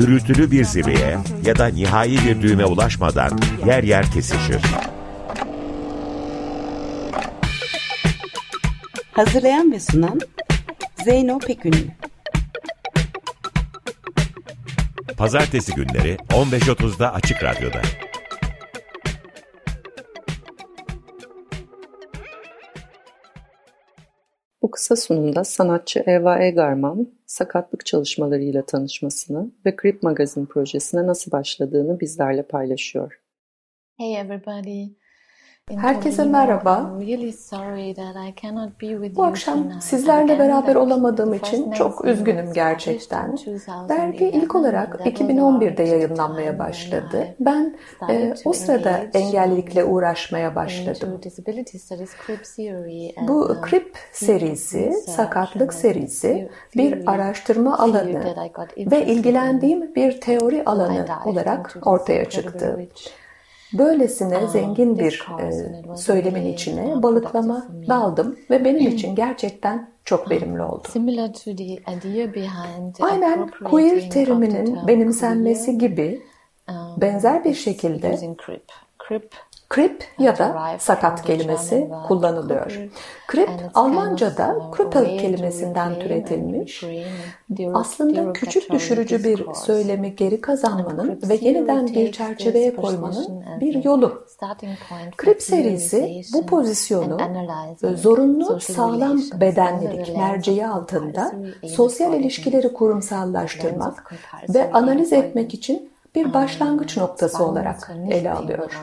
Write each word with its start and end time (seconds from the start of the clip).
gürültülü 0.00 0.50
bir 0.50 0.64
zirveye 0.64 1.18
ya 1.44 1.58
da 1.58 1.66
nihai 1.66 2.24
bir 2.24 2.42
düğüme 2.42 2.64
ulaşmadan 2.64 3.40
yer 3.66 3.82
yer 3.82 4.10
kesişir. 4.10 4.62
Hazırlayan 9.12 9.72
ve 9.72 9.80
sunan 9.80 10.20
Zeyno 11.04 11.38
Pekünlü. 11.38 11.86
Pazartesi 15.16 15.74
günleri 15.74 16.16
15.30'da 16.28 17.14
Açık 17.14 17.44
Radyo'da. 17.44 17.82
Kısa 24.80 24.96
sunumda 24.96 25.44
sanatçı 25.44 26.04
Eva 26.06 26.42
Egarman, 26.42 27.08
sakatlık 27.26 27.86
çalışmalarıyla 27.86 28.66
tanışmasını 28.66 29.50
ve 29.66 29.76
Crip 29.82 30.02
Magazine 30.02 30.46
projesine 30.46 31.06
nasıl 31.06 31.32
başladığını 31.32 32.00
bizlerle 32.00 32.42
paylaşıyor. 32.42 33.20
Hey 33.98 34.20
everybody. 34.20 34.99
Herkese 35.76 36.24
merhaba. 36.24 36.90
Bu 39.16 39.24
akşam 39.24 39.80
sizlerle 39.80 40.38
beraber 40.38 40.74
olamadığım 40.74 41.34
için 41.34 41.72
çok 41.72 42.04
üzgünüm 42.04 42.52
gerçekten. 42.52 43.38
Dergi 43.88 44.24
ilk 44.24 44.54
olarak 44.54 45.00
2011'de 45.00 45.82
yayınlanmaya 45.82 46.58
başladı. 46.58 47.34
Ben 47.40 47.76
e, 48.08 48.34
o 48.44 48.52
sırada 48.52 49.00
engellilikle 49.14 49.84
uğraşmaya 49.84 50.54
başladım. 50.54 51.20
Bu 53.28 53.56
CRIP 53.70 53.98
serisi, 54.12 54.92
sakatlık 55.06 55.74
serisi 55.74 56.50
bir 56.76 57.10
araştırma 57.10 57.78
alanı 57.78 58.34
ve 58.78 59.06
ilgilendiğim 59.06 59.94
bir 59.94 60.20
teori 60.20 60.64
alanı 60.64 61.06
olarak 61.24 61.76
ortaya 61.82 62.24
çıktı. 62.24 62.88
Böylesine 63.72 64.46
zengin 64.48 64.98
bir 64.98 65.26
e, 65.40 65.96
söylemin 65.96 66.46
içine 66.52 67.02
balıklama 67.02 67.66
daldım 67.88 68.36
ve 68.50 68.64
benim 68.64 68.86
için 68.88 69.14
gerçekten 69.14 69.90
çok 70.04 70.30
verimli 70.30 70.62
oldu. 70.62 70.88
Aynen 73.04 73.50
queer 73.64 74.10
teriminin 74.10 74.78
benimsenmesi 74.86 75.78
gibi 75.78 76.22
benzer 76.96 77.44
bir 77.44 77.54
şekilde 77.54 78.08
Krip 79.70 80.04
ya 80.18 80.38
da 80.38 80.76
sakat 80.78 81.22
kelimesi 81.22 81.90
kullanılıyor. 82.08 82.78
Krip 83.26 83.50
Almanca'da 83.74 84.70
Krüppel 84.72 85.18
kelimesinden 85.18 85.98
türetilmiş. 85.98 86.84
Aslında 87.74 88.32
küçük 88.32 88.70
düşürücü 88.70 89.24
bir 89.24 89.44
söylemi 89.54 90.16
geri 90.16 90.40
kazanmanın 90.40 91.20
ve 91.28 91.38
yeniden 91.40 91.86
bir 91.86 92.12
çerçeveye 92.12 92.76
koymanın 92.76 93.44
bir 93.60 93.84
yolu. 93.84 94.26
Krip 95.16 95.42
serisi 95.42 96.22
bu 96.34 96.46
pozisyonu 96.46 97.16
zorunlu 97.96 98.60
sağlam 98.60 99.20
bedenlilik 99.40 100.16
merceği 100.16 100.66
altında 100.66 101.32
sosyal 101.68 102.14
ilişkileri 102.14 102.72
kurumsallaştırmak 102.72 104.14
ve 104.54 104.72
analiz 104.72 105.12
etmek 105.12 105.54
için 105.54 105.90
bir 106.14 106.34
başlangıç 106.34 106.96
noktası 106.96 107.44
olarak 107.44 107.90
ele 108.10 108.32
alıyor. 108.32 108.80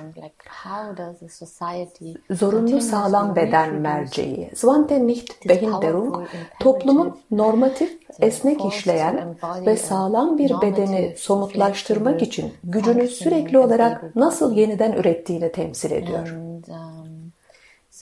Zorunlu 2.32 2.82
sağlam 2.82 3.36
beden 3.36 3.74
merceği, 3.74 4.52
Zwante 4.56 5.08
nicht 5.08 5.50
Behinderung, 5.50 6.28
toplumun 6.60 7.18
normatif, 7.32 8.00
esnek 8.20 8.66
işleyen 8.66 9.36
ve 9.66 9.78
sağlam 9.78 10.38
bir 10.38 10.62
bedeni 10.62 11.16
somutlaştırmak 11.18 12.22
için 12.22 12.54
gücünü 12.64 13.08
sürekli 13.08 13.58
olarak 13.60 14.16
nasıl 14.16 14.56
yeniden 14.56 14.92
ürettiğini 14.92 15.52
temsil 15.52 15.92
ediyor. 15.92 16.36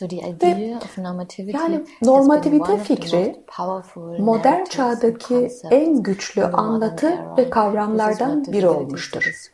Ve 0.02 0.78
yani 1.54 1.84
normativite 2.02 2.78
fikri 2.78 3.44
modern 4.20 4.64
çağdaki 4.64 5.52
en 5.72 6.04
güçlü 6.04 6.44
anlatı 6.44 7.20
ve 7.38 7.50
kavramlardan 7.50 8.46
biri 8.46 8.68
olmuştur. 8.68 9.50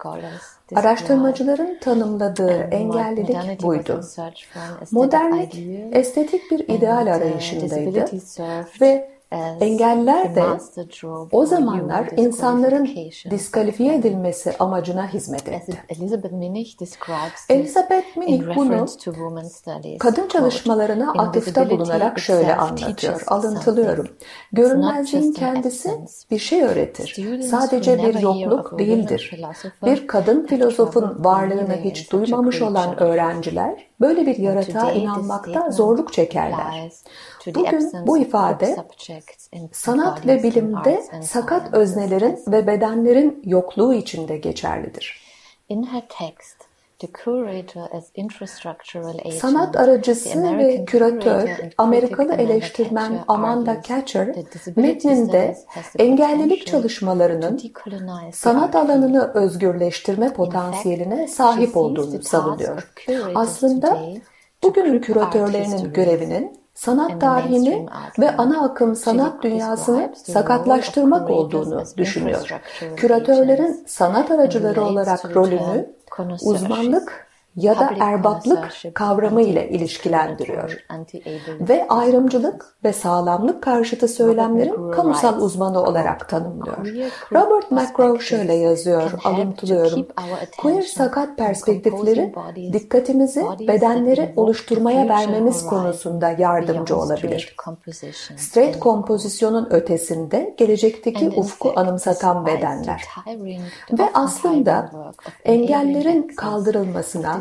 Araştırmacıların 0.75 1.79
tanımladığı 1.79 2.51
engellilik 2.51 3.63
buydu. 3.63 4.01
Modernlik 4.91 5.59
estetik 5.91 6.51
bir 6.51 6.59
ideal 6.59 7.07
arayışındaydı 7.07 8.05
ve 8.81 9.20
Engeller 9.61 10.35
de 10.35 10.43
o 11.31 11.45
zamanlar 11.45 12.09
insanların 12.17 12.89
diskalifiye 13.29 13.95
edilmesi 13.95 14.53
amacına 14.59 15.07
hizmet 15.07 15.47
etti. 15.47 15.83
Elizabeth 17.49 18.17
Minich 18.17 18.55
bunu 18.55 18.85
kadın 19.99 20.27
çalışmalarına 20.27 21.13
atıfta 21.17 21.69
bulunarak 21.69 22.19
şöyle 22.19 22.55
anlatıyor, 22.55 23.23
alıntılıyorum. 23.27 24.07
Görünmezliğin 24.51 25.33
kendisi 25.33 25.89
bir 26.31 26.39
şey 26.39 26.63
öğretir. 26.63 27.15
Sadece 27.41 27.97
bir 28.03 28.19
yokluk 28.19 28.79
değildir. 28.79 29.41
Bir 29.85 30.07
kadın 30.07 30.45
filozofun 30.45 31.23
varlığını 31.23 31.75
hiç 31.83 32.11
duymamış 32.11 32.61
olan 32.61 32.99
öğrenciler 32.99 33.87
böyle 34.01 34.25
bir 34.25 34.37
yaratığa 34.37 34.91
inanmakta 34.91 35.71
zorluk 35.71 36.13
çekerler. 36.13 36.91
Bugün 37.47 38.07
bu 38.07 38.17
ifade 38.17 38.75
sanat 39.71 40.27
ve 40.27 40.43
bilimde 40.43 41.03
sakat 41.21 41.73
öznelerin 41.73 42.39
ve 42.47 42.67
bedenlerin 42.67 43.41
yokluğu 43.45 43.93
içinde 43.93 44.37
geçerlidir. 44.37 45.21
Sanat 49.39 49.75
aracısı 49.75 50.57
ve 50.57 50.85
küratör 50.85 51.49
Amerikalı 51.77 52.33
eleştirmen 52.33 53.19
Amanda 53.27 53.81
Catcher, 53.81 54.35
metninde 54.75 55.57
engellilik 55.99 56.67
çalışmalarının 56.67 57.61
sanat 58.33 58.75
alanını 58.75 59.31
özgürleştirme 59.33 60.33
potansiyeline 60.33 61.27
sahip 61.27 61.77
olduğunu 61.77 62.23
savunuyor. 62.23 62.91
Aslında 63.35 63.99
bugünün 64.63 64.99
küratörlerinin 64.99 65.93
görevinin 65.93 66.60
sanat 66.73 67.21
tarihini 67.21 67.85
ve 68.19 68.37
ana 68.37 68.63
akım 68.63 68.95
sanat 68.95 69.43
dünyasını 69.43 70.13
sakatlaştırmak 70.15 71.29
olduğunu 71.29 71.83
düşünüyor. 71.97 72.61
Küratörlerin 72.97 73.83
sanat 73.87 74.31
aracıları 74.31 74.81
olarak 74.81 75.35
rolünü 75.35 75.95
uzmanlık 76.41 77.30
ya 77.55 77.79
da 77.79 77.93
erbaplık 77.99 78.71
kavramı 78.93 79.41
ile 79.41 79.69
ilişkilendiriyor. 79.69 80.85
Ve 81.59 81.87
ayrımcılık 81.87 82.75
ve 82.83 82.93
sağlamlık 82.93 83.63
karşıtı 83.63 84.07
söylemlerin 84.07 84.91
kamusal 84.91 85.41
uzmanı 85.41 85.83
olarak 85.83 86.29
tanımlıyor. 86.29 87.11
Robert 87.33 87.71
McGraw 87.71 88.25
şöyle 88.25 88.53
yazıyor, 88.53 89.11
alıntılıyorum. 89.23 90.07
Queer 90.57 90.81
sakat 90.81 91.37
perspektifleri 91.37 92.33
dikkatimizi 92.73 93.45
bedenleri 93.67 94.33
oluşturmaya 94.35 95.09
vermemiz 95.09 95.65
konusunda 95.65 96.29
yardımcı 96.29 96.97
olabilir. 96.97 97.55
Straight 98.37 98.79
kompozisyonun 98.79 99.67
ötesinde 99.71 100.55
gelecekteki 100.57 101.29
ufku 101.29 101.73
anımsatan 101.75 102.45
bedenler. 102.45 103.01
Ve 103.91 104.09
aslında 104.13 104.91
engellerin 105.45 106.27
kaldırılmasına 106.27 107.40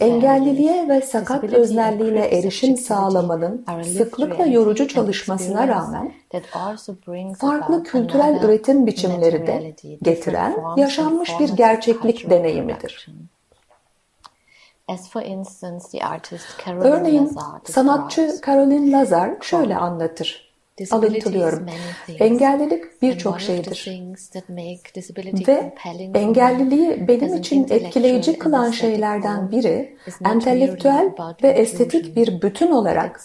engelliliğe 0.00 0.88
ve 0.88 1.00
sakat 1.00 1.44
öznelliğine 1.44 2.26
erişim 2.26 2.76
sağlamanın 2.76 3.64
sıklıkla 3.98 4.46
yorucu 4.46 4.88
çalışmasına 4.88 5.68
rağmen 5.68 6.12
farklı 7.34 7.82
kültürel 7.82 8.40
üretim 8.42 8.86
biçimleri 8.86 9.46
de 9.46 9.74
getiren 10.02 10.56
yaşanmış 10.76 11.40
bir 11.40 11.48
gerçeklik 11.48 12.30
deneyimidir. 12.30 13.08
Örneğin 16.66 17.36
sanatçı 17.64 18.40
Caroline 18.46 18.90
Lazar 18.92 19.30
şöyle 19.40 19.76
anlatır. 19.76 20.51
Alıntılıyorum. 20.90 21.66
Engellilik 22.18 23.02
birçok 23.02 23.40
şeydir. 23.40 23.88
Ve 25.48 25.72
engelliliği 26.14 27.08
benim 27.08 27.36
için 27.36 27.66
etkileyici 27.70 28.38
kılan 28.38 28.70
şeylerden 28.70 29.50
biri 29.50 29.96
entelektüel 30.24 31.12
ve 31.42 31.48
estetik 31.48 32.16
bir 32.16 32.42
bütün 32.42 32.70
olarak 32.70 33.20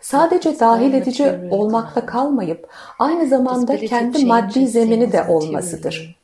sadece 0.00 0.60
dahil 0.60 0.94
edici 0.94 1.32
olmakta 1.50 2.06
kalmayıp 2.06 2.68
aynı 2.98 3.28
zamanda 3.28 3.76
kendi 3.76 4.26
maddi 4.26 4.66
zemini 4.66 5.12
de 5.12 5.24
olmasıdır. 5.28 6.18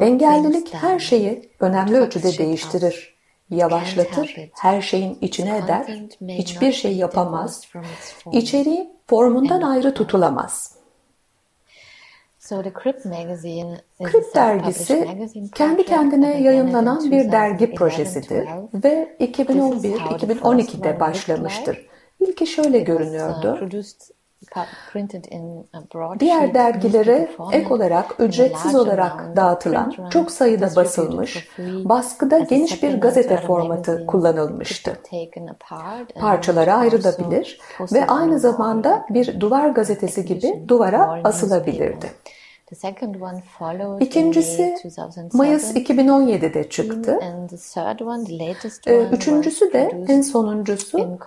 Engellilik 0.00 0.74
her 0.74 0.98
şeyi 0.98 1.50
önemli 1.60 1.96
ölçüde 1.96 2.38
değiştirir, 2.38 3.17
yavaşlatır, 3.50 4.36
her 4.52 4.82
şeyin 4.82 5.18
içine 5.20 5.56
eder, 5.56 5.86
hiçbir 6.28 6.72
şey 6.72 6.96
yapamaz, 6.96 7.68
içeriği 8.32 8.90
formundan 9.06 9.62
ayrı 9.62 9.94
tutulamaz. 9.94 10.78
Crip 14.00 14.34
dergisi 14.34 15.08
kendi 15.54 15.84
kendine 15.86 16.40
yayınlanan 16.40 17.10
bir 17.10 17.32
dergi 17.32 17.74
projesidir 17.74 18.48
ve 18.74 19.16
2011-2012'de 19.20 21.00
başlamıştır. 21.00 21.88
İlki 22.20 22.46
şöyle 22.46 22.78
görünüyordu. 22.78 23.68
Diğer 26.20 26.54
dergilere 26.54 27.30
ek 27.52 27.74
olarak 27.74 28.14
ücretsiz 28.18 28.74
olarak 28.74 29.36
dağıtılan 29.36 29.94
çok 30.10 30.30
sayıda 30.30 30.76
basılmış, 30.76 31.48
baskıda 31.84 32.38
geniş 32.38 32.82
bir 32.82 33.00
gazete 33.00 33.36
formatı 33.36 34.06
kullanılmıştı. 34.06 34.98
Parçalara 36.20 36.74
ayrılabilir 36.74 37.60
ve 37.92 38.06
aynı 38.06 38.38
zamanda 38.38 39.06
bir 39.10 39.40
duvar 39.40 39.68
gazetesi 39.68 40.24
gibi 40.24 40.64
duvara 40.68 41.20
asılabilirdi. 41.24 42.06
İkincisi 44.00 44.76
Mayıs 45.32 45.76
2017'de 45.76 46.68
çıktı. 46.68 47.18
Ee, 48.86 49.02
üçüncüsü 49.12 49.72
de 49.72 50.04
en 50.08 50.20
sonuncusu 50.20 51.18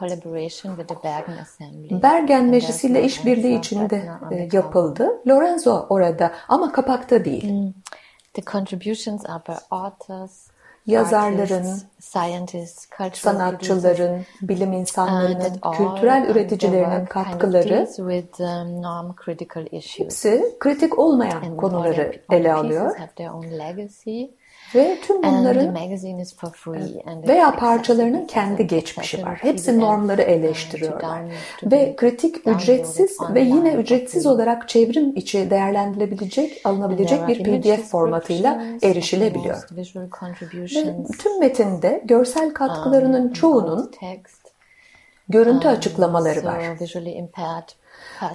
Bergen 2.04 2.46
Meclisi 2.46 2.88
ile 2.88 3.04
işbirliği 3.04 3.60
içinde 3.60 4.10
e, 4.32 4.50
yapıldı. 4.54 5.22
Lorenzo 5.28 5.86
orada 5.90 6.32
ama 6.48 6.72
kapakta 6.72 7.26
değil. 7.26 7.50
Hmm. 7.50 7.74
The 8.34 8.42
contributions 8.42 9.26
are 9.26 9.42
by 9.48 9.58
authors, 9.72 10.48
yazarların, 10.88 11.82
sanatçıların, 13.14 14.26
bilim 14.42 14.74
insanlarının, 14.74 15.60
kültürel 15.78 16.28
üreticilerinin 16.30 17.06
katkıları 17.06 17.88
um, 18.40 18.82
hepsi 20.06 20.56
kritik 20.60 21.00
olmayan 21.00 21.58
konuları 21.58 22.22
ele 22.32 22.54
alıyor. 22.54 22.96
Ve 24.76 24.98
tüm 25.02 25.24
bunların 25.24 25.76
veya 27.28 27.56
parçalarının 27.56 28.26
kendi 28.26 28.68
geçmişi 28.68 29.26
var. 29.26 29.38
Hepsi 29.42 29.80
normları 29.80 30.22
eleştiriyorlar. 30.22 31.22
Ve 31.64 31.96
kritik 31.96 32.48
ücretsiz 32.48 33.18
ve 33.34 33.42
yine 33.42 33.74
ücretsiz 33.74 34.26
olarak 34.26 34.70
çevrim 34.70 35.16
içi 35.16 35.50
değerlendirilebilecek, 35.50 36.62
alınabilecek 36.66 37.28
bir 37.28 37.44
PDF 37.44 37.90
formatıyla 37.90 38.64
erişilebiliyor. 38.84 39.68
Ve 39.72 39.84
tüm 41.20 41.40
metinde 41.40 42.02
görsel 42.06 42.54
katkılarının 42.54 43.34
çoğunun 43.34 43.92
görüntü 45.30 45.68
açıklamaları 45.68 46.44
var. 46.44 46.60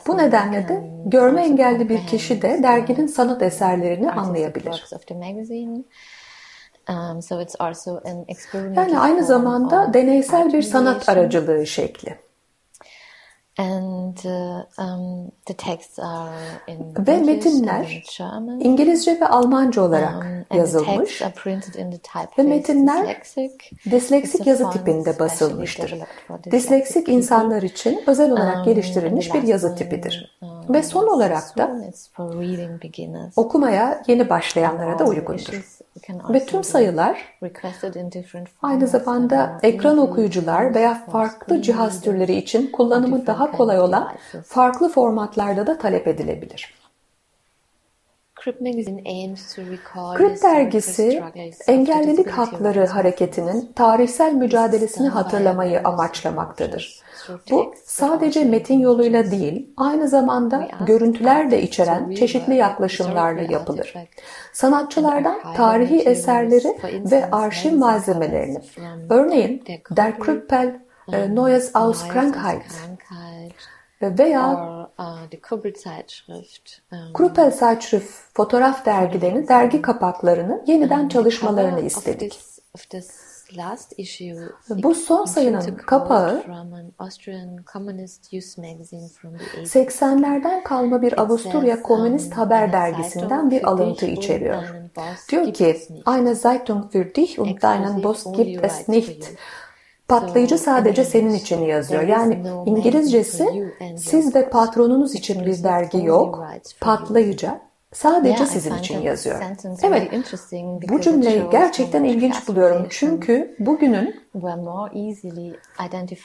Bu 0.06 0.18
nedenle 0.18 0.68
de 0.68 0.90
görme 1.06 1.42
engelli 1.42 1.88
bir 1.88 2.06
kişi 2.06 2.42
de 2.42 2.60
derginin 2.62 3.06
sanat 3.06 3.42
eserlerini 3.42 4.10
anlayabilir. 4.10 4.84
Um, 6.88 7.20
yani 8.76 8.98
aynı 8.98 9.24
zamanda 9.24 9.94
deneysel 9.94 10.52
bir 10.52 10.62
sanat 10.62 11.08
aracılığı 11.08 11.66
şekli. 11.66 12.26
And, 13.58 14.18
uh, 14.24 14.64
um, 14.78 15.32
the 15.46 15.54
texts 15.54 15.98
are 15.98 16.30
in 16.66 16.94
ve 17.06 17.16
metinler 17.16 18.04
İngilizce 18.60 19.20
ve 19.20 19.28
Almanca 19.28 19.82
olarak 19.82 20.24
um, 20.50 20.58
yazılmış 20.58 21.22
ve 22.38 22.42
metinler 22.42 23.22
disleksik 23.90 24.46
yazı 24.46 24.70
tipinde 24.70 25.18
basılmıştır. 25.18 25.94
Disleksik 26.50 27.08
insanlar 27.08 27.62
için 27.62 28.02
özel 28.06 28.30
olarak 28.30 28.56
um, 28.56 28.64
geliştirilmiş 28.64 29.34
bir 29.34 29.42
yazı 29.42 29.76
tipidir. 29.76 30.38
Um, 30.42 30.74
ve 30.74 30.82
son 30.82 31.06
olarak 31.06 31.58
da 31.58 31.80
okumaya 33.36 34.02
yeni 34.06 34.28
başlayanlara 34.28 34.98
da 34.98 35.04
uygundur. 35.04 35.75
Ve 36.34 36.46
tüm 36.46 36.64
sayılar 36.64 37.38
aynı 38.62 38.86
zamanda 38.86 39.58
ekran 39.62 39.98
okuyucular 39.98 40.74
veya 40.74 40.94
farklı 41.12 41.62
cihaz 41.62 42.00
türleri 42.00 42.34
için 42.34 42.72
kullanımı 42.72 43.26
daha 43.26 43.52
kolay 43.52 43.80
olan 43.80 44.12
farklı 44.44 44.88
formatlarda 44.88 45.66
da 45.66 45.78
talep 45.78 46.08
edilebilir. 46.08 46.74
Crip 50.18 50.42
dergisi 50.42 51.22
engellilik 51.66 52.30
hakları 52.30 52.86
hareketinin 52.86 53.72
tarihsel 53.74 54.32
mücadelesini 54.34 55.08
hatırlamayı 55.08 55.80
amaçlamaktadır. 55.84 57.00
Bu 57.50 57.74
sadece 57.84 58.44
metin 58.44 58.78
yoluyla 58.78 59.30
değil, 59.30 59.70
aynı 59.76 60.08
zamanda 60.08 60.68
görüntüler 60.86 61.50
de 61.50 61.62
içeren 61.62 62.14
çeşitli 62.14 62.54
yaklaşımlarla 62.54 63.42
yapılır. 63.42 63.94
Sanatçılardan 64.52 65.54
tarihi 65.56 65.98
eserleri 65.98 66.78
ve 67.10 67.30
arşiv 67.30 67.76
malzemelerini, 67.76 68.58
örneğin 69.10 69.64
Der 69.90 70.18
Krüppel 70.18 70.80
e, 71.12 71.34
Neues 71.34 71.70
aus 71.74 72.08
Krankheit 72.08 72.62
veya 74.02 74.75
Krüppel 77.14 77.50
Zeitschrift 77.50 78.10
fotoğraf 78.34 78.86
dergilerini, 78.86 79.48
dergi 79.48 79.82
kapaklarını 79.82 80.64
yeniden 80.66 81.08
çalışmalarını 81.08 81.80
istedik. 81.80 82.40
Bu 84.70 84.94
son 84.94 85.24
sayının 85.24 85.74
kapağı 85.76 86.44
80'lerden 89.64 90.62
kalma 90.62 91.02
bir 91.02 91.20
Avusturya 91.20 91.82
Komünist 91.82 92.32
Haber 92.32 92.72
dergisinden 92.72 93.50
bir 93.50 93.68
alıntı 93.68 94.06
içeriyor. 94.06 94.62
Diyor 95.30 95.54
ki, 95.54 95.80
Eine 96.06 96.34
Zeitung 96.34 96.92
für 96.92 97.14
dich 97.14 97.38
und 97.38 97.62
deinen 97.62 98.02
Boss 98.02 98.32
gibt 98.32 98.64
es 98.64 98.88
nicht. 98.88 99.30
Patlayıcı 100.08 100.58
sadece 100.58 101.04
senin 101.04 101.34
için 101.34 101.62
yazıyor. 101.62 102.02
Yani 102.02 102.42
İngilizcesi 102.66 103.72
siz 103.96 104.34
ve 104.34 104.50
patronunuz 104.50 105.14
için 105.14 105.46
bir 105.46 105.62
dergi 105.62 106.04
yok. 106.04 106.44
Patlayıcı 106.80 107.50
Sadece 107.92 108.46
sizin 108.46 108.74
için 108.74 109.00
yazıyor. 109.00 109.42
Evet, 109.82 110.12
bu 110.88 111.00
cümleyi 111.00 111.42
gerçekten 111.50 112.04
ilginç 112.04 112.48
buluyorum. 112.48 112.86
Çünkü 112.90 113.56
bugünün 113.58 114.20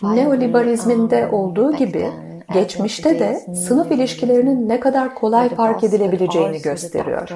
neoliberalizminde 0.02 1.28
um, 1.28 1.34
olduğu 1.34 1.76
gibi 1.76 2.12
geçmişte 2.54 3.20
de 3.20 3.46
sınıf 3.56 3.92
ilişkilerinin 3.92 4.70
ne 4.70 4.80
kadar 4.80 5.16
kolay 5.16 5.50
fark 5.56 5.84
edilebileceğini 5.84 6.62
gösteriyor. 6.62 7.30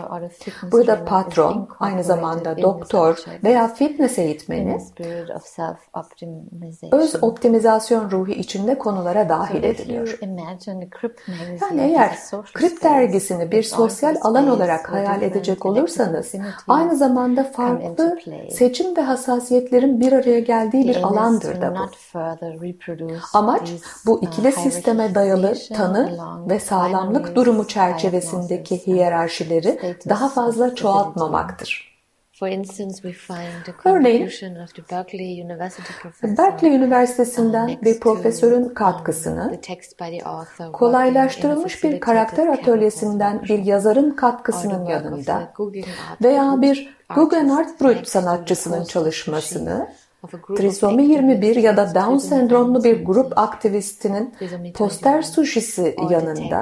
Burada 0.71 1.05
patron, 1.05 1.69
aynı 1.79 2.03
zamanda 2.03 2.57
doktor 2.62 3.17
veya 3.43 3.67
fitness 3.67 4.19
eğitmeni 4.19 4.77
öz 6.91 7.24
optimizasyon 7.24 8.12
ruhu 8.12 8.31
içinde 8.31 8.77
konulara 8.77 9.29
dahil 9.29 9.63
ediliyor. 9.63 10.17
Yani 11.62 11.81
eğer 11.81 12.17
Krip 12.53 12.83
dergisini 12.83 13.51
bir 13.51 13.63
sosyal 13.63 14.15
alan 14.21 14.47
olarak 14.47 14.91
hayal 14.93 15.21
edecek 15.21 15.65
olursanız 15.65 16.33
aynı 16.67 16.95
zamanda 16.95 17.43
farklı 17.43 18.17
seçim 18.51 18.97
ve 18.97 19.01
hassasiyetlerin 19.01 20.00
bir 20.00 20.12
araya 20.12 20.39
geldiği 20.39 20.88
bir 20.88 21.03
alandır 21.03 21.62
da 21.62 21.75
bu. 21.75 21.89
Amaç 23.33 23.71
bu 24.05 24.21
ikili 24.21 24.51
sisteme 24.51 25.04
dayalı 25.15 25.55
tanı 25.74 26.17
ve 26.50 26.59
sağlamlık 26.59 27.35
durumu 27.35 27.67
çerçevesindeki 27.67 28.88
hiyerarşileri 28.88 29.95
daha 30.09 30.29
fazla 30.29 30.75
çoğaltmamaktır. 30.75 31.95
Örneğin, 33.85 34.29
Berkeley 36.24 36.75
Üniversitesi'nden 36.75 37.77
bir 37.81 38.00
profesörün 38.00 38.69
katkısını, 38.69 39.59
kolaylaştırılmış 40.74 41.83
bir 41.83 42.00
karakter 42.00 42.47
atölyesinden 42.47 43.43
bir 43.43 43.59
yazarın 43.59 44.12
katkısının 44.12 44.85
yanında 44.85 45.53
veya 46.24 46.62
bir 46.62 46.95
Guggenheim 47.15 47.67
Brut 47.81 48.07
sanatçısının 48.07 48.83
çalışmasını 48.83 49.88
trisomi 50.58 51.03
21 51.03 51.55
ya 51.55 51.77
da 51.77 51.96
Down 51.96 52.17
sendromlu 52.17 52.84
bir 52.84 53.05
grup 53.05 53.38
aktivistinin 53.38 54.36
poster 54.75 55.22
suşisi 55.22 55.96
yanında 56.10 56.62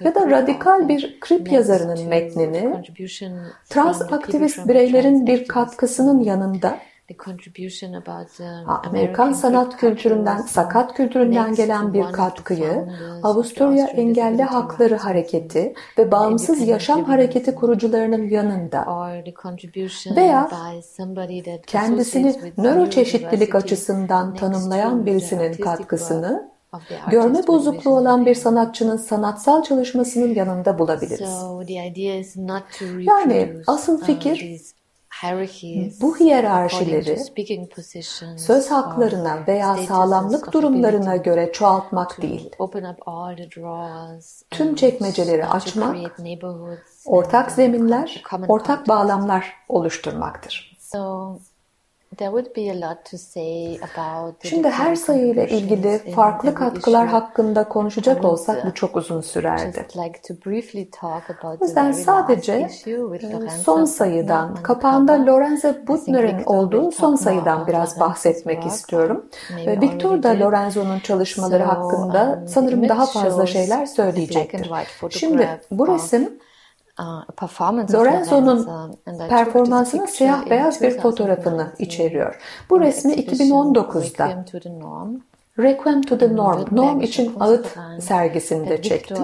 ya 0.00 0.14
da 0.14 0.30
radikal 0.30 0.88
bir 0.88 1.20
krip 1.20 1.52
yazarının 1.52 2.08
metnini 2.08 2.82
trans 3.68 4.12
aktivist 4.12 4.68
bireylerin 4.68 5.26
bir 5.26 5.48
katkısının 5.48 6.20
yanında 6.20 6.78
Amerikan 8.66 9.32
sanat 9.32 9.76
kültüründen, 9.76 10.36
sakat 10.36 10.94
kültüründen 10.94 11.54
gelen 11.54 11.94
bir 11.94 12.04
katkıyı 12.12 12.88
Avusturya 13.22 13.86
Engelli 13.86 14.42
Hakları 14.42 14.96
Hareketi 14.96 15.74
ve 15.98 16.10
Bağımsız 16.10 16.68
Yaşam 16.68 17.04
Hareketi 17.04 17.54
kurucularının 17.54 18.28
yanında 18.28 18.86
veya 20.16 20.50
kendisini 21.66 22.52
nöroçeşitlilik 22.58 23.54
açısından 23.54 24.34
tanımlayan 24.34 25.06
birisinin 25.06 25.52
katkısını 25.52 26.52
görme 27.10 27.46
bozukluğu 27.46 27.96
olan 27.96 28.26
bir 28.26 28.34
sanatçının 28.34 28.96
sanatsal 28.96 29.62
çalışmasının 29.62 30.34
yanında 30.34 30.78
bulabiliriz. 30.78 31.44
Yani 32.98 33.52
asıl 33.66 34.04
fikir 34.04 34.60
bu 36.00 36.16
hiyerarşileri 36.20 37.16
söz 38.36 38.70
haklarına 38.70 39.38
veya 39.48 39.76
sağlamlık 39.76 40.52
durumlarına 40.52 41.16
göre 41.16 41.52
çoğaltmak 41.52 42.22
değil. 42.22 42.50
Tüm 44.50 44.74
çekmeceleri 44.74 45.46
açmak, 45.46 45.96
ortak 47.04 47.52
zeminler, 47.52 48.22
ortak 48.48 48.88
bağlamlar 48.88 49.52
oluşturmaktır. 49.68 50.76
Şimdi 54.42 54.68
her 54.70 54.94
sayıyla 54.96 55.44
ilgili 55.44 55.98
farklı 56.14 56.54
katkılar 56.54 57.06
hakkında 57.08 57.68
konuşacak 57.68 58.24
olsak 58.24 58.64
bu 58.66 58.74
çok 58.74 58.96
uzun 58.96 59.20
sürerdi. 59.20 59.86
O 61.60 61.64
yüzden 61.64 61.92
sadece 61.92 62.68
son 63.64 63.84
sayıdan, 63.84 64.54
kapağında 64.62 65.26
Lorenzo 65.26 65.74
Butner'in 65.86 66.44
olduğu 66.44 66.90
son 66.92 67.16
sayıdan 67.16 67.66
biraz 67.66 68.00
bahsetmek 68.00 68.66
istiyorum. 68.66 69.30
Victor 69.82 70.22
da 70.22 70.28
Lorenzo'nun 70.40 71.00
çalışmaları 71.00 71.62
hakkında 71.64 72.44
sanırım 72.48 72.88
daha 72.88 73.06
fazla 73.06 73.46
şeyler 73.46 73.86
söyleyecektir. 73.86 74.70
Şimdi 75.10 75.48
bu 75.70 75.88
resim 75.88 76.38
Lorenzo'nun 77.94 78.68
performansının 79.28 80.06
siyah 80.06 80.50
beyaz 80.50 80.82
bir 80.82 81.00
fotoğrafını 81.00 81.72
içeriyor. 81.78 82.40
Bu 82.70 82.80
resmi 82.80 83.12
2019'da 83.12 84.44
Requiem 85.58 86.02
to 86.02 86.18
the 86.18 86.36
Norm, 86.36 86.64
Norm 86.72 87.00
için 87.00 87.32
Ağıt 87.40 87.76
sergisinde 88.00 88.82
çekti. 88.82 89.14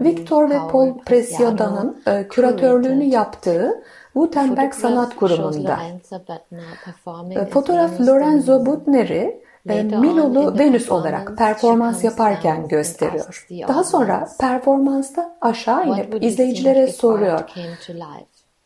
Victor 0.00 0.50
ve 0.50 0.58
Paul 0.72 0.98
Preciada'nın 0.98 2.02
küratörlüğünü 2.30 3.04
yaptığı 3.04 3.84
Gutenberg 4.14 4.72
Sanat 4.74 5.16
Kurumu'nda. 5.16 5.78
Fotoğraf 7.50 8.00
Lorenzo 8.00 8.66
Butner'i 8.66 9.44
Milolu 9.66 10.58
Venüs 10.58 10.90
olarak 10.90 11.38
performans 11.38 12.04
yaparken 12.04 12.68
gösteriyor. 12.68 13.46
Daha 13.68 13.84
sonra 13.84 14.28
performansta 14.40 15.36
aşağı 15.40 15.86
inip 15.88 16.24
izleyicilere 16.24 16.86
soruyor. 16.86 17.40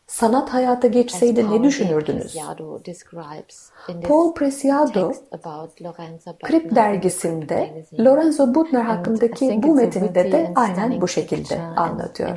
Sanat 0.07 0.49
hayata 0.49 0.87
geçseydi 0.87 1.51
ne 1.51 1.63
düşünürdünüz? 1.63 2.37
Paul 4.07 4.33
Preciado, 4.33 5.11
Krip 6.43 6.75
dergisinde 6.75 7.85
Lorenzo 7.99 8.55
Butner 8.55 8.81
hakkındaki 8.81 9.63
bu 9.63 9.75
metinde 9.75 10.31
de 10.31 10.51
aynen 10.55 11.01
bu 11.01 11.07
şekilde 11.07 11.61
anlatıyor. 11.61 12.29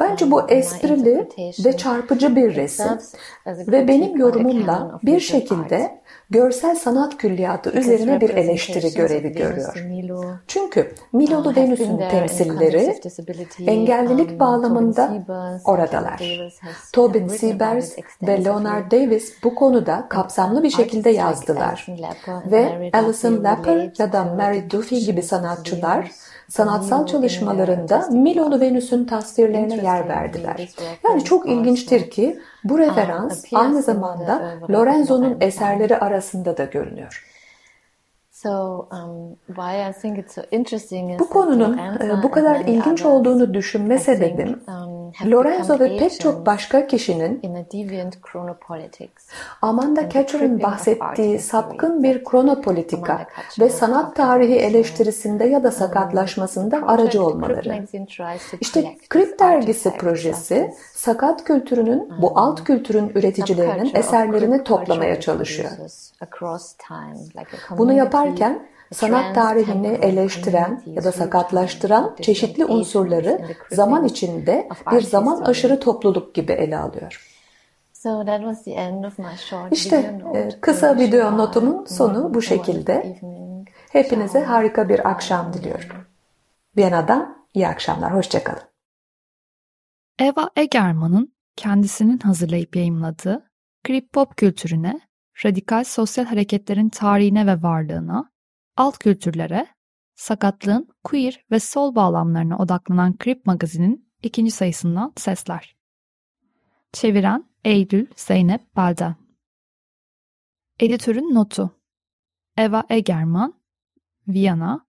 Bence 0.00 0.30
bu 0.30 0.50
esprili 0.50 1.28
ve 1.64 1.76
çarpıcı 1.76 2.36
bir 2.36 2.56
resim 2.56 2.98
ve 3.46 3.88
benim 3.88 4.16
yorumumla 4.16 5.00
bir 5.02 5.20
şekilde 5.20 6.00
görsel 6.30 6.76
sanat 6.76 7.16
külliyatı 7.16 7.70
üzerine 7.70 8.20
bir 8.20 8.30
eleştiri 8.30 8.94
görevi 8.94 9.32
görüyor. 9.32 10.40
Çünkü 10.46 10.94
Milolu 11.12 11.56
Venüs'ün 11.56 11.98
temsilleri 11.98 13.00
engellilik 13.66 14.40
bağlamında 14.40 15.12
oradalar. 15.64 16.40
Tobin 16.92 17.28
Siebers 17.28 17.96
ve 18.22 18.44
Leonard 18.44 18.92
Davis 18.92 19.42
bu 19.44 19.54
konuda 19.54 20.06
kapsamlı 20.08 20.62
bir 20.62 20.70
şekilde 20.70 21.10
yazdılar. 21.10 21.86
Ve 22.46 22.90
Alison 22.92 23.44
Lapper 23.44 23.92
ya 23.98 24.12
da 24.12 24.24
Mary 24.24 24.70
Duffy 24.70 25.04
gibi 25.04 25.22
sanatçılar 25.22 26.10
sanatsal 26.48 27.06
çalışmalarında 27.06 28.06
Milolu 28.10 28.60
Venüs'ün 28.60 29.04
tasvirlerine 29.04 29.76
yer 29.76 30.08
verdiler. 30.08 30.68
Yani 31.04 31.24
çok 31.24 31.48
ilginçtir 31.48 32.10
ki 32.10 32.38
bu 32.64 32.78
referans 32.78 33.44
aynı 33.52 33.82
zamanda 33.82 34.54
Lorenzo'nun 34.70 35.36
eserleri 35.40 35.96
arasında 35.96 36.56
da 36.56 36.64
görünüyor. 36.64 37.35
Um, 38.44 39.36
bu 41.18 41.28
konunun 41.28 41.78
e, 41.78 42.22
bu 42.22 42.30
kadar 42.30 42.60
ilginç 42.60 43.04
olduğunu 43.04 43.54
düşünme 43.54 43.98
sebebim 43.98 44.60
um, 44.68 45.30
Lorenzo 45.32 45.78
ve 45.78 45.98
pek 45.98 46.20
çok 46.20 46.46
başka 46.46 46.86
kişinin 46.86 47.40
Amanda 49.62 50.10
Catcher'ın 50.10 50.62
bahsettiği 50.62 51.38
sapkın 51.38 52.02
bir 52.02 52.24
kronopolitika 52.24 53.26
ve 53.60 53.68
sanat 53.68 54.16
tarihi 54.16 54.54
eleştirisinde 54.54 55.44
ya 55.44 55.62
da 55.62 55.70
sakatlaşmasında 55.70 56.86
aracı 56.86 57.24
olmaları. 57.24 57.84
İşte 58.60 58.96
Krip 59.08 59.38
dergisi 59.38 59.90
projesi 59.90 60.74
sakat 60.94 61.44
kültürünün 61.44 62.12
bu 62.22 62.26
um, 62.26 62.36
alt 62.36 62.64
kültürün 62.64 63.08
üreticilerinin 63.14 63.90
eserlerini 63.94 64.64
toplamaya 64.64 65.20
çalışıyor. 65.20 65.70
Bunu 67.78 67.92
yaparken 68.26 68.68
sanat 68.92 69.34
tarihini 69.34 69.86
eleştiren 69.86 70.82
ya 70.86 71.04
da 71.04 71.12
sakatlaştıran 71.12 72.16
çeşitli 72.22 72.64
unsurları 72.64 73.40
zaman 73.70 74.04
içinde 74.04 74.68
bir 74.92 75.00
zaman 75.00 75.40
aşırı 75.40 75.80
topluluk 75.80 76.34
gibi 76.34 76.52
ele 76.52 76.78
alıyor. 76.78 77.32
İşte 79.70 80.20
e, 80.34 80.60
kısa 80.60 80.98
video 80.98 81.38
notumun 81.38 81.84
sonu 81.84 82.34
bu 82.34 82.42
şekilde. 82.42 83.20
Hepinize 83.92 84.44
harika 84.44 84.88
bir 84.88 85.10
akşam 85.10 85.52
diliyorum. 85.52 85.88
Viyana'dan 86.76 87.46
iyi 87.54 87.68
akşamlar, 87.68 88.14
hoşçakalın. 88.14 88.62
Eva 90.18 90.50
Egerman'ın 90.56 91.32
kendisinin 91.56 92.18
hazırlayıp 92.18 92.76
yayımladığı 92.76 93.50
Krip 93.84 94.12
Pop 94.12 94.36
kültürüne 94.36 95.00
radikal 95.44 95.84
sosyal 95.84 96.24
hareketlerin 96.24 96.88
tarihine 96.88 97.46
ve 97.46 97.62
varlığına, 97.62 98.30
alt 98.76 98.98
kültürlere, 98.98 99.66
sakatlığın 100.14 100.88
queer 101.04 101.44
ve 101.50 101.60
sol 101.60 101.94
bağlamlarına 101.94 102.58
odaklanan 102.58 103.16
Krip 103.16 103.46
magazinin 103.46 104.12
ikinci 104.22 104.50
sayısından 104.50 105.12
sesler. 105.16 105.76
Çeviren 106.92 107.44
Eylül 107.64 108.06
Zeynep 108.16 108.76
Belden 108.76 109.16
Editörün 110.80 111.34
notu 111.34 111.80
Eva 112.56 112.84
Egerman 112.88 113.60
Viyana 114.28 114.86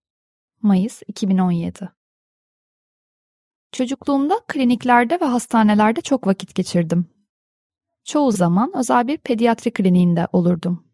Mayıs 0.61 1.01
2017 1.07 1.89
Çocukluğumda 3.71 4.39
kliniklerde 4.47 5.21
ve 5.21 5.25
hastanelerde 5.25 6.01
çok 6.01 6.27
vakit 6.27 6.55
geçirdim. 6.55 7.16
Çoğu 8.07 8.31
zaman 8.31 8.71
özel 8.75 9.07
bir 9.07 9.17
pediatri 9.17 9.73
kliniğinde 9.73 10.27
olurdum. 10.33 10.87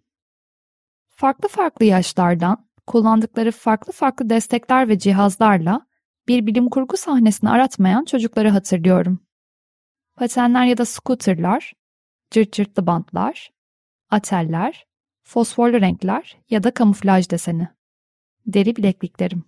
Farklı 1.09 1.49
farklı 1.49 1.85
yaşlardan, 1.85 2.67
kullandıkları 2.87 3.51
farklı 3.51 3.93
farklı 3.93 4.29
destekler 4.29 4.87
ve 4.87 4.99
cihazlarla 4.99 5.87
bir 6.27 6.45
bilim 6.45 6.69
kurgu 6.69 6.97
sahnesini 6.97 7.49
aratmayan 7.49 8.05
çocukları 8.05 8.49
hatırlıyorum. 8.49 9.19
Patenler 10.15 10.65
ya 10.65 10.77
da 10.77 10.85
scooterlar, 10.85 11.73
cırt 12.31 12.53
cırtlı 12.53 12.87
bantlar, 12.87 13.51
ateller, 14.09 14.85
fosforlu 15.23 15.81
renkler 15.81 16.37
ya 16.49 16.63
da 16.63 16.73
kamuflaj 16.73 17.29
deseni. 17.29 17.67
Deri 18.45 18.75
bilekliklerim. 18.75 19.43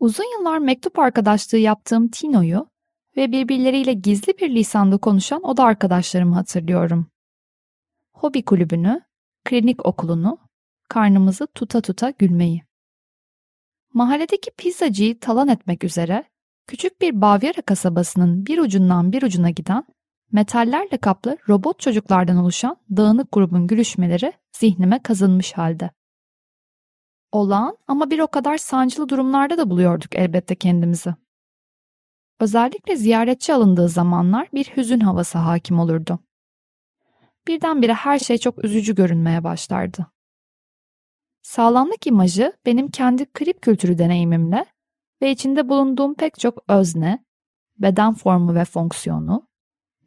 Uzun 0.00 0.38
yıllar 0.38 0.58
mektup 0.58 0.98
arkadaşlığı 0.98 1.58
yaptığım 1.58 2.08
Tino'yu 2.08 2.73
ve 3.16 3.32
birbirleriyle 3.32 3.92
gizli 3.92 4.38
bir 4.38 4.54
lisanda 4.54 4.98
konuşan 4.98 5.42
oda 5.42 5.64
arkadaşlarımı 5.64 6.34
hatırlıyorum. 6.34 7.10
Hobi 8.12 8.44
kulübünü, 8.44 9.00
klinik 9.44 9.86
okulunu, 9.86 10.38
karnımızı 10.88 11.46
tuta 11.46 11.80
tuta 11.80 12.10
gülmeyi. 12.10 12.62
Mahalledeki 13.94 14.50
pizzacıyı 14.50 15.20
talan 15.20 15.48
etmek 15.48 15.84
üzere 15.84 16.24
küçük 16.66 17.00
bir 17.00 17.20
Bavyera 17.20 17.62
kasabasının 17.62 18.46
bir 18.46 18.58
ucundan 18.58 19.12
bir 19.12 19.22
ucuna 19.22 19.50
giden 19.50 19.84
metallerle 20.32 20.96
kaplı 20.96 21.36
robot 21.48 21.80
çocuklardan 21.80 22.36
oluşan 22.36 22.76
dağınık 22.96 23.32
grubun 23.32 23.66
gülüşmeleri 23.66 24.32
zihnime 24.52 25.02
kazınmış 25.02 25.52
halde. 25.52 25.90
Olağan 27.32 27.76
ama 27.88 28.10
bir 28.10 28.18
o 28.18 28.26
kadar 28.26 28.58
sancılı 28.58 29.08
durumlarda 29.08 29.58
da 29.58 29.70
buluyorduk 29.70 30.14
elbette 30.14 30.54
kendimizi. 30.54 31.14
Özellikle 32.40 32.96
ziyaretçi 32.96 33.54
alındığı 33.54 33.88
zamanlar 33.88 34.48
bir 34.54 34.64
hüzün 34.64 35.00
havası 35.00 35.38
hakim 35.38 35.78
olurdu. 35.78 36.18
Birdenbire 37.48 37.94
her 37.94 38.18
şey 38.18 38.38
çok 38.38 38.64
üzücü 38.64 38.94
görünmeye 38.94 39.44
başlardı. 39.44 40.06
Sağlamlık 41.42 42.06
imajı 42.06 42.52
benim 42.66 42.88
kendi 42.88 43.32
krip 43.32 43.62
kültürü 43.62 43.98
deneyimimle 43.98 44.66
ve 45.22 45.30
içinde 45.30 45.68
bulunduğum 45.68 46.14
pek 46.14 46.38
çok 46.38 46.64
özne, 46.68 47.24
beden 47.78 48.14
formu 48.14 48.54
ve 48.54 48.64
fonksiyonu, 48.64 49.48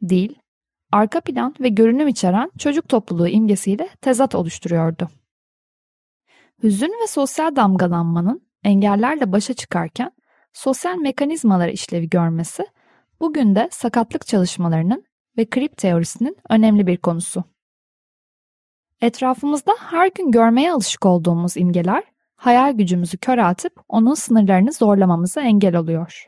dil, 0.08 0.34
arka 0.92 1.20
plan 1.20 1.54
ve 1.60 1.68
görünüm 1.68 2.08
içeren 2.08 2.50
çocuk 2.58 2.88
topluluğu 2.88 3.28
imgesiyle 3.28 3.88
tezat 4.00 4.34
oluşturuyordu. 4.34 5.08
Hüzün 6.62 6.94
ve 7.02 7.06
sosyal 7.06 7.56
damgalanmanın 7.56 8.48
engellerle 8.64 9.32
başa 9.32 9.54
çıkarken 9.54 10.12
sosyal 10.58 10.96
mekanizmalar 10.96 11.68
işlevi 11.68 12.08
görmesi 12.08 12.66
bugün 13.20 13.54
de 13.54 13.68
sakatlık 13.72 14.26
çalışmalarının 14.26 15.04
ve 15.36 15.50
krip 15.50 15.76
teorisinin 15.76 16.36
önemli 16.48 16.86
bir 16.86 16.96
konusu. 16.96 17.44
Etrafımızda 19.00 19.72
her 19.78 20.10
gün 20.14 20.30
görmeye 20.30 20.72
alışık 20.72 21.06
olduğumuz 21.06 21.56
imgeler 21.56 22.04
hayal 22.36 22.72
gücümüzü 22.72 23.18
köreltip 23.18 23.72
onun 23.88 24.14
sınırlarını 24.14 24.72
zorlamamıza 24.72 25.40
engel 25.40 25.76
oluyor. 25.76 26.26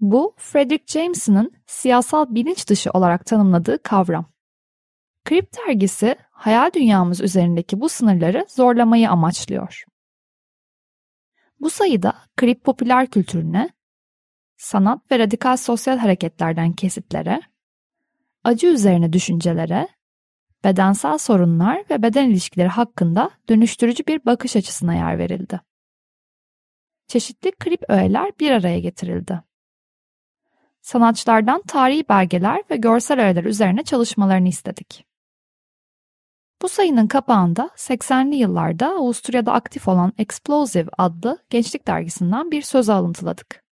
Bu, 0.00 0.34
Frederick 0.38 0.84
Jameson'ın 0.86 1.52
siyasal 1.66 2.34
bilinç 2.34 2.68
dışı 2.68 2.90
olarak 2.90 3.26
tanımladığı 3.26 3.82
kavram. 3.82 4.32
Krip 5.24 5.50
dergisi 5.56 6.16
hayal 6.30 6.72
dünyamız 6.72 7.20
üzerindeki 7.20 7.80
bu 7.80 7.88
sınırları 7.88 8.46
zorlamayı 8.48 9.10
amaçlıyor. 9.10 9.84
Bu 11.60 11.70
sayıda 11.70 12.14
krip 12.36 12.64
popüler 12.64 13.06
kültürüne, 13.06 13.70
sanat 14.56 15.12
ve 15.12 15.18
radikal 15.18 15.56
sosyal 15.56 15.98
hareketlerden 15.98 16.72
kesitlere, 16.72 17.40
acı 18.44 18.66
üzerine 18.66 19.12
düşüncelere, 19.12 19.88
bedensel 20.64 21.18
sorunlar 21.18 21.84
ve 21.90 22.02
beden 22.02 22.30
ilişkileri 22.30 22.68
hakkında 22.68 23.30
dönüştürücü 23.48 24.06
bir 24.06 24.24
bakış 24.24 24.56
açısına 24.56 24.94
yer 24.94 25.18
verildi. 25.18 25.60
Çeşitli 27.06 27.52
krip 27.52 27.82
öğeler 27.88 28.32
bir 28.40 28.50
araya 28.50 28.80
getirildi. 28.80 29.42
Sanatçılardan 30.80 31.62
tarihi 31.62 32.08
belgeler 32.08 32.62
ve 32.70 32.76
görsel 32.76 33.20
öğeler 33.20 33.44
üzerine 33.44 33.82
çalışmalarını 33.82 34.48
istedik. 34.48 35.09
Bu 36.62 36.68
sayının 36.68 37.06
kapağında 37.06 37.70
80'li 37.76 38.36
yıllarda 38.36 38.88
Avusturya'da 38.88 39.52
aktif 39.52 39.88
olan 39.88 40.12
Explosive 40.18 40.90
adlı 40.98 41.38
gençlik 41.50 41.86
dergisinden 41.86 42.50
bir 42.50 42.62
söz 42.62 42.88
alıntıladık. 42.88 43.64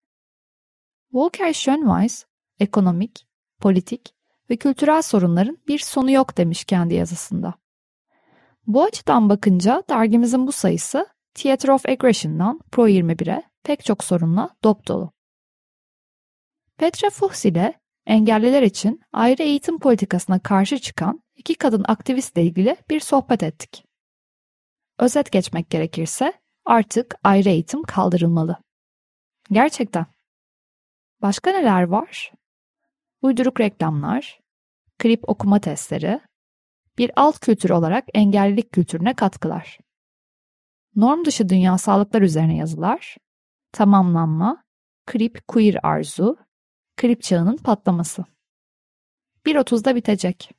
Volker 1.13 1.53
Schönweis, 1.53 2.25
ekonomik, 2.61 3.27
politik 3.61 4.15
ve 4.51 4.57
kültürel 4.57 5.03
sorunların 5.03 5.59
bir 5.69 5.79
sonu 5.79 6.11
yok 6.11 6.37
demiş 6.37 6.65
kendi 6.65 6.95
yazısında. 6.95 7.55
Bu 8.67 8.85
açıdan 8.85 9.29
bakınca 9.29 9.83
dergimizin 9.91 10.47
bu 10.47 10.53
sayısı 10.53 11.07
Theater 11.35 11.69
of 11.69 11.87
Aggression'dan 11.87 12.61
Pro 12.73 12.89
21'e 12.89 13.43
pek 13.63 13.85
çok 13.85 14.05
sorunla 14.05 14.51
dop 14.65 14.89
dolu. 14.89 15.13
Petra 16.77 17.11
Fuchs 17.11 17.45
ile 17.45 17.75
engelliler 18.09 18.63
için 18.63 19.01
ayrı 19.13 19.43
eğitim 19.43 19.79
politikasına 19.79 20.39
karşı 20.39 20.79
çıkan 20.79 21.23
iki 21.37 21.55
kadın 21.55 21.85
aktivistle 21.89 22.43
ilgili 22.43 22.77
bir 22.91 23.01
sohbet 23.01 23.43
ettik. 23.43 23.85
Özet 24.99 25.33
geçmek 25.33 25.71
gerekirse 25.71 26.33
artık 26.65 27.15
ayrı 27.25 27.49
eğitim 27.49 27.83
kaldırılmalı. 27.83 28.57
Gerçekten. 29.51 30.07
Başka 31.23 31.51
neler 31.51 31.83
var? 31.83 32.33
Uyduruk 33.23 33.61
reklamlar, 33.61 34.41
klip 34.99 35.29
okuma 35.29 35.61
testleri, 35.61 36.21
bir 36.99 37.11
alt 37.17 37.39
kültür 37.39 37.71
olarak 37.71 38.05
engellilik 38.15 38.73
kültürüne 38.73 39.15
katkılar. 39.15 39.79
Norm 40.97 41.25
dışı 41.25 41.49
dünyasallıklar 41.49 42.23
üzerine 42.23 42.57
yazılar, 42.57 43.17
tamamlanma, 43.73 44.65
krip 45.07 45.49
queer 45.49 45.77
arzu, 45.83 46.37
krip 46.99 47.23
çağının 47.23 47.57
patlaması. 47.57 48.25
1.30'da 49.47 49.95
bitecek. 49.97 50.51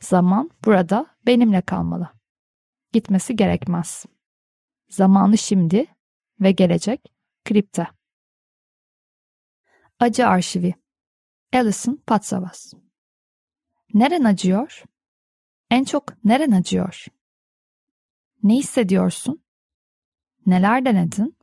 Zaman 0.00 0.50
burada 0.64 1.16
benimle 1.26 1.60
kalmalı. 1.60 2.08
Gitmesi 2.92 3.36
gerekmez. 3.36 4.06
Zamanı 4.88 5.38
şimdi 5.38 5.86
ve 6.40 6.52
gelecek 6.52 7.12
kripte. 7.44 7.86
Acı 9.98 10.26
Arşivi 10.26 10.74
Alison 11.52 12.02
Patsavas 12.06 12.72
Neren 13.94 14.24
acıyor? 14.24 14.84
En 15.70 15.84
çok 15.84 16.24
neren 16.24 16.50
acıyor? 16.50 17.06
Ne 18.42 18.54
hissediyorsun? 18.54 19.44
Neler 20.46 20.84
denedin? 20.84 21.39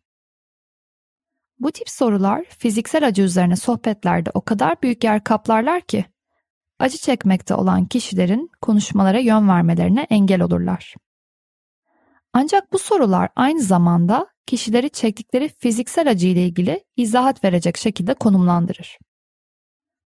Bu 1.60 1.72
tip 1.72 1.90
sorular 1.90 2.46
fiziksel 2.58 3.08
acı 3.08 3.22
üzerine 3.22 3.56
sohbetlerde 3.56 4.32
o 4.34 4.42
kadar 4.42 4.82
büyük 4.82 5.04
yer 5.04 5.24
kaplarlar 5.24 5.82
ki 5.82 6.06
acı 6.80 6.98
çekmekte 6.98 7.56
olan 7.56 7.86
kişilerin 7.86 8.52
konuşmalara 8.62 9.20
yön 9.20 9.50
vermelerine 9.50 10.08
engel 10.10 10.42
olurlar. 10.42 10.96
Ancak 12.34 12.74
bu 12.74 12.80
sorular 12.80 13.30
aynı 13.36 13.62
zamanda 13.62 14.28
kişileri 14.46 14.90
çektikleri 14.90 15.50
fiziksel 15.50 16.10
acı 16.10 16.28
ile 16.28 16.46
ilgili 16.46 16.84
izahat 16.96 17.44
verecek 17.44 17.78
şekilde 17.78 18.14
konumlandırır. 18.14 18.98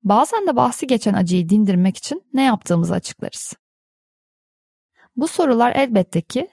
Bazen 0.03 0.47
de 0.47 0.57
bahsi 0.57 0.87
geçen 0.87 1.15
acıyı 1.15 1.49
dindirmek 1.49 1.97
için 1.97 2.23
ne 2.33 2.43
yaptığımızı 2.43 2.95
açıklarız. 2.95 3.55
Bu 5.17 5.29
sorular 5.29 5.77
elbette 5.77 6.23
ki 6.23 6.49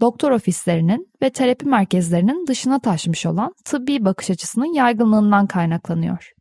doktor 0.00 0.30
ofislerinin 0.30 1.12
ve 1.22 1.30
terapi 1.30 1.66
merkezlerinin 1.66 2.46
dışına 2.46 2.78
taşmış 2.78 3.26
olan 3.26 3.54
tıbbi 3.64 4.04
bakış 4.04 4.30
açısının 4.30 4.74
yaygınlığından 4.74 5.46
kaynaklanıyor. 5.46 6.32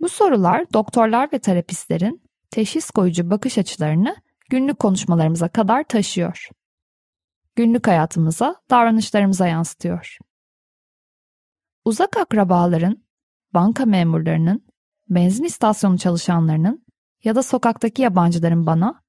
Bu 0.00 0.08
sorular 0.08 0.72
doktorlar 0.72 1.32
ve 1.32 1.38
terapistlerin 1.38 2.22
teşhis 2.50 2.90
koyucu 2.90 3.30
bakış 3.30 3.58
açılarını 3.58 4.16
günlük 4.50 4.78
konuşmalarımıza 4.78 5.48
kadar 5.48 5.84
taşıyor. 5.84 6.48
Günlük 7.56 7.86
hayatımıza, 7.86 8.56
davranışlarımıza 8.70 9.46
yansıtıyor. 9.46 10.18
Uzak 11.84 12.16
akrabaların, 12.16 13.04
banka 13.54 13.84
memurlarının, 13.84 14.66
benzin 15.08 15.44
istasyonu 15.44 15.98
çalışanlarının 15.98 16.86
ya 17.24 17.34
da 17.34 17.42
sokaktaki 17.42 18.02
yabancıların 18.02 18.66
bana 18.66 19.02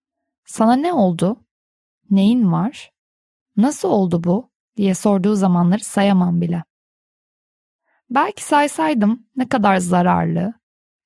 "Sana 0.45 0.75
ne 0.75 0.93
oldu? 0.93 1.45
Neyin 2.09 2.51
var? 2.51 2.91
Nasıl 3.57 3.89
oldu 3.89 4.23
bu?" 4.23 4.49
diye 4.77 4.95
sorduğu 4.95 5.35
zamanları 5.35 5.83
sayamam 5.83 6.41
bile. 6.41 6.63
Belki 8.09 8.43
saysaydım 8.43 9.27
ne 9.35 9.49
kadar 9.49 9.77
zararlı, 9.77 10.53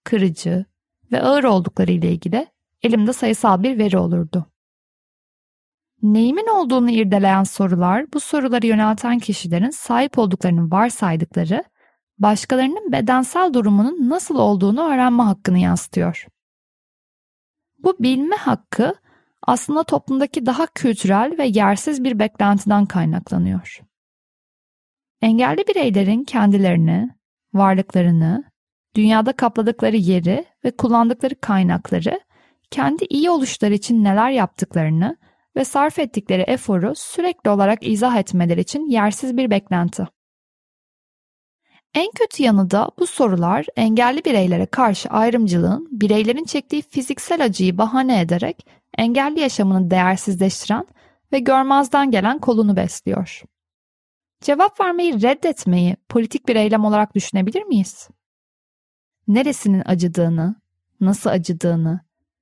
kırıcı 0.04 0.66
ve 1.12 1.22
ağır 1.22 1.44
oldukları 1.44 1.92
ile 1.92 2.12
ilgili 2.12 2.48
elimde 2.84 3.14
sayısal 3.14 3.64
bir 3.64 3.78
veri 3.78 3.98
olurdu. 3.98 4.46
Neyimin 6.02 6.48
olduğunu 6.48 6.92
irdeleyen 6.92 7.44
sorular 7.44 8.14
bu 8.14 8.20
soruları 8.20 8.68
yönelten 8.68 9.20
kişilerin 9.20 9.70
sahip 9.70 10.18
olduklarını 10.18 10.72
varsaydıkları 10.72 11.64
başkalarının 12.20 12.92
bedensel 12.92 13.54
durumunun 13.54 14.10
nasıl 14.10 14.36
olduğunu 14.36 14.82
öğrenme 14.82 15.24
hakkını 15.24 15.60
yansıtıyor. 15.60 16.28
Bu 17.80 17.96
bilme 18.00 18.36
hakkı 18.36 18.96
aslında 19.44 19.84
toplumdaki 19.84 20.46
daha 20.46 20.68
kültürel 20.68 21.38
ve 21.38 21.46
yersiz 21.46 22.04
bir 22.04 22.20
beklentiden 22.20 22.86
kaynaklanıyor. 22.86 23.82
Engelli 25.22 25.68
bireylerin 25.68 26.24
kendilerini, 26.24 27.10
varlıklarını 27.54 28.44
dünyada 28.96 29.34
kapladıkları 29.34 29.96
yeri 29.98 30.46
ve 30.66 30.72
kullandıkları 30.72 31.36
kaynakları, 31.42 32.20
kendi 32.72 33.06
iyi 33.10 33.30
oluşları 33.30 33.74
için 33.74 34.04
neler 34.04 34.30
yaptıklarını 34.30 35.18
ve 35.56 35.66
sarf 35.66 36.00
ettikleri 36.00 36.42
eforu 36.42 36.94
sürekli 36.96 37.50
olarak 37.50 37.88
izah 37.88 38.16
etmeleri 38.16 38.62
için 38.62 38.90
yersiz 38.90 39.38
bir 39.38 39.50
beklenti. 39.50 40.08
En 41.94 42.12
kötü 42.12 42.44
yanı 42.44 42.72
da 42.72 42.92
bu 43.00 43.08
sorular 43.08 43.66
engelli 43.76 44.26
bireylere 44.26 44.66
karşı 44.66 45.10
ayrımcılığın 45.10 45.88
bireylerin 45.92 46.44
çektiği 46.44 46.82
fiziksel 46.82 47.44
acıyı 47.44 47.78
bahane 47.78 48.22
ederek 48.22 48.66
engelli 48.98 49.40
yaşamını 49.40 49.92
değersizleştiren 49.92 50.88
ve 51.32 51.40
görmezden 51.40 52.12
gelen 52.12 52.40
kolunu 52.40 52.76
besliyor. 52.76 53.42
Cevap 54.42 54.82
vermeyi 54.82 55.22
reddetmeyi 55.22 55.96
politik 56.10 56.48
bir 56.48 56.56
eylem 56.56 56.86
olarak 56.86 57.16
düşünebilir 57.16 57.64
miyiz? 57.64 58.10
neresinin 59.28 59.84
acıdığını, 59.86 60.56
nasıl 61.02 61.30
acıdığını 61.30 62.02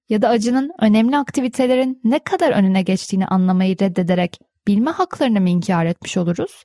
ya 0.09 0.21
da 0.21 0.29
acının 0.29 0.71
önemli 0.79 1.17
aktivitelerin 1.17 2.01
ne 2.03 2.19
kadar 2.19 2.51
önüne 2.51 2.81
geçtiğini 2.81 3.27
anlamayı 3.27 3.79
reddederek 3.79 4.39
bilme 4.67 4.91
haklarını 4.91 5.41
mı 5.41 5.49
inkar 5.49 5.85
etmiş 5.85 6.17
oluruz? 6.17 6.63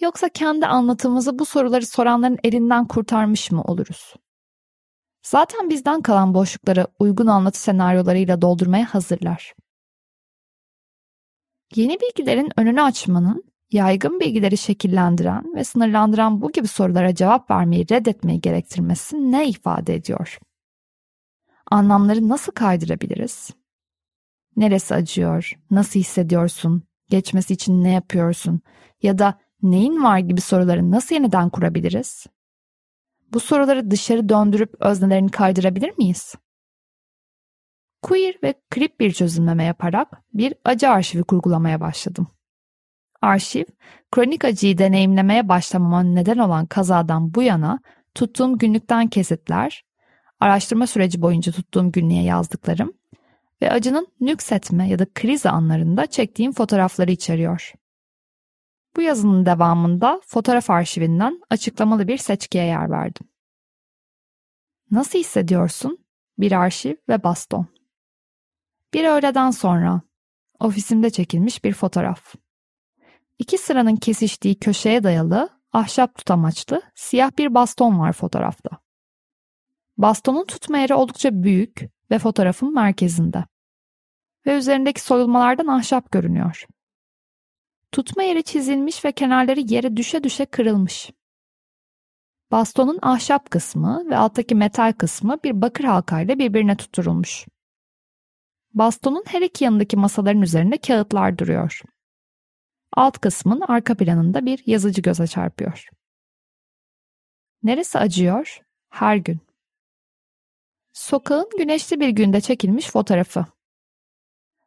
Yoksa 0.00 0.28
kendi 0.28 0.66
anlatımımızı 0.66 1.38
bu 1.38 1.44
soruları 1.44 1.86
soranların 1.86 2.38
elinden 2.44 2.88
kurtarmış 2.88 3.50
mı 3.50 3.62
oluruz? 3.62 4.14
Zaten 5.22 5.70
bizden 5.70 6.02
kalan 6.02 6.34
boşlukları 6.34 6.86
uygun 6.98 7.26
anlatı 7.26 7.60
senaryolarıyla 7.60 8.42
doldurmaya 8.42 8.94
hazırlar. 8.94 9.54
Yeni 11.74 11.98
bilgilerin 12.00 12.50
önünü 12.56 12.82
açmanın, 12.82 13.44
yaygın 13.70 14.20
bilgileri 14.20 14.56
şekillendiren 14.56 15.54
ve 15.54 15.64
sınırlandıran 15.64 16.40
bu 16.42 16.52
gibi 16.52 16.68
sorulara 16.68 17.14
cevap 17.14 17.50
vermeyi 17.50 17.90
reddetmeyi 17.90 18.40
gerektirmesi 18.40 19.32
ne 19.32 19.48
ifade 19.48 19.94
ediyor? 19.94 20.38
Anlamları 21.70 22.28
nasıl 22.28 22.52
kaydırabiliriz? 22.52 23.50
Neresi 24.56 24.94
acıyor? 24.94 25.52
Nasıl 25.70 26.00
hissediyorsun? 26.00 26.82
Geçmesi 27.08 27.54
için 27.54 27.84
ne 27.84 27.92
yapıyorsun? 27.92 28.60
Ya 29.02 29.18
da 29.18 29.38
neyin 29.62 30.02
var 30.02 30.18
gibi 30.18 30.40
soruları 30.40 30.90
nasıl 30.90 31.14
yeniden 31.14 31.50
kurabiliriz? 31.50 32.26
Bu 33.32 33.40
soruları 33.40 33.90
dışarı 33.90 34.28
döndürüp 34.28 34.74
öznelerini 34.80 35.30
kaydırabilir 35.30 35.98
miyiz? 35.98 36.34
Queer 38.02 38.34
ve 38.42 38.54
krip 38.70 39.00
bir 39.00 39.12
çözümleme 39.12 39.64
yaparak 39.64 40.08
bir 40.34 40.54
acı 40.64 40.90
arşivi 40.90 41.22
kurgulamaya 41.22 41.80
başladım. 41.80 42.28
Arşiv, 43.22 43.64
kronik 44.12 44.44
acıyı 44.44 44.78
deneyimlemeye 44.78 45.48
başlamama 45.48 46.02
neden 46.02 46.38
olan 46.38 46.66
kazadan 46.66 47.34
bu 47.34 47.42
yana 47.42 47.80
tuttuğum 48.14 48.58
günlükten 48.58 49.08
kesitler, 49.08 49.84
araştırma 50.40 50.86
süreci 50.86 51.22
boyunca 51.22 51.52
tuttuğum 51.52 51.92
günlüğe 51.92 52.22
yazdıklarım 52.22 52.92
ve 53.62 53.70
acının 53.70 54.06
nüksetme 54.20 54.88
ya 54.88 54.98
da 54.98 55.06
kriz 55.14 55.46
anlarında 55.46 56.06
çektiğim 56.06 56.52
fotoğrafları 56.52 57.10
içeriyor. 57.10 57.72
Bu 58.96 59.02
yazının 59.02 59.46
devamında 59.46 60.20
fotoğraf 60.26 60.70
arşivinden 60.70 61.40
açıklamalı 61.50 62.08
bir 62.08 62.18
seçkiye 62.18 62.64
yer 62.64 62.90
verdim. 62.90 63.28
Nasıl 64.90 65.18
hissediyorsun? 65.18 65.98
Bir 66.38 66.52
arşiv 66.52 66.94
ve 67.08 67.22
baston. 67.22 67.66
Bir 68.94 69.04
öğleden 69.04 69.50
sonra 69.50 70.00
ofisimde 70.60 71.10
çekilmiş 71.10 71.64
bir 71.64 71.72
fotoğraf. 71.72 72.34
İki 73.38 73.58
sıranın 73.58 73.96
kesiştiği 73.96 74.58
köşeye 74.58 75.02
dayalı 75.02 75.48
ahşap 75.72 76.14
tutamaçlı 76.14 76.82
siyah 76.94 77.30
bir 77.38 77.54
baston 77.54 77.98
var 77.98 78.12
fotoğrafta. 78.12 78.70
Bastonun 79.98 80.44
tutma 80.44 80.78
yeri 80.78 80.94
oldukça 80.94 81.42
büyük 81.42 81.80
ve 82.10 82.18
fotoğrafın 82.18 82.74
merkezinde. 82.74 83.44
Ve 84.46 84.58
üzerindeki 84.58 85.00
soyulmalardan 85.00 85.66
ahşap 85.66 86.10
görünüyor. 86.10 86.66
Tutma 87.92 88.22
yeri 88.22 88.42
çizilmiş 88.42 89.04
ve 89.04 89.12
kenarları 89.12 89.60
yere 89.60 89.96
düşe 89.96 90.24
düşe 90.24 90.46
kırılmış. 90.46 91.10
Bastonun 92.50 92.98
ahşap 93.02 93.50
kısmı 93.50 94.10
ve 94.10 94.16
alttaki 94.16 94.54
metal 94.54 94.92
kısmı 94.92 95.38
bir 95.44 95.62
bakır 95.62 95.84
halkayla 95.84 96.38
birbirine 96.38 96.76
tutturulmuş. 96.76 97.46
Bastonun 98.74 99.24
her 99.26 99.42
iki 99.42 99.64
yanındaki 99.64 99.96
masaların 99.96 100.42
üzerinde 100.42 100.78
kağıtlar 100.78 101.38
duruyor. 101.38 101.80
Alt 102.92 103.18
kısmın 103.18 103.60
arka 103.60 103.96
planında 103.96 104.46
bir 104.46 104.62
yazıcı 104.66 105.02
göze 105.02 105.26
çarpıyor. 105.26 105.88
Neresi 107.62 107.98
acıyor? 107.98 108.60
Her 108.90 109.16
gün. 109.16 109.40
Sokağın 110.92 111.50
güneşli 111.58 112.00
bir 112.00 112.08
günde 112.08 112.40
çekilmiş 112.40 112.90
fotoğrafı. 112.90 113.46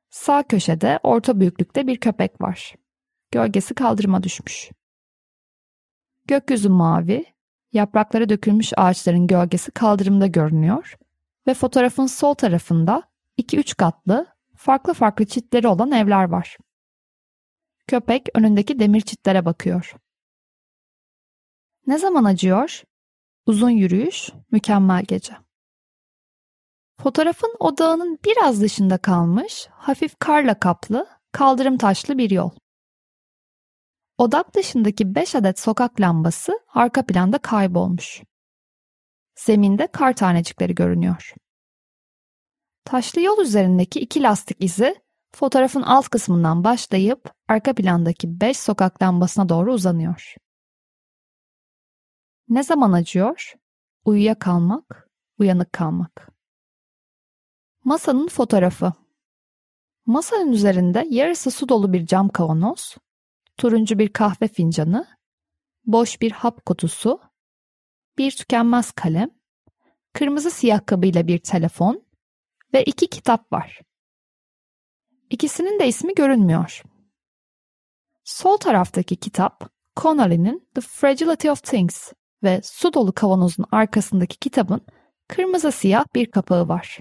Sağ 0.09 0.43
köşede 0.43 0.99
orta 1.03 1.39
büyüklükte 1.39 1.87
bir 1.87 1.99
köpek 1.99 2.41
var. 2.41 2.75
Gölgesi 3.33 3.73
kaldırıma 3.73 4.23
düşmüş. 4.23 4.71
Gökyüzü 6.27 6.69
mavi, 6.69 7.25
yapraklara 7.71 8.29
dökülmüş 8.29 8.73
ağaçların 8.77 9.27
gölgesi 9.27 9.71
kaldırımda 9.71 10.27
görünüyor 10.27 10.95
ve 11.47 11.53
fotoğrafın 11.53 12.05
sol 12.05 12.33
tarafında 12.33 13.03
2-3 13.37 13.77
katlı, 13.77 14.27
farklı 14.55 14.93
farklı 14.93 15.25
çitleri 15.25 15.67
olan 15.67 15.91
evler 15.91 16.23
var. 16.23 16.57
Köpek 17.87 18.29
önündeki 18.35 18.79
demir 18.79 19.01
çitlere 19.01 19.45
bakıyor. 19.45 19.93
Ne 21.87 21.97
zaman 21.97 22.23
acıyor? 22.23 22.83
Uzun 23.45 23.69
yürüyüş, 23.69 24.29
mükemmel 24.51 25.03
gece. 25.03 25.33
Fotoğrafın 27.01 27.55
odağının 27.59 28.19
biraz 28.25 28.61
dışında 28.61 28.97
kalmış, 28.97 29.67
hafif 29.71 30.19
karla 30.19 30.59
kaplı, 30.59 31.07
kaldırım 31.31 31.77
taşlı 31.77 32.17
bir 32.17 32.29
yol. 32.29 32.51
Odak 34.17 34.55
dışındaki 34.55 35.15
5 35.15 35.35
adet 35.35 35.59
sokak 35.59 36.01
lambası 36.01 36.59
arka 36.67 37.05
planda 37.05 37.37
kaybolmuş. 37.37 38.21
Zeminde 39.35 39.87
kar 39.87 40.13
tanecikleri 40.13 40.75
görünüyor. 40.75 41.33
Taşlı 42.85 43.21
yol 43.21 43.41
üzerindeki 43.41 43.99
iki 43.99 44.23
lastik 44.23 44.63
izi 44.63 44.95
fotoğrafın 45.35 45.81
alt 45.81 46.09
kısmından 46.09 46.63
başlayıp 46.63 47.33
arka 47.47 47.73
plandaki 47.73 48.41
5 48.41 48.59
sokak 48.59 49.01
lambasına 49.01 49.49
doğru 49.49 49.73
uzanıyor. 49.73 50.35
Ne 52.49 52.63
zaman 52.63 52.91
acıyor? 52.91 53.53
Uyuya 54.05 54.39
kalmak, 54.39 55.09
uyanık 55.39 55.73
kalmak. 55.73 56.31
Masanın 57.83 58.27
fotoğrafı. 58.27 58.93
Masanın 60.05 60.51
üzerinde 60.51 61.07
yarısı 61.09 61.51
su 61.51 61.69
dolu 61.69 61.93
bir 61.93 62.05
cam 62.05 62.29
kavanoz, 62.29 62.97
turuncu 63.63 63.99
bir 63.99 64.13
kahve 64.13 64.47
fincanı, 64.47 65.07
boş 65.85 66.21
bir 66.21 66.31
hap 66.31 66.65
kutusu, 66.65 67.21
bir 68.17 68.31
tükenmez 68.31 68.91
kalem, 68.91 69.29
kırmızı 70.13 70.51
siyah 70.51 70.85
kabıyla 70.85 71.27
bir 71.27 71.37
telefon 71.37 72.05
ve 72.73 72.83
iki 72.83 73.07
kitap 73.07 73.53
var. 73.53 73.81
İkisinin 75.29 75.79
de 75.79 75.87
ismi 75.87 76.15
görünmüyor. 76.15 76.83
Sol 78.23 78.57
taraftaki 78.57 79.15
kitap 79.15 79.69
Connolly'nin 79.95 80.69
The 80.75 80.81
Fragility 80.81 81.49
of 81.49 81.63
Things 81.63 82.13
ve 82.43 82.61
su 82.63 82.93
dolu 82.93 83.13
kavanozun 83.13 83.65
arkasındaki 83.71 84.37
kitabın 84.37 84.81
kırmızı 85.27 85.71
siyah 85.71 86.05
bir 86.15 86.31
kapağı 86.31 86.67
var. 86.67 86.99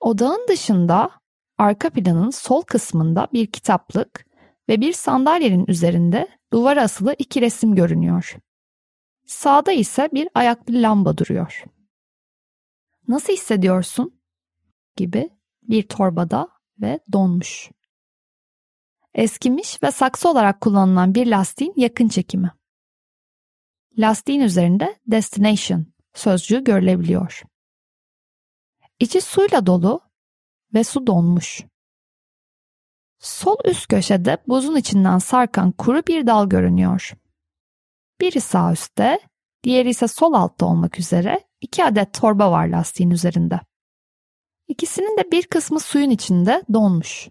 Odağın 0.00 0.46
dışında 0.48 1.10
arka 1.58 1.90
planın 1.90 2.30
sol 2.30 2.62
kısmında 2.62 3.28
bir 3.32 3.52
kitaplık 3.52 4.27
ve 4.68 4.80
bir 4.80 4.92
sandalyenin 4.92 5.64
üzerinde 5.68 6.28
duvara 6.52 6.82
asılı 6.82 7.14
iki 7.18 7.40
resim 7.40 7.74
görünüyor. 7.74 8.36
Sağda 9.26 9.72
ise 9.72 10.08
bir 10.12 10.28
ayaklı 10.34 10.82
lamba 10.82 11.18
duruyor. 11.18 11.64
Nasıl 13.08 13.32
hissediyorsun? 13.32 14.18
gibi 14.96 15.30
bir 15.62 15.82
torbada 15.82 16.48
ve 16.80 17.00
donmuş. 17.12 17.70
Eskimiş 19.14 19.82
ve 19.82 19.90
saksı 19.90 20.28
olarak 20.28 20.60
kullanılan 20.60 21.14
bir 21.14 21.26
lastiğin 21.26 21.74
yakın 21.76 22.08
çekimi. 22.08 22.52
Lastiğin 23.98 24.40
üzerinde 24.40 25.00
destination 25.06 25.86
sözcüğü 26.14 26.64
görülebiliyor. 26.64 27.42
İçi 29.00 29.20
suyla 29.20 29.66
dolu 29.66 30.00
ve 30.74 30.84
su 30.84 31.06
donmuş. 31.06 31.64
Sol 33.18 33.56
üst 33.64 33.88
köşede 33.88 34.38
buzun 34.48 34.76
içinden 34.76 35.18
sarkan 35.18 35.72
kuru 35.72 36.02
bir 36.06 36.26
dal 36.26 36.48
görünüyor. 36.48 37.12
Biri 38.20 38.40
sağ 38.40 38.72
üstte, 38.72 39.18
diğeri 39.64 39.88
ise 39.88 40.08
sol 40.08 40.32
altta 40.32 40.66
olmak 40.66 40.98
üzere 40.98 41.40
iki 41.60 41.84
adet 41.84 42.14
torba 42.14 42.50
var 42.50 42.66
lastiğin 42.66 43.10
üzerinde. 43.10 43.60
İkisinin 44.68 45.18
de 45.18 45.32
bir 45.32 45.46
kısmı 45.46 45.80
suyun 45.80 46.10
içinde 46.10 46.62
donmuş. 46.72 47.28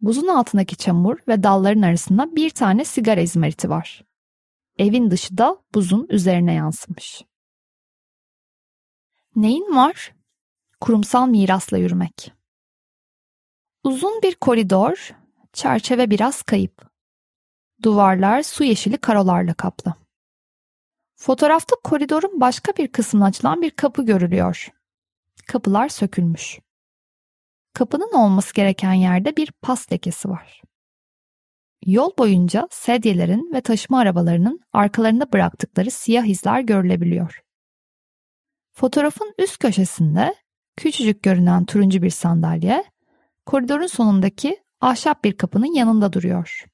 Buzun 0.00 0.26
altındaki 0.26 0.76
çamur 0.76 1.18
ve 1.28 1.42
dalların 1.42 1.82
arasında 1.82 2.36
bir 2.36 2.50
tane 2.50 2.84
sigara 2.84 3.20
izmariti 3.20 3.70
var. 3.70 4.04
Evin 4.78 5.10
dışı 5.10 5.38
da 5.38 5.56
buzun 5.74 6.06
üzerine 6.10 6.54
yansımış. 6.54 7.22
Neyin 9.36 9.76
var? 9.76 10.14
Kurumsal 10.80 11.26
mirasla 11.26 11.78
yürümek. 11.78 12.37
Uzun 13.84 14.22
bir 14.22 14.34
koridor, 14.34 15.10
çerçeve 15.52 16.10
biraz 16.10 16.42
kayıp. 16.42 16.90
Duvarlar 17.82 18.42
su 18.42 18.64
yeşili 18.64 18.96
karolarla 18.98 19.54
kaplı. 19.54 19.94
Fotoğrafta 21.16 21.76
koridorun 21.84 22.40
başka 22.40 22.72
bir 22.72 22.88
kısmına 22.88 23.24
açılan 23.24 23.62
bir 23.62 23.70
kapı 23.70 24.06
görülüyor. 24.06 24.68
Kapılar 25.46 25.88
sökülmüş. 25.88 26.58
Kapının 27.74 28.12
olması 28.12 28.54
gereken 28.54 28.92
yerde 28.92 29.36
bir 29.36 29.52
pas 29.62 29.92
lekesi 29.92 30.28
var. 30.28 30.62
Yol 31.86 32.10
boyunca 32.18 32.68
sedyelerin 32.70 33.50
ve 33.54 33.60
taşıma 33.60 33.98
arabalarının 33.98 34.60
arkalarında 34.72 35.32
bıraktıkları 35.32 35.90
siyah 35.90 36.24
izler 36.24 36.60
görülebiliyor. 36.60 37.42
Fotoğrafın 38.72 39.34
üst 39.38 39.58
köşesinde 39.58 40.34
küçücük 40.76 41.22
görünen 41.22 41.64
turuncu 41.64 42.02
bir 42.02 42.10
sandalye, 42.10 42.84
koridorun 43.48 43.86
sonundaki 43.86 44.62
ahşap 44.80 45.24
bir 45.24 45.36
kapının 45.36 45.74
yanında 45.74 46.12
duruyor. 46.12 46.64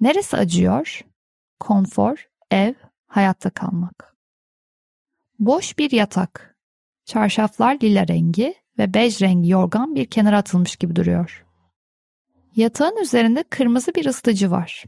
Neresi 0.00 0.36
acıyor? 0.36 1.00
Konfor, 1.60 2.28
ev, 2.50 2.74
hayatta 3.06 3.50
kalmak. 3.50 4.16
Boş 5.38 5.78
bir 5.78 5.90
yatak. 5.90 6.56
Çarşaflar 7.04 7.74
lila 7.82 8.08
rengi 8.08 8.54
ve 8.78 8.94
bej 8.94 9.22
rengi 9.22 9.50
yorgan 9.50 9.94
bir 9.94 10.06
kenara 10.06 10.38
atılmış 10.38 10.76
gibi 10.76 10.96
duruyor. 10.96 11.46
Yatağın 12.56 12.96
üzerinde 12.96 13.42
kırmızı 13.42 13.94
bir 13.94 14.06
ısıtıcı 14.06 14.50
var. 14.50 14.84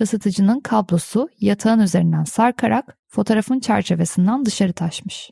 Isıtıcının 0.00 0.60
kablosu 0.60 1.28
yatağın 1.40 1.80
üzerinden 1.80 2.24
sarkarak 2.24 2.98
fotoğrafın 3.06 3.60
çerçevesinden 3.60 4.44
dışarı 4.44 4.72
taşmış. 4.72 5.30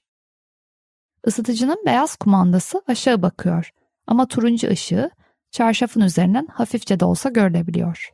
Isıtıcının 1.27 1.83
beyaz 1.87 2.17
kumandası 2.17 2.83
aşağı 2.87 3.23
bakıyor 3.23 3.73
ama 4.07 4.29
turuncu 4.29 4.69
ışığı 4.69 5.11
çarşafın 5.51 6.01
üzerinden 6.01 6.47
hafifçe 6.47 7.01
de 7.01 7.05
olsa 7.05 7.29
görülebiliyor. 7.29 8.11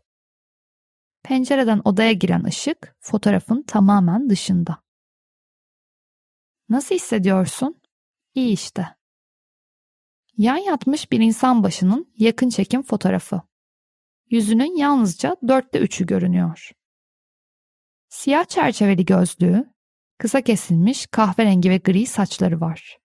Pencereden 1.22 1.80
odaya 1.84 2.12
giren 2.12 2.44
ışık 2.44 2.96
fotoğrafın 3.00 3.62
tamamen 3.62 4.30
dışında. 4.30 4.82
Nasıl 6.68 6.94
hissediyorsun? 6.94 7.80
İyi 8.34 8.52
işte. 8.52 8.86
Yan 10.36 10.56
yatmış 10.56 11.12
bir 11.12 11.20
insan 11.20 11.62
başının 11.62 12.12
yakın 12.16 12.48
çekim 12.48 12.82
fotoğrafı. 12.82 13.42
Yüzünün 14.30 14.76
yalnızca 14.76 15.36
dörtte 15.48 15.78
üçü 15.78 16.06
görünüyor. 16.06 16.70
Siyah 18.08 18.44
çerçeveli 18.44 19.04
gözlüğü, 19.04 19.72
kısa 20.18 20.40
kesilmiş 20.40 21.06
kahverengi 21.06 21.70
ve 21.70 21.76
gri 21.76 22.06
saçları 22.06 22.60
var. 22.60 22.98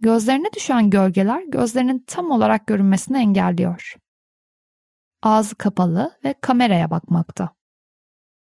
Gözlerine 0.00 0.52
düşen 0.52 0.90
gölgeler 0.90 1.42
gözlerinin 1.42 2.04
tam 2.06 2.30
olarak 2.30 2.66
görünmesini 2.66 3.18
engelliyor. 3.18 3.94
Ağzı 5.22 5.54
kapalı 5.54 6.18
ve 6.24 6.34
kameraya 6.40 6.90
bakmakta. 6.90 7.56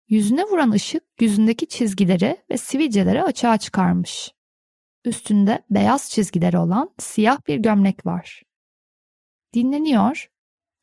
Yüzüne 0.08 0.44
vuran 0.44 0.72
ışık 0.72 1.04
yüzündeki 1.20 1.68
çizgileri 1.68 2.38
ve 2.52 2.58
sivilceleri 2.58 3.24
açığa 3.24 3.58
çıkarmış. 3.58 4.34
Üstünde 5.06 5.66
beyaz 5.70 6.10
çizgileri 6.10 6.58
olan 6.58 6.90
siyah 7.00 7.48
bir 7.48 7.58
gömlek 7.58 8.06
var. 8.06 8.44
Dinleniyor 9.54 10.30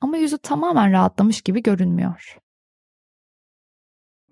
ama 0.01 0.17
yüzü 0.17 0.39
tamamen 0.39 0.93
rahatlamış 0.93 1.41
gibi 1.41 1.63
görünmüyor. 1.63 2.39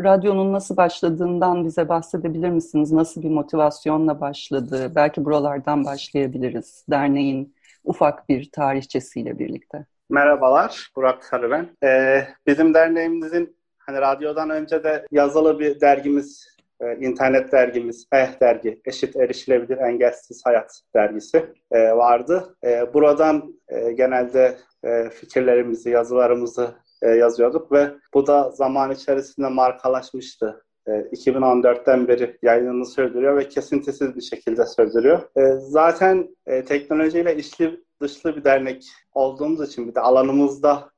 radyonun 0.03 0.53
nasıl 0.53 0.77
başladığından 0.77 1.65
bize 1.65 1.89
bahsedebilir 1.89 2.49
misiniz? 2.49 2.91
Nasıl 2.91 3.23
bir 3.23 3.29
motivasyonla 3.29 4.21
başladı? 4.21 4.91
Belki 4.95 5.25
buralardan 5.25 5.85
başlayabiliriz. 5.85 6.85
Derneğin 6.89 7.53
ufak 7.83 8.29
bir 8.29 8.51
tarihçesiyle 8.51 9.39
birlikte. 9.39 9.85
Merhabalar, 10.09 10.91
Burak 10.95 11.25
Sarı 11.25 11.51
ben. 11.51 11.69
Ee, 11.83 12.27
bizim 12.47 12.73
derneğimizin 12.73 13.57
hani 13.77 14.01
radyodan 14.01 14.49
önce 14.49 14.83
de 14.83 15.05
yazılı 15.11 15.59
bir 15.59 15.81
dergimiz, 15.81 16.47
e, 16.81 16.95
internet 16.95 17.51
dergimiz, 17.51 18.07
Eh 18.13 18.41
dergi, 18.41 18.81
Eşit 18.85 19.15
Erişilebilir 19.15 19.77
Engelsiz 19.77 20.41
Hayat 20.45 20.81
dergisi 20.95 21.45
e, 21.71 21.91
vardı. 21.91 22.55
E, 22.63 22.93
buradan 22.93 23.53
e, 23.69 23.91
genelde 23.91 24.57
e, 24.83 25.09
fikirlerimizi, 25.09 25.89
yazılarımızı 25.89 26.75
e, 27.01 27.09
yazıyorduk 27.09 27.71
ve 27.71 27.91
bu 28.13 28.27
da 28.27 28.51
zaman 28.51 28.91
içerisinde 28.91 29.47
markalaşmıştı. 29.47 30.65
2014'ten 30.87 32.03
e, 32.03 32.07
beri 32.07 32.37
yayınını 32.41 32.85
sürdürüyor 32.85 33.37
ve 33.37 33.49
kesintisiz 33.49 34.15
bir 34.15 34.21
şekilde 34.21 34.65
sürdürüyor. 34.65 35.21
E, 35.37 35.59
zaten 35.59 36.35
e, 36.45 36.63
teknolojiyle 36.63 37.35
işli 37.35 37.83
dışlı 38.01 38.35
bir 38.35 38.43
dernek 38.43 38.85
olduğumuz 39.13 39.69
için 39.69 39.87
bir 39.87 39.95
de 39.95 39.99
alanımızda 40.01 40.89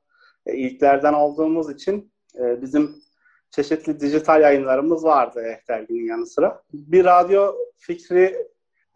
ilklerden 0.46 1.12
olduğumuz 1.12 1.70
için 1.70 2.12
bizim 2.34 2.96
çeşitli 3.50 4.00
dijital 4.00 4.40
yayınlarımız 4.40 5.04
vardı 5.04 5.42
eh 5.46 5.68
derginin 5.68 6.06
yanı 6.06 6.26
sıra. 6.26 6.62
Bir 6.72 7.04
radyo 7.04 7.54
fikri 7.78 8.46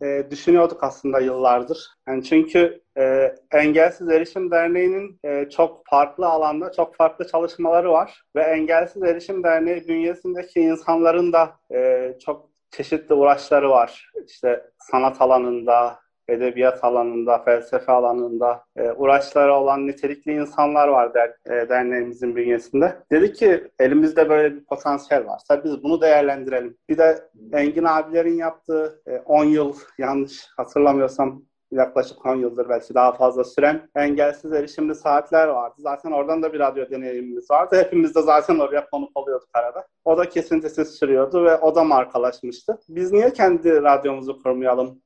e, 0.03 0.27
düşünüyorduk 0.31 0.85
aslında 0.85 1.21
yıllardır. 1.21 1.89
Yani 2.09 2.25
çünkü 2.25 2.84
e, 2.99 3.35
Engelsiz 3.53 4.09
Erişim 4.09 4.51
Derneği'nin 4.51 5.19
e, 5.25 5.49
çok 5.51 5.83
farklı 5.87 6.27
alanda 6.27 6.73
çok 6.73 6.97
farklı 6.97 7.27
çalışmaları 7.27 7.93
var 7.93 8.23
ve 8.37 8.43
Engelsiz 8.43 9.03
Erişim 9.03 9.45
Derneği 9.45 9.89
bünyesindeki 9.89 10.61
insanların 10.61 11.33
da 11.33 11.53
e, 11.75 12.13
çok 12.25 12.51
çeşitli 12.71 13.15
uğraşları 13.15 13.71
var. 13.71 14.11
İşte 14.27 14.65
sanat 14.79 15.21
alanında, 15.21 16.05
edebiyat 16.29 16.85
alanında, 16.85 17.39
felsefe 17.39 17.93
alanında 17.93 18.65
e, 18.77 18.93
uğraşları 18.93 19.55
olan 19.55 19.87
nitelikli 19.87 20.33
insanlar 20.33 20.89
var 20.89 21.15
der, 21.15 21.35
e, 21.47 21.69
derneğimizin 21.69 22.37
bünyesinde. 22.37 22.97
Dedi 23.13 23.33
ki 23.33 23.69
elimizde 23.79 24.29
böyle 24.29 24.55
bir 24.57 24.65
potansiyel 24.65 25.27
var. 25.27 25.41
Tabii 25.49 25.65
biz 25.65 25.83
bunu 25.83 26.01
değerlendirelim. 26.01 26.77
Bir 26.89 26.99
de 26.99 27.29
Engin 27.53 27.85
abilerin 27.85 28.37
yaptığı 28.37 29.03
e, 29.07 29.19
10 29.19 29.45
yıl 29.45 29.75
yanlış 29.99 30.47
hatırlamıyorsam 30.57 31.43
yaklaşık 31.71 32.27
10 32.27 32.37
yıldır 32.37 32.69
belki 32.69 32.95
daha 32.95 33.13
fazla 33.13 33.45
süren 33.45 33.89
engelsiz 33.97 34.53
erişimli 34.53 34.95
saatler 34.95 35.49
vardı. 35.49 35.75
Zaten 35.79 36.11
oradan 36.11 36.43
da 36.43 36.53
bir 36.53 36.61
radyo 36.61 36.91
deneyimimiz 36.91 37.51
vardı. 37.51 37.77
Hepimiz 37.77 38.15
de 38.15 38.23
zaten 38.23 38.59
oraya 38.59 38.91
konuk 38.91 39.11
oluyorduk 39.15 39.49
arada. 39.55 39.87
O 40.05 40.19
da 40.19 40.29
kesintisiz 40.29 40.89
sürüyordu 40.89 41.45
ve 41.45 41.57
o 41.57 41.75
da 41.75 41.85
markalaşmıştı. 41.85 42.79
Biz 42.89 43.13
niye 43.13 43.33
kendi 43.33 43.83
radyomuzu 43.83 44.43
kurmayalım 44.43 45.03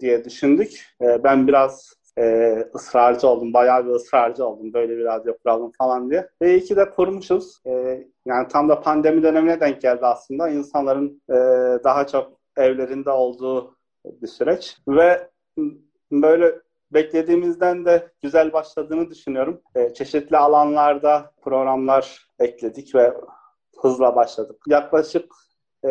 diye 0.00 0.24
düşündük. 0.24 0.86
E, 1.02 1.24
ben 1.24 1.48
biraz 1.48 1.94
e, 2.18 2.54
ısrarcı 2.74 3.28
oldum. 3.28 3.52
Bayağı 3.52 3.86
bir 3.86 3.90
ısrarcı 3.90 4.46
oldum. 4.46 4.72
Böyle 4.72 4.96
bir 4.96 5.04
radyo 5.04 5.38
kuralım 5.38 5.72
falan 5.78 6.10
diye. 6.10 6.28
Ve 6.42 6.50
iyi 6.50 6.64
ki 6.64 6.76
de 6.76 6.90
kurmuşuz. 6.90 7.60
E, 7.66 8.04
yani 8.26 8.48
tam 8.48 8.68
da 8.68 8.80
pandemi 8.80 9.22
dönemine 9.22 9.60
denk 9.60 9.82
geldi 9.82 10.06
aslında. 10.06 10.48
İnsanların 10.48 11.22
e, 11.30 11.34
daha 11.84 12.06
çok 12.06 12.32
evlerinde 12.56 13.10
olduğu 13.10 13.76
bir 14.04 14.26
süreç. 14.26 14.76
Ve 14.88 15.28
böyle 16.12 16.58
beklediğimizden 16.90 17.84
de 17.84 18.10
güzel 18.22 18.52
başladığını 18.52 19.10
düşünüyorum. 19.10 19.60
E, 19.74 19.94
çeşitli 19.94 20.36
alanlarda 20.36 21.30
programlar 21.42 22.28
ekledik 22.38 22.94
ve 22.94 23.14
hızla 23.80 24.16
başladık. 24.16 24.62
Yaklaşık 24.66 25.34
e, 25.84 25.88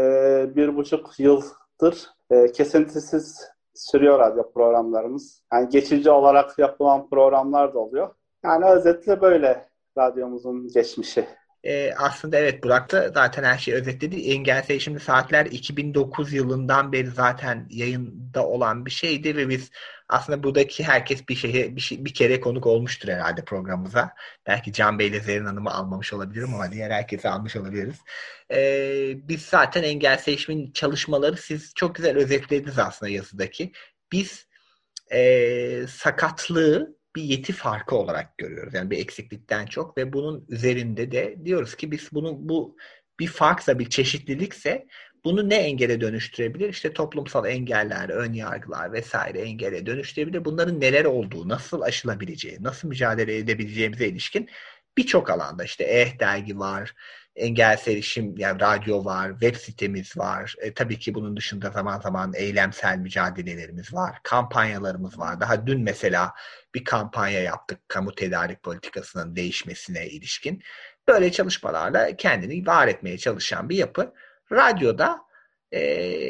bir 0.55 0.75
buçuk 0.75 1.19
yıldır 1.19 2.09
e, 2.31 2.51
kesintisiz 2.51 3.51
sürüyor 3.73 4.19
radyo 4.19 4.51
programlarımız. 4.51 5.43
Yani 5.53 5.69
geçici 5.69 6.11
olarak 6.11 6.59
yapılan 6.59 7.09
programlar 7.09 7.73
da 7.73 7.79
oluyor. 7.79 8.15
Yani 8.43 8.65
özetle 8.65 9.21
böyle 9.21 9.69
radyomuzun 9.97 10.67
geçmişi. 10.67 11.27
E, 11.63 11.93
aslında 11.97 12.37
evet 12.37 12.63
Burak 12.63 12.91
da 12.91 13.09
zaten 13.09 13.43
her 13.43 13.57
şeyi 13.57 13.75
özetledi. 13.75 14.31
Engelsiz 14.31 14.81
Şimdi 14.81 14.99
Saatler 14.99 15.45
2009 15.45 16.33
yılından 16.33 16.91
beri 16.91 17.07
zaten 17.07 17.67
yayında 17.69 18.47
olan 18.47 18.85
bir 18.85 18.91
şeydi 18.91 19.37
ve 19.37 19.49
biz 19.49 19.71
aslında 20.09 20.43
buradaki 20.43 20.83
herkes 20.83 21.29
bir 21.29 21.35
şeye 21.35 21.75
bir, 21.75 21.81
şey, 21.81 22.05
bir 22.05 22.13
kere 22.13 22.41
konuk 22.41 22.67
olmuştur 22.67 23.09
herhalde 23.09 23.45
programımıza. 23.45 24.15
Belki 24.47 24.73
Can 24.73 24.99
Bey 24.99 25.07
ile 25.07 25.19
Zerrin 25.19 25.45
Hanım'ı 25.45 25.71
almamış 25.71 26.13
olabilirim 26.13 26.53
ama 26.53 26.71
diğer 26.71 26.91
herkesi 26.91 27.29
almış 27.29 27.55
olabiliriz. 27.55 27.97
Ee, 28.51 29.13
biz 29.15 29.41
zaten 29.41 29.83
engel 29.83 30.17
seçimin 30.17 30.71
çalışmaları 30.71 31.37
siz 31.37 31.73
çok 31.75 31.95
güzel 31.95 32.17
özetlediniz 32.17 32.79
aslında 32.79 33.09
yazıdaki. 33.09 33.71
Biz 34.11 34.47
e, 35.11 35.87
sakatlığı 35.87 37.00
bir 37.15 37.23
yeti 37.23 37.53
farkı 37.53 37.95
olarak 37.95 38.37
görüyoruz. 38.37 38.73
Yani 38.73 38.91
bir 38.91 38.97
eksiklikten 38.97 39.65
çok 39.65 39.97
ve 39.97 40.13
bunun 40.13 40.45
üzerinde 40.49 41.11
de 41.11 41.35
diyoruz 41.45 41.75
ki 41.75 41.91
biz 41.91 42.09
bunu 42.11 42.37
bu 42.39 42.77
bir 43.19 43.27
farksa 43.27 43.79
bir 43.79 43.89
çeşitlilikse 43.89 44.87
bunu 45.25 45.49
ne 45.49 45.55
engele 45.55 46.01
dönüştürebilir? 46.01 46.69
İşte 46.69 46.93
toplumsal 46.93 47.45
engeller, 47.45 48.09
ön 48.09 48.33
yargılar 48.33 48.93
vesaire 48.93 49.39
engele 49.39 49.85
dönüştürebilir. 49.85 50.45
Bunların 50.45 50.81
neler 50.81 51.05
olduğu, 51.05 51.49
nasıl 51.49 51.81
aşılabileceği, 51.81 52.63
nasıl 52.63 52.87
mücadele 52.87 53.37
edebileceğimize 53.37 54.07
ilişkin 54.07 54.49
birçok 54.97 55.29
alanda 55.29 55.63
işte 55.63 55.83
Eh 55.83 56.19
dergi 56.19 56.59
var, 56.59 56.93
engelsel 57.35 57.93
erişim 57.93 58.37
yani 58.37 58.61
radyo 58.61 59.05
var, 59.05 59.31
web 59.31 59.55
sitemiz 59.55 60.17
var. 60.17 60.55
E, 60.61 60.73
tabii 60.73 60.99
ki 60.99 61.13
bunun 61.13 61.37
dışında 61.37 61.69
zaman 61.69 61.99
zaman 61.99 62.33
eylemsel 62.35 62.97
mücadelelerimiz 62.97 63.93
var, 63.93 64.17
kampanyalarımız 64.23 65.19
var. 65.19 65.39
Daha 65.39 65.67
dün 65.67 65.81
mesela 65.81 66.33
bir 66.75 66.83
kampanya 66.83 67.41
yaptık 67.41 67.79
kamu 67.87 68.15
tedarik 68.15 68.63
politikasının 68.63 69.35
değişmesine 69.35 70.07
ilişkin. 70.07 70.63
Böyle 71.07 71.31
çalışmalarla 71.31 72.15
kendini 72.15 72.67
var 72.67 72.87
etmeye 72.87 73.17
çalışan 73.17 73.69
bir 73.69 73.77
yapı. 73.77 74.13
Radyoda 74.51 75.19
e, 75.71 75.79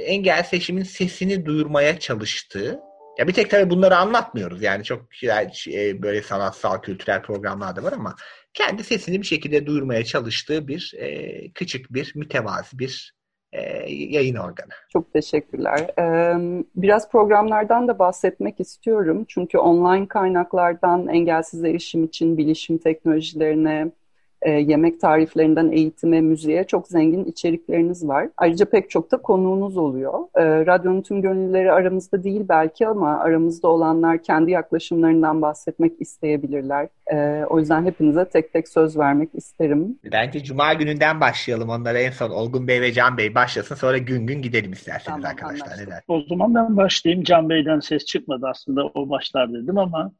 engel 0.05 0.43
seçimin 0.43 0.83
sesini 0.83 1.45
duyurmaya 1.45 1.99
çalıştığı 1.99 2.79
ya 3.17 3.27
bir 3.27 3.33
tek 3.33 3.51
tabii 3.51 3.69
bunları 3.69 3.97
anlatmıyoruz. 3.97 4.61
Yani 4.63 4.83
çok 4.83 5.23
e, 5.23 6.01
böyle 6.01 6.21
sanatsal, 6.21 6.81
kültürel 6.81 7.21
programlar 7.21 7.75
da 7.75 7.83
var 7.83 7.93
ama 7.93 8.15
kendi 8.53 8.83
sesini 8.83 9.21
bir 9.21 9.27
şekilde 9.27 9.65
duyurmaya 9.65 10.03
çalıştığı 10.03 10.67
bir 10.67 10.93
e, 10.97 11.49
küçük 11.51 11.93
bir 11.93 12.13
mütevazi 12.15 12.79
bir 12.79 13.13
e, 13.51 13.91
yayın 13.91 14.35
organı. 14.35 14.71
Çok 14.93 15.13
teşekkürler. 15.13 15.87
Ee, 15.99 16.63
biraz 16.75 17.11
programlardan 17.11 17.87
da 17.87 17.99
bahsetmek 17.99 18.59
istiyorum. 18.59 19.25
Çünkü 19.27 19.57
online 19.57 20.07
kaynaklardan 20.07 21.07
engelsiz 21.07 21.63
erişim 21.63 22.03
için 22.03 22.37
bilişim 22.37 22.77
teknolojilerine, 22.77 23.91
e, 24.41 24.51
yemek 24.51 25.01
tariflerinden 25.01 25.71
eğitime, 25.71 26.21
müziğe 26.21 26.63
çok 26.63 26.87
zengin 26.87 27.25
içerikleriniz 27.25 28.07
var. 28.07 28.29
Ayrıca 28.37 28.65
pek 28.65 28.89
çok 28.89 29.11
da 29.11 29.17
konuğunuz 29.17 29.77
oluyor. 29.77 30.13
E, 30.35 30.65
radyonun 30.65 31.01
tüm 31.01 31.21
gönüllüleri 31.21 31.71
aramızda 31.71 32.23
değil 32.23 32.45
belki 32.49 32.87
ama 32.87 33.19
aramızda 33.19 33.67
olanlar 33.67 34.23
kendi 34.23 34.51
yaklaşımlarından 34.51 35.41
bahsetmek 35.41 35.93
isteyebilirler. 35.99 36.87
E, 37.13 37.45
o 37.49 37.59
yüzden 37.59 37.85
hepinize 37.85 38.25
tek 38.25 38.53
tek 38.53 38.67
söz 38.67 38.97
vermek 38.97 39.29
isterim. 39.33 39.99
Bence 40.11 40.43
Cuma 40.43 40.73
gününden 40.73 41.21
başlayalım. 41.21 41.69
Onlara 41.69 41.99
en 41.99 42.11
son 42.11 42.29
Olgun 42.29 42.67
Bey 42.67 42.81
ve 42.81 42.91
Can 42.91 43.17
Bey 43.17 43.35
başlasın. 43.35 43.75
Sonra 43.75 43.97
gün 43.97 44.27
gün 44.27 44.41
gidelim 44.41 44.71
isterseniz 44.71 45.05
tamam, 45.05 45.25
arkadaşlar. 45.25 45.77
Neden? 45.77 46.01
O 46.07 46.21
zaman 46.21 46.55
ben 46.55 46.77
başlayayım. 46.77 47.23
Can 47.23 47.49
Bey'den 47.49 47.79
ses 47.79 48.05
çıkmadı 48.05 48.47
aslında 48.49 48.85
o 48.85 49.09
başlar 49.09 49.53
dedim 49.53 49.77
ama 49.77 50.11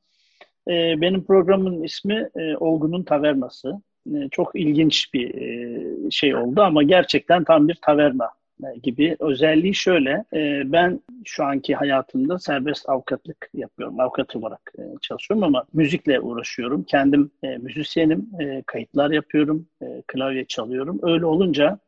e, 0.68 1.02
benim 1.02 1.24
programın 1.24 1.84
ismi 1.84 2.30
e, 2.36 2.58
Olgun'un 2.58 3.04
Tavernası. 3.04 3.82
E, 4.08 4.30
çok 4.32 4.52
ilginç 4.56 5.14
bir 5.14 5.36
e, 5.36 6.12
şey 6.12 6.36
oldu 6.36 6.62
ama 6.62 6.84
gerçekten 6.84 7.44
tam 7.44 7.68
bir 7.68 7.78
taverna 7.82 8.30
e, 8.64 8.78
gibi. 8.84 9.16
Özelliği 9.20 9.76
şöyle, 9.76 10.26
ben 10.66 11.00
şu 11.26 11.44
anki 11.44 11.76
hayatımda 11.76 12.40
serbest 12.40 12.90
avukatlık 12.90 13.50
yapıyorum. 13.54 14.00
Avukat 14.00 14.36
olarak 14.36 14.74
çalışıyorum 15.02 15.44
ama 15.44 15.66
müzikle 15.74 16.20
uğraşıyorum. 16.20 16.84
Kendim 16.84 17.32
müzisyenim, 17.60 18.30
kayıtlar 18.66 19.12
yapıyorum, 19.12 19.68
klavye 20.08 20.46
çalıyorum. 20.46 21.00
Öyle 21.04 21.26
olunca 21.26 21.80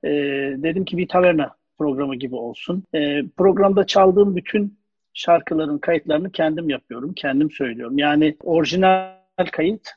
dedim 0.64 0.86
ki 0.86 0.98
bir 0.98 1.08
taverna 1.08 1.56
programı 1.78 2.16
gibi 2.16 2.36
olsun. 2.36 2.84
Programda 3.38 3.86
çaldığım 3.86 4.36
bütün 4.36 4.78
şarkıların 5.14 5.78
kayıtlarını 5.78 6.32
kendim 6.32 6.70
yapıyorum, 6.70 7.14
kendim 7.14 7.52
söylüyorum. 7.52 7.98
Yani 7.98 8.36
orijinal 8.44 9.12
kayıt 9.52 9.90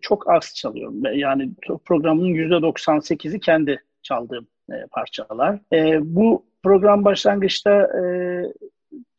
çok 0.00 0.30
az 0.30 0.54
çalıyorum. 0.54 1.02
Yani 1.14 1.50
programın 1.84 2.28
%98'i 2.28 3.40
kendi 3.40 3.82
çaldığım 4.02 4.46
e, 4.70 4.74
parçalar. 4.90 5.58
E, 5.72 5.98
bu 6.16 6.46
program 6.62 7.04
başlangıçta 7.04 7.88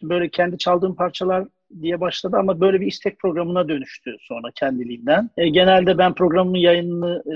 böyle 0.01 0.29
kendi 0.29 0.57
çaldığım 0.57 0.95
parçalar 0.95 1.47
diye 1.81 2.01
başladı 2.01 2.37
ama 2.37 2.59
böyle 2.59 2.81
bir 2.81 2.87
istek 2.87 3.19
programına 3.19 3.69
dönüştü 3.69 4.15
sonra 4.21 4.51
kendiliğinden. 4.55 5.29
E, 5.37 5.49
genelde 5.49 5.97
ben 5.97 6.13
programın 6.13 6.55
yayınını, 6.55 7.23
e, 7.25 7.35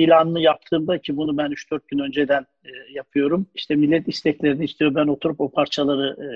ilanını 0.00 0.40
yaptığımda 0.40 0.98
ki 0.98 1.16
bunu 1.16 1.36
ben 1.36 1.50
3-4 1.50 1.80
gün 1.88 1.98
önceden 1.98 2.46
e, 2.64 2.70
yapıyorum. 2.92 3.46
İşte 3.54 3.74
millet 3.74 4.08
isteklerini 4.08 4.64
istiyor. 4.64 4.94
Ben 4.94 5.06
oturup 5.06 5.40
o 5.40 5.50
parçaları 5.50 6.16
e, 6.22 6.28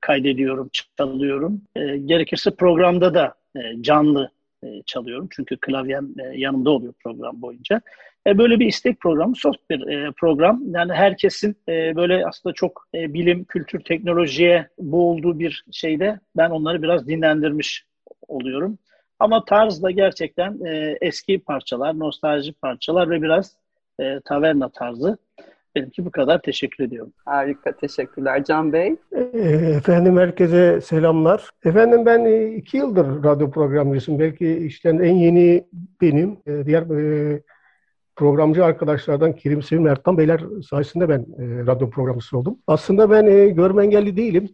kaydediyorum, 0.00 0.70
çalıyorum. 0.96 1.62
E, 1.76 1.96
gerekirse 1.96 2.50
programda 2.50 3.14
da 3.14 3.34
e, 3.56 3.82
canlı 3.82 4.30
e, 4.64 4.82
çalıyorum. 4.86 5.28
Çünkü 5.30 5.56
klavyem 5.56 6.08
e, 6.18 6.38
yanımda 6.38 6.70
oluyor 6.70 6.94
program 7.04 7.42
boyunca. 7.42 7.80
E, 8.26 8.38
böyle 8.38 8.60
bir 8.60 8.66
istek 8.66 9.00
programı, 9.00 9.36
soft 9.36 9.70
bir 9.70 9.88
e, 9.88 10.12
program. 10.12 10.62
Yani 10.70 10.92
herkesin 10.92 11.56
e, 11.68 11.96
böyle 11.96 12.26
aslında 12.26 12.52
çok 12.52 12.88
e, 12.94 13.14
bilim, 13.14 13.44
kültür, 13.44 13.80
teknolojiye 13.80 14.68
boğulduğu 14.78 15.38
bir 15.38 15.64
şeyde 15.72 16.20
ben 16.36 16.50
onları 16.50 16.82
biraz 16.82 17.08
dinlendirmiş 17.08 17.84
oluyorum. 18.28 18.78
Ama 19.18 19.44
tarz 19.44 19.82
da 19.82 19.90
gerçekten 19.90 20.64
e, 20.66 20.98
eski 21.00 21.38
parçalar, 21.38 21.98
nostalji 21.98 22.52
parçalar 22.52 23.10
ve 23.10 23.22
biraz 23.22 23.56
e, 24.00 24.20
taverna 24.24 24.68
tarzı. 24.68 25.18
Benimki 25.78 26.04
bu 26.04 26.10
kadar. 26.10 26.42
Teşekkür 26.42 26.84
ediyorum. 26.84 27.12
Harika. 27.24 27.72
Teşekkürler. 27.72 28.44
Can 28.44 28.72
Bey? 28.72 28.96
E, 29.12 29.38
efendim 29.76 30.16
herkese 30.16 30.80
selamlar. 30.80 31.50
Efendim 31.64 32.06
ben 32.06 32.24
e, 32.24 32.54
iki 32.54 32.76
yıldır 32.76 33.24
radyo 33.24 33.50
programcısıyım. 33.50 34.20
Belki 34.20 34.56
işten 34.56 34.98
en 34.98 35.14
yeni 35.14 35.64
benim. 36.00 36.36
E, 36.46 36.66
diğer 36.66 36.84
programcı 38.16 38.64
arkadaşlardan 38.64 39.32
Kerim 39.32 39.62
Sevim 39.62 39.86
Ertan 39.86 40.18
Beyler 40.18 40.40
sayesinde 40.70 41.08
ben 41.08 41.26
radyo 41.66 41.90
programcısı 41.90 42.38
oldum. 42.38 42.58
Aslında 42.66 43.10
ben 43.10 43.54
görme 43.54 43.84
engelli 43.84 44.16
değilim 44.16 44.48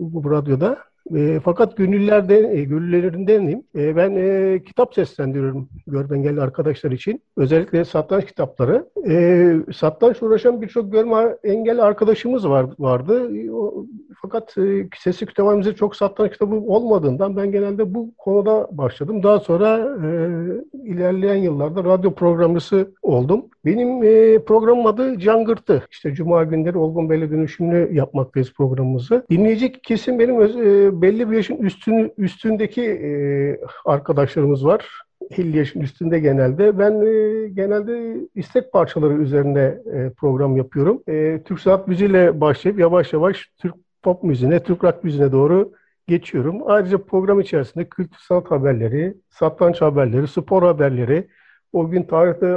bu 0.00 0.30
radyoda. 0.30 0.78
E, 1.16 1.40
fakat 1.44 1.76
gönüllülerden, 1.76 2.56
e, 2.56 2.64
gönüllülerindenim. 2.64 3.62
E, 3.76 3.96
ben 3.96 4.16
e, 4.16 4.62
kitap 4.66 4.94
seslendiriyorum 4.94 5.68
görme 5.86 6.16
engelli 6.16 6.40
arkadaşlar 6.40 6.90
için. 6.90 7.22
Özellikle 7.36 7.84
satranç 7.84 8.26
kitapları. 8.26 8.86
E, 9.08 9.54
satranç 9.72 10.22
uğraşan 10.22 10.62
birçok 10.62 10.92
görme 10.92 11.36
engelli 11.44 11.82
arkadaşımız 11.82 12.48
var 12.48 12.66
vardı. 12.78 13.36
E, 13.36 13.52
o, 13.52 13.86
fakat 14.22 14.58
e, 14.58 14.88
sesli 14.98 15.26
kütüphanemizde 15.26 15.74
çok 15.74 15.96
satranç 15.96 16.32
kitabı 16.32 16.54
olmadığından 16.54 17.36
ben 17.36 17.52
genelde 17.52 17.94
bu 17.94 18.10
konuda 18.18 18.68
başladım. 18.70 19.22
Daha 19.22 19.40
sonra 19.40 19.78
e, 19.78 20.08
ilerleyen 20.84 21.36
yıllarda 21.36 21.84
radyo 21.84 22.14
programcısı 22.14 22.90
oldum. 23.02 23.44
Benim 23.64 24.02
e, 24.02 24.38
programım 24.38 24.86
adı 24.86 25.18
Cangırtı. 25.18 25.82
İşte 25.90 26.14
Cuma 26.14 26.44
günleri 26.44 26.78
Olgun 26.78 27.10
Bey'le 27.10 27.30
dönüşümlü 27.30 27.94
yapmaktayız 27.94 28.52
programımızı. 28.52 29.26
Dinleyecek 29.30 29.84
kesim 29.84 30.18
benim 30.18 30.42
e, 30.42 30.93
belli 31.02 31.30
bir 31.30 31.36
yaşın 31.36 31.56
üstün, 31.56 32.12
üstündeki 32.18 32.82
e, 32.82 33.10
arkadaşlarımız 33.84 34.66
var. 34.66 35.04
50 35.30 35.56
yaşın 35.56 35.80
üstünde 35.80 36.18
genelde. 36.20 36.78
Ben 36.78 36.92
e, 36.92 37.48
genelde 37.48 38.16
istek 38.34 38.72
parçaları 38.72 39.14
üzerine 39.14 39.78
e, 39.94 40.10
program 40.10 40.56
yapıyorum. 40.56 41.02
E, 41.08 41.42
Türk 41.44 41.60
sanat 41.60 41.88
müziğiyle 41.88 42.40
başlayıp 42.40 42.78
yavaş 42.78 43.12
yavaş 43.12 43.50
Türk 43.58 43.74
pop 44.02 44.22
müziğine, 44.22 44.62
Türk 44.62 44.84
rock 44.84 45.04
müziğine 45.04 45.32
doğru 45.32 45.72
geçiyorum. 46.06 46.60
Ayrıca 46.66 46.98
program 46.98 47.40
içerisinde 47.40 47.88
kültür 47.88 48.18
sanat 48.28 48.50
haberleri, 48.50 49.14
satranç 49.30 49.80
haberleri, 49.80 50.28
spor 50.28 50.62
haberleri, 50.62 51.28
o 51.72 51.90
gün 51.90 52.02
tarihte 52.02 52.56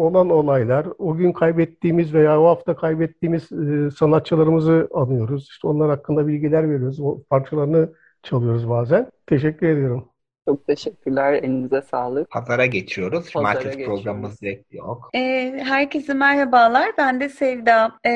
olan 0.00 0.30
olaylar, 0.30 0.86
o 0.98 1.16
gün 1.16 1.32
kaybettiğimiz 1.32 2.14
veya 2.14 2.40
o 2.40 2.46
hafta 2.46 2.76
kaybettiğimiz 2.76 3.52
e, 3.52 3.90
sanatçılarımızı 3.90 4.88
anıyoruz. 4.94 5.48
İşte 5.50 5.68
onlar 5.68 5.90
hakkında 5.90 6.26
bilgiler 6.26 6.70
veriyoruz. 6.70 7.00
O 7.00 7.22
parçalarını 7.30 7.92
çalıyoruz 8.22 8.68
bazen. 8.68 9.10
Teşekkür 9.26 9.68
ediyorum. 9.68 10.08
Çok 10.48 10.66
teşekkürler. 10.66 11.32
Elinize 11.32 11.82
sağlık. 11.82 12.30
Pazara 12.30 12.66
geçiyoruz. 12.66 13.30
Cumartesi 13.30 13.84
programımız 13.84 14.40
direkt 14.40 14.74
yok. 14.74 15.10
E, 15.14 15.20
herkese 15.64 16.14
merhabalar. 16.14 16.90
Ben 16.98 17.20
de 17.20 17.28
Sevda. 17.28 17.92
E, 18.04 18.12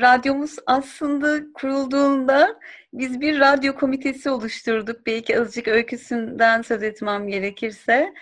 radyomuz 0.00 0.56
aslında 0.66 1.52
kurulduğunda 1.54 2.60
biz 2.92 3.20
bir 3.20 3.40
radyo 3.40 3.74
komitesi 3.74 4.30
oluşturduk. 4.30 5.06
Belki 5.06 5.40
azıcık 5.40 5.68
öyküsünden 5.68 6.62
söz 6.62 6.82
etmem 6.82 7.28
gerekirse. 7.28 8.12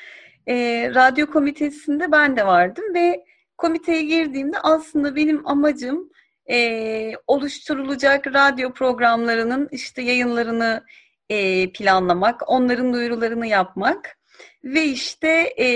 E, 0.48 0.54
radyo 0.94 1.30
komitesinde 1.30 2.12
ben 2.12 2.36
de 2.36 2.46
vardım 2.46 2.94
ve 2.94 3.24
komiteye 3.58 4.02
girdiğimde 4.02 4.58
aslında 4.58 5.16
benim 5.16 5.46
amacım 5.46 6.10
e, 6.50 7.12
oluşturulacak 7.26 8.26
radyo 8.26 8.72
programlarının 8.72 9.68
işte 9.72 10.02
yayınlarını 10.02 10.84
e, 11.28 11.72
planlamak, 11.72 12.50
onların 12.50 12.92
duyurularını 12.92 13.46
yapmak 13.46 14.18
ve 14.64 14.84
işte 14.84 15.28
e, 15.58 15.66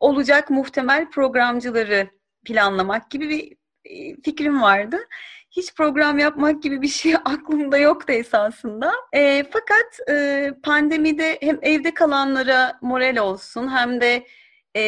olacak 0.00 0.50
muhtemel 0.50 1.10
programcıları 1.10 2.08
planlamak 2.44 3.10
gibi 3.10 3.28
bir 3.28 3.56
e, 3.84 4.16
fikrim 4.22 4.62
vardı. 4.62 4.98
Hiç 5.50 5.74
program 5.74 6.18
yapmak 6.18 6.62
gibi 6.62 6.82
bir 6.82 6.88
şey 6.88 7.14
aklımda 7.24 7.78
yoktu 7.78 8.12
esasında. 8.12 8.92
E, 9.12 9.44
fakat 9.50 10.08
e, 10.10 10.50
pandemide 10.62 11.38
hem 11.40 11.58
evde 11.62 11.94
kalanlara 11.94 12.78
moral 12.82 13.16
olsun 13.16 13.76
hem 13.76 14.00
de 14.00 14.26
e, 14.76 14.82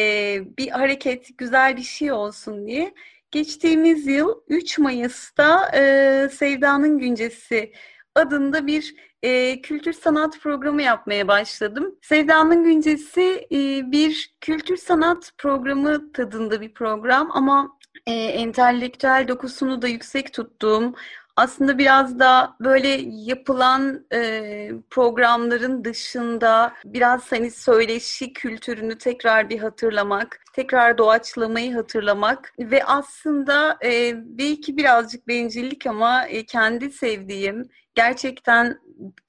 bir 0.57 0.69
hareket, 0.69 1.37
güzel 1.37 1.77
bir 1.77 1.83
şey 1.83 2.11
olsun 2.11 2.67
diye 2.67 2.93
geçtiğimiz 3.31 4.07
yıl 4.07 4.41
3 4.47 4.79
Mayıs'ta 4.79 5.71
e, 5.73 6.29
Sevda'nın 6.29 6.97
Güncesi 6.99 7.73
adında 8.15 8.67
bir 8.67 8.95
e, 9.23 9.61
kültür 9.61 9.93
sanat 9.93 10.39
programı 10.39 10.81
yapmaya 10.81 11.27
başladım. 11.27 11.95
Sevda'nın 12.01 12.63
Güncesi 12.63 13.47
e, 13.51 13.91
bir 13.91 14.35
kültür 14.41 14.77
sanat 14.77 15.31
programı 15.37 16.11
tadında 16.11 16.61
bir 16.61 16.73
program 16.73 17.29
ama 17.33 17.77
e, 18.05 18.13
entelektüel 18.13 19.25
dokusunu 19.27 19.81
da 19.81 19.87
yüksek 19.87 20.33
tuttuğum, 20.33 20.93
aslında 21.35 21.77
biraz 21.77 22.19
da 22.19 22.55
böyle 22.59 22.87
yapılan 23.07 24.05
e, 24.13 24.71
programların 24.89 25.85
dışında 25.85 26.73
biraz 26.85 27.31
hani 27.31 27.51
söyleşi 27.51 28.33
kültürünü 28.33 28.97
tekrar 28.97 29.49
bir 29.49 29.59
hatırlamak, 29.59 30.39
tekrar 30.53 30.97
doğaçlamayı 30.97 31.73
hatırlamak 31.75 32.53
ve 32.59 32.85
aslında 32.85 33.77
e, 33.85 34.13
belki 34.15 34.77
birazcık 34.77 35.27
bencillik 35.27 35.87
ama 35.87 36.27
e, 36.27 36.45
kendi 36.45 36.91
sevdiğim, 36.91 37.69
gerçekten 37.95 38.79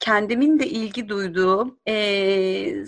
kendimin 0.01 0.59
de 0.59 0.67
ilgi 0.67 1.09
duyduğu 1.09 1.79
e, 1.89 2.85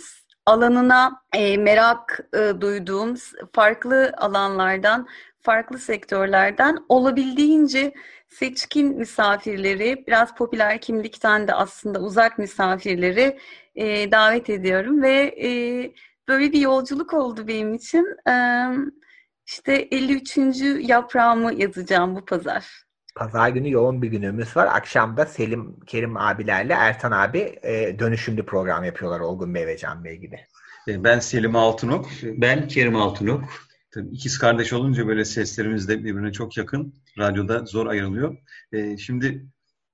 alanına 0.47 1.23
e, 1.33 1.57
merak 1.57 2.21
e, 2.35 2.61
duyduğum 2.61 3.15
farklı 3.53 4.13
alanlardan, 4.17 5.09
farklı 5.47 5.79
sektörlerden 5.79 6.79
olabildiğince 6.89 7.95
seçkin 8.29 8.99
misafirleri, 8.99 10.05
biraz 10.07 10.35
popüler 10.35 10.81
kimlikten 10.81 11.49
de 11.49 11.55
aslında 11.55 12.01
uzak 12.01 12.39
misafirleri 12.39 13.39
e, 13.75 14.13
davet 14.13 14.51
ediyorum 14.51 15.03
ve 15.03 15.35
e, 15.45 15.49
böyle 16.29 16.53
bir 16.53 16.61
yolculuk 16.61 17.15
oldu 17.15 17.49
benim 17.49 17.75
için. 17.75 18.07
E, 18.29 18.35
işte 19.47 19.73
53. 19.91 20.39
yaprağımı 20.81 21.55
yazacağım 21.55 22.17
bu 22.17 22.25
pazar. 22.25 22.67
Pazar 23.17 23.49
günü 23.49 23.71
yoğun 23.71 24.03
bir 24.03 24.09
günümüz 24.09 24.57
var. 24.57 24.67
Akşamda 24.67 25.27
Selim 25.27 25.81
Kerim 25.87 26.17
abilerle 26.17 26.73
Ertan 26.73 27.13
abi 27.13 27.59
e, 27.63 27.99
dönüşümlü 27.99 28.47
program 28.47 28.85
yapıyorlar 28.85 29.21
Olgun 29.21 29.55
Bey 29.55 29.67
ve 29.67 29.77
Can 29.77 30.05
Bey 30.05 30.17
gibi. 30.17 30.41
E, 30.89 31.05
ben 31.05 31.19
Selim 31.19 31.57
Altınok. 31.57 32.07
Ben 32.23 32.69
Kerim 32.69 32.97
Altınok. 32.97 33.66
Tabii 33.97 34.15
ikiz 34.15 34.39
kardeş 34.39 34.73
olunca 34.73 35.07
böyle 35.07 35.25
seslerimiz 35.25 35.89
de 35.89 36.05
birbirine 36.05 36.33
çok 36.33 36.57
yakın. 36.57 36.95
Radyoda 37.19 37.65
zor 37.65 37.87
ayrılıyor. 37.87 38.37
E, 38.73 38.97
şimdi 38.97 39.47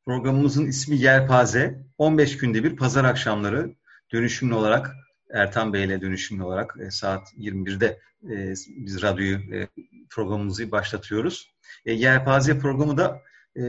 programımızın 0.06 0.66
ismi 0.66 0.96
Yelpaze. 0.96 1.86
15 1.98 2.36
günde 2.38 2.64
bir 2.64 2.76
pazar 2.76 3.04
akşamları 3.04 3.74
dönüşümlü 4.12 4.54
olarak 4.54 4.90
Ertan 5.30 5.72
Bey 5.72 5.84
ile 5.84 6.00
dönüşümlü 6.00 6.42
olarak 6.42 6.76
e, 6.86 6.90
saat 6.90 7.32
21'de 7.38 7.98
e, 8.30 8.54
biz 8.66 9.02
radyoyu 9.02 9.36
e, 9.36 9.68
programımızı 10.10 10.70
başlatıyoruz. 10.70 11.50
E, 11.86 11.92
Yelpaze 11.92 12.58
programı 12.58 12.96
da 12.96 13.22
e, 13.56 13.62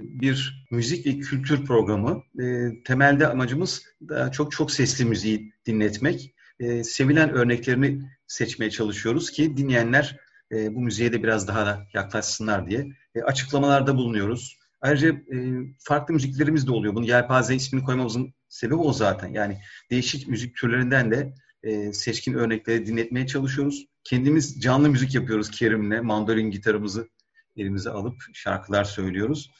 bir 0.00 0.66
müzik 0.70 1.06
ve 1.06 1.18
kültür 1.18 1.64
programı. 1.64 2.22
E, 2.40 2.70
temelde 2.82 3.26
amacımız 3.26 3.82
da 4.08 4.30
çok 4.30 4.52
çok 4.52 4.70
sesli 4.70 5.04
müziği 5.04 5.52
dinletmek. 5.66 6.34
E, 6.60 6.84
sevilen 6.84 7.30
örneklerini 7.30 8.00
seçmeye 8.26 8.70
çalışıyoruz 8.70 9.30
ki 9.30 9.56
dinleyenler 9.56 10.16
e, 10.52 10.74
bu 10.74 10.80
müziğe 10.80 11.12
de 11.12 11.22
biraz 11.22 11.48
daha 11.48 11.66
da 11.66 11.86
yaklaşsınlar 11.94 12.66
diye. 12.66 12.86
E, 13.14 13.22
açıklamalarda 13.22 13.96
bulunuyoruz. 13.96 14.58
Ayrıca 14.80 15.08
e, 15.08 15.36
farklı 15.78 16.14
müziklerimiz 16.14 16.66
de 16.66 16.72
oluyor. 16.72 16.94
Bunu 16.94 17.06
Yelpaze 17.06 17.54
ismini 17.54 17.84
koymamızın 17.84 18.34
sebebi 18.48 18.74
o 18.74 18.92
zaten. 18.92 19.28
Yani 19.28 19.58
değişik 19.90 20.28
müzik 20.28 20.56
türlerinden 20.56 21.10
de 21.10 21.34
e, 21.62 21.92
seçkin 21.92 22.34
örnekleri 22.34 22.86
dinletmeye 22.86 23.26
çalışıyoruz. 23.26 23.86
Kendimiz 24.04 24.60
canlı 24.60 24.90
müzik 24.90 25.14
yapıyoruz 25.14 25.50
Kerim'le. 25.50 26.02
Mandolin 26.02 26.50
gitarımızı 26.50 27.08
elimize 27.56 27.90
alıp 27.90 28.22
şarkılar 28.32 28.84
söylüyoruz. 28.84 29.50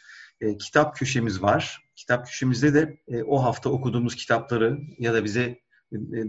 E, 0.41 0.57
kitap 0.57 0.97
köşemiz 0.97 1.43
var. 1.43 1.85
Kitap 1.97 2.27
köşemizde 2.27 2.75
de 2.75 2.99
e, 3.09 3.23
o 3.23 3.43
hafta 3.43 3.71
okuduğumuz 3.71 4.17
kitapları 4.17 4.79
ya 4.99 5.15
da 5.15 5.25
bize 5.25 5.59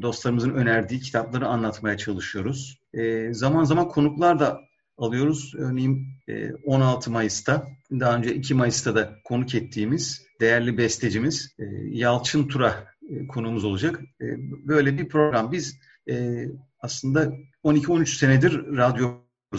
dostlarımızın 0.01 0.49
önerdiği 0.49 0.99
kitapları 0.99 1.47
anlatmaya 1.47 1.97
çalışıyoruz. 1.97 2.79
E, 2.93 3.33
zaman 3.33 3.63
zaman 3.63 3.87
konuklar 3.87 4.39
da 4.39 4.61
alıyoruz. 4.97 5.53
Örneğin 5.57 6.07
16 6.63 7.09
e, 7.09 7.13
Mayıs'ta, 7.13 7.67
daha 7.91 8.15
önce 8.15 8.35
2 8.35 8.53
Mayıs'ta 8.53 8.95
da 8.95 9.15
konuk 9.23 9.55
ettiğimiz 9.55 10.25
değerli 10.41 10.77
bestecimiz 10.77 11.55
e, 11.59 11.63
Yalçın 11.91 12.47
Tura 12.47 12.87
e, 13.09 13.27
konuğumuz 13.27 13.65
olacak. 13.65 13.99
Böyle 14.65 14.97
bir 14.97 15.09
program. 15.09 15.51
Biz 15.51 15.79
aslında 16.79 17.33
12-13 17.63 18.05
senedir 18.05 18.77
radyo 18.77 19.11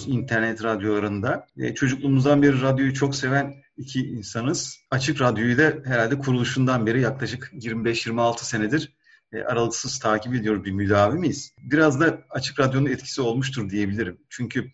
internet 0.06 0.64
radyolarında. 0.64 1.46
Çocukluğumuzdan 1.74 2.42
beri 2.42 2.62
radyoyu 2.62 2.94
çok 2.94 3.14
seven 3.14 3.54
iki 3.76 4.00
insanız. 4.00 4.80
Açık 4.90 5.20
Radyo'yu 5.20 5.58
da 5.58 5.74
herhalde 5.84 6.18
kuruluşundan 6.18 6.86
beri 6.86 7.00
yaklaşık 7.00 7.50
25-26 7.52 8.44
senedir 8.44 8.92
aralıksız 9.44 9.98
takip 9.98 10.34
ediyoruz 10.34 10.64
bir 10.64 10.72
müdavimiyiz. 10.72 11.52
Biraz 11.62 12.00
da 12.00 12.22
Açık 12.30 12.60
Radyo'nun 12.60 12.90
etkisi 12.90 13.22
olmuştur 13.22 13.70
diyebilirim. 13.70 14.18
Çünkü 14.28 14.70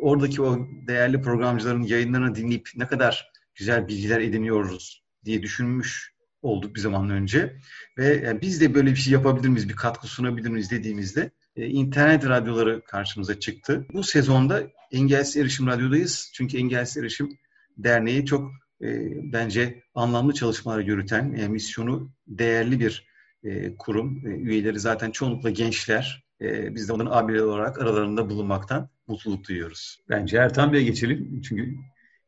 oradaki 0.00 0.42
o 0.42 0.58
değerli 0.86 1.22
programcıların 1.22 1.82
yayınlarını 1.82 2.34
dinleyip 2.34 2.68
ne 2.76 2.86
kadar 2.86 3.32
güzel 3.54 3.88
bilgiler 3.88 4.20
ediniyoruz 4.20 5.04
diye 5.24 5.42
düşünmüş 5.42 6.14
olduk 6.42 6.74
bir 6.74 6.80
zaman 6.80 7.10
önce. 7.10 7.56
Ve 7.98 8.22
yani 8.24 8.40
biz 8.40 8.60
de 8.60 8.74
böyle 8.74 8.90
bir 8.90 8.96
şey 8.96 9.12
yapabilir 9.12 9.48
miyiz, 9.48 9.68
bir 9.68 9.76
katkı 9.76 10.06
sunabilir 10.06 10.48
miyiz 10.48 10.70
dediğimizde 10.70 11.30
e, 11.56 11.66
internet 11.66 12.26
radyoları 12.26 12.82
karşımıza 12.84 13.40
çıktı. 13.40 13.86
Bu 13.92 14.02
sezonda 14.02 14.62
Engelsiz 14.92 15.36
Erişim 15.36 15.66
Radyo'dayız. 15.66 16.30
Çünkü 16.34 16.56
Engelsiz 16.56 16.96
Erişim 16.96 17.28
Derneği 17.76 18.26
çok 18.26 18.50
e, 18.82 18.88
bence 19.32 19.82
anlamlı 19.94 20.34
çalışmalar 20.34 20.80
yürüten, 20.80 21.32
e, 21.32 21.48
misyonu 21.48 22.12
değerli 22.26 22.80
bir 22.80 23.13
e, 23.44 23.76
kurum. 23.76 24.22
E, 24.26 24.28
üyeleri 24.28 24.80
zaten 24.80 25.10
çoğunlukla 25.10 25.50
gençler. 25.50 26.24
E, 26.40 26.74
biz 26.74 26.88
de 26.88 26.92
onların 26.92 27.10
abileri 27.10 27.42
olarak 27.42 27.82
aralarında 27.82 28.30
bulunmaktan 28.30 28.88
mutluluk 29.06 29.48
duyuyoruz. 29.48 29.98
Bence 30.08 30.36
Ertan 30.36 30.72
Bey'e 30.72 30.84
geçelim. 30.84 31.40
Çünkü 31.40 31.74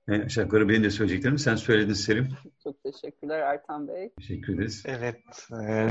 yani 0.09 0.25
aşağı 0.25 0.45
yukarı 0.45 0.69
benim 0.69 0.85
de 0.85 0.91
söyleyeceklerim. 0.91 1.39
Sen 1.39 1.57
söyledin 1.57 1.93
Selim. 1.93 2.29
Çok 2.63 2.83
teşekkürler 2.83 3.41
Ertan 3.41 3.89
Bey. 3.89 4.13
Teşekkür 4.19 4.55
ederiz. 4.55 4.83
Evet, 4.87 5.21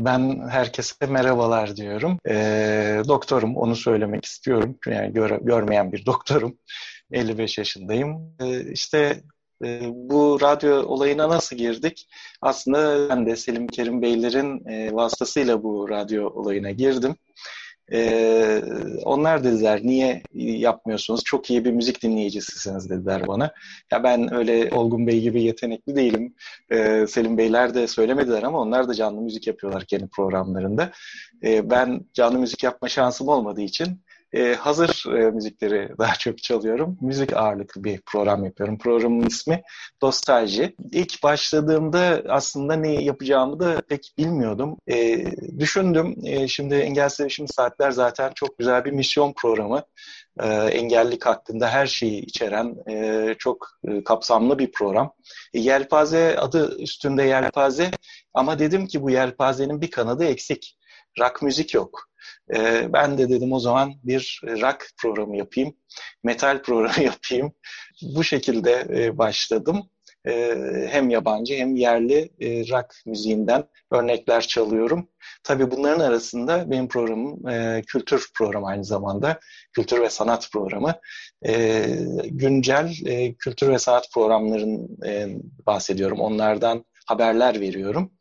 ben 0.02 0.50
herkese 0.50 1.06
merhabalar 1.06 1.76
diyorum. 1.76 2.18
E, 2.28 3.02
doktorum, 3.08 3.56
onu 3.56 3.76
söylemek 3.76 4.26
istiyorum. 4.26 4.78
Yani 4.88 5.14
gör, 5.14 5.40
görmeyen 5.42 5.92
bir 5.92 6.06
doktorum. 6.06 6.58
55 7.12 7.58
yaşındayım. 7.58 8.36
E, 8.40 8.72
işte 8.72 9.22
bu 9.92 10.38
radyo 10.42 10.86
olayına 10.86 11.30
nasıl 11.30 11.56
girdik? 11.56 12.08
Aslında 12.42 13.10
ben 13.10 13.26
de 13.26 13.36
Selim 13.36 13.68
Kerim 13.68 14.02
Beylerin 14.02 14.66
vasıtasıyla 14.96 15.64
bu 15.64 15.90
radyo 15.90 16.30
olayına 16.30 16.72
girdim. 16.72 17.16
Ee, 17.92 18.62
onlar 19.04 19.44
dediler 19.44 19.80
niye 19.84 20.24
yapmıyorsunuz? 20.34 21.24
Çok 21.24 21.50
iyi 21.50 21.66
bir 21.66 21.72
müzik 21.72 22.04
dinleyicisisiniz 22.04 22.90
dediler 22.90 23.28
bana. 23.28 23.54
Ya 23.92 24.04
ben 24.04 24.34
öyle 24.34 24.70
Olgun 24.72 25.08
Bey 25.08 25.22
gibi 25.22 25.44
yetenekli 25.44 25.96
değilim. 25.96 26.36
Ee, 26.72 27.06
Selim 27.08 27.38
Beyler 27.38 27.74
de 27.74 27.88
söylemediler 27.88 28.44
ama 28.44 28.62
onlar 28.62 28.88
da 28.88 28.94
canlı 28.94 29.22
müzik 29.22 29.48
yapıyorlar 29.48 29.86
kendi 29.86 30.08
programlarında. 30.08 30.92
Ee, 31.44 31.70
ben 31.70 32.06
canlı 32.14 32.40
müzik 32.40 32.64
yapma 32.64 32.90
şansım 32.90 33.28
olmadığı 33.28 33.62
için 33.62 34.02
e, 34.36 34.54
hazır 34.56 35.06
e, 35.18 35.32
müzikleri 35.32 35.90
daha 36.00 36.14
çok 36.16 36.38
çalıyorum. 36.38 36.98
Müzik 37.02 37.34
ağırlıklı 37.34 37.84
bir 37.84 38.02
program 38.02 38.46
yapıyorum. 38.46 38.78
Programın 38.78 39.26
ismi 39.26 39.62
Dostalji. 40.02 40.76
İlk 40.92 41.24
başladığımda 41.24 42.24
aslında 42.30 42.76
ne 42.76 43.04
yapacağımı 43.04 43.60
da 43.60 43.82
pek 43.90 44.14
bilmiyordum. 44.18 44.78
E, 44.88 45.26
düşündüm. 45.60 46.16
E, 46.24 46.48
şimdi 46.48 46.76
Engelsiz 46.76 47.20
Erişim 47.20 47.48
Saatler 47.48 47.92
zaten 47.92 48.32
çok 48.36 48.58
güzel 48.58 48.86
bir 48.86 48.92
misyon 48.92 49.34
programı. 49.34 49.84
E, 50.40 50.48
engellilik 50.54 51.26
hakkında 51.26 51.70
her 51.70 51.88
şeyi 51.88 52.22
içeren 52.22 52.76
e, 52.90 53.36
çok 53.40 53.68
e, 53.88 54.04
kapsamlı 54.04 54.60
bir 54.60 54.72
program. 54.72 55.14
E, 55.54 55.60
yelpaze 55.60 56.38
adı 56.40 56.78
üstünde 56.78 57.24
yelpaze 57.24 57.92
ama 58.34 58.60
dedim 58.60 58.88
ki 58.88 59.02
bu 59.02 59.10
yelpazenin 59.10 59.82
bir 59.82 59.92
kanadı 59.92 60.26
eksik. 60.26 60.78
Rock 61.20 61.42
müzik 61.42 61.74
yok. 61.74 62.10
E, 62.56 62.94
ben 62.94 63.18
de 63.18 63.30
dedim 63.30 63.54
o 63.54 63.60
zaman 63.60 63.94
bir 64.04 64.42
rock 64.46 64.86
programı 65.02 65.38
yapayım, 65.38 65.76
metal 66.24 66.62
programı 66.62 67.04
yapayım. 67.04 67.54
Bu 68.02 68.24
şekilde 68.24 68.88
e, 68.90 69.18
başladım. 69.18 69.90
E, 70.28 70.88
hem 70.90 71.10
yabancı 71.10 71.54
hem 71.54 71.76
yerli 71.76 72.30
e, 72.40 72.70
rock 72.70 72.96
müziğinden 73.06 73.64
örnekler 73.92 74.42
çalıyorum. 74.42 75.10
Tabii 75.44 75.72
bunların 75.72 76.00
arasında 76.00 76.72
benim 76.72 76.88
programım 76.88 77.48
e, 77.50 77.82
kültür 77.88 78.30
programı 78.38 78.68
aynı 78.68 78.86
zamanda. 78.86 79.40
Kültür 79.74 80.02
ve 80.02 80.10
sanat 80.10 80.50
programı. 80.54 80.94
E, 81.48 81.86
güncel 82.26 82.94
e, 83.06 83.36
kültür 83.36 83.70
ve 83.70 83.80
sanat 83.80 84.08
programlarının 84.14 84.98
e, 85.06 85.28
bahsediyorum. 85.66 86.20
Onlardan 86.20 86.86
haberler 87.06 87.62
veriyorum. 87.62 88.12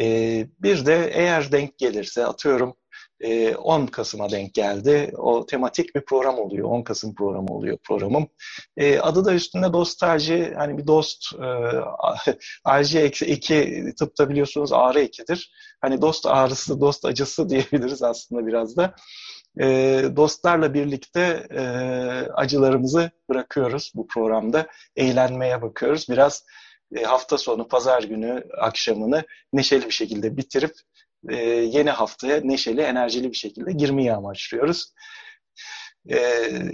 E, 0.00 0.46
bir 0.62 0.86
de 0.86 1.10
eğer 1.14 1.52
denk 1.52 1.78
gelirse 1.78 2.26
atıyorum 2.26 2.74
10 3.22 3.82
e, 3.82 3.86
Kasım'a 3.86 4.30
denk 4.30 4.54
geldi. 4.54 5.12
O 5.16 5.46
tematik 5.46 5.94
bir 5.94 6.00
program 6.00 6.38
oluyor. 6.38 6.68
10 6.68 6.82
Kasım 6.82 7.14
programı 7.14 7.54
oluyor 7.54 7.78
programım. 7.84 8.28
E, 8.76 8.98
adı 8.98 9.24
da 9.24 9.34
üstünde 9.34 9.72
dostalji. 9.72 10.54
Hani 10.56 10.78
bir 10.78 10.86
dost 10.86 11.32
AJ 12.64 12.94
eki 13.22 13.84
tıpta 13.98 14.28
biliyorsunuz 14.28 14.72
ağrı 14.72 15.00
ekidir. 15.00 15.52
Hani 15.80 16.02
dost 16.02 16.26
ağrısı, 16.26 16.80
dost 16.80 17.04
acısı 17.04 17.48
diyebiliriz 17.48 18.02
aslında 18.02 18.46
biraz 18.46 18.76
da. 18.76 18.94
E, 19.60 19.66
dostlarla 20.16 20.74
birlikte 20.74 21.46
e, 21.50 21.62
acılarımızı 22.34 23.10
bırakıyoruz 23.28 23.92
bu 23.94 24.06
programda. 24.06 24.66
Eğlenmeye 24.96 25.62
bakıyoruz. 25.62 26.06
Biraz 26.08 26.44
e, 26.94 27.02
hafta 27.02 27.38
sonu, 27.38 27.68
pazar 27.68 28.02
günü 28.02 28.44
akşamını 28.58 29.24
neşeli 29.52 29.86
bir 29.86 29.90
şekilde 29.90 30.36
bitirip 30.36 30.72
e, 31.28 31.36
yeni 31.46 31.90
haftaya 31.90 32.40
neşeli, 32.40 32.80
enerjili 32.80 33.30
bir 33.30 33.36
şekilde 33.36 33.72
girmeyi 33.72 34.12
amaçlıyoruz. 34.12 34.92
E, 36.08 36.18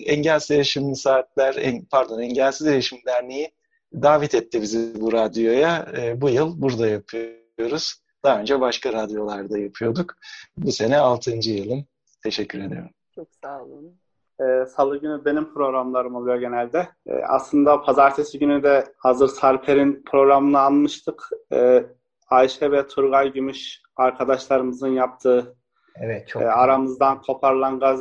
Engelsiz 0.06 0.50
Erişimli 0.50 0.96
Saatler, 0.96 1.56
pardon 1.90 2.20
Engelsiz 2.20 2.66
Erişim 2.66 2.98
Derneği 3.06 3.52
davet 3.94 4.34
etti 4.34 4.62
bizi 4.62 5.00
bu 5.00 5.12
radyoya. 5.12 5.86
Bu 6.16 6.30
yıl 6.30 6.62
burada 6.62 6.88
yapıyoruz. 6.88 8.02
Daha 8.24 8.40
önce 8.40 8.60
başka 8.60 8.92
radyolarda 8.92 9.58
yapıyorduk. 9.58 10.16
Bu 10.56 10.72
sene 10.72 10.98
6. 10.98 11.30
yılım. 11.30 11.86
Teşekkür 12.22 12.58
ederim. 12.58 12.90
Çok 13.14 13.28
sağ 13.42 13.62
olun. 13.62 14.01
Ee, 14.42 14.66
Salı 14.66 14.96
günü 14.96 15.24
benim 15.24 15.54
programlarım 15.54 16.14
oluyor 16.14 16.36
genelde. 16.36 16.88
Ee, 17.06 17.22
aslında 17.28 17.82
pazartesi 17.82 18.38
günü 18.38 18.62
de 18.62 18.84
hazır 18.98 19.28
Sarper'in 19.28 20.02
programını 20.10 20.58
almıştık. 20.58 21.28
Ee, 21.52 21.84
Ayşe 22.30 22.72
ve 22.72 22.86
Turgay 22.86 23.32
Gümüş 23.32 23.82
arkadaşlarımızın 23.96 24.88
yaptığı 24.88 25.56
evet, 25.96 26.28
çok 26.28 26.42
e, 26.42 26.50
aramızdan 26.50 27.22
koparılan 27.22 27.80
gaz 27.80 28.00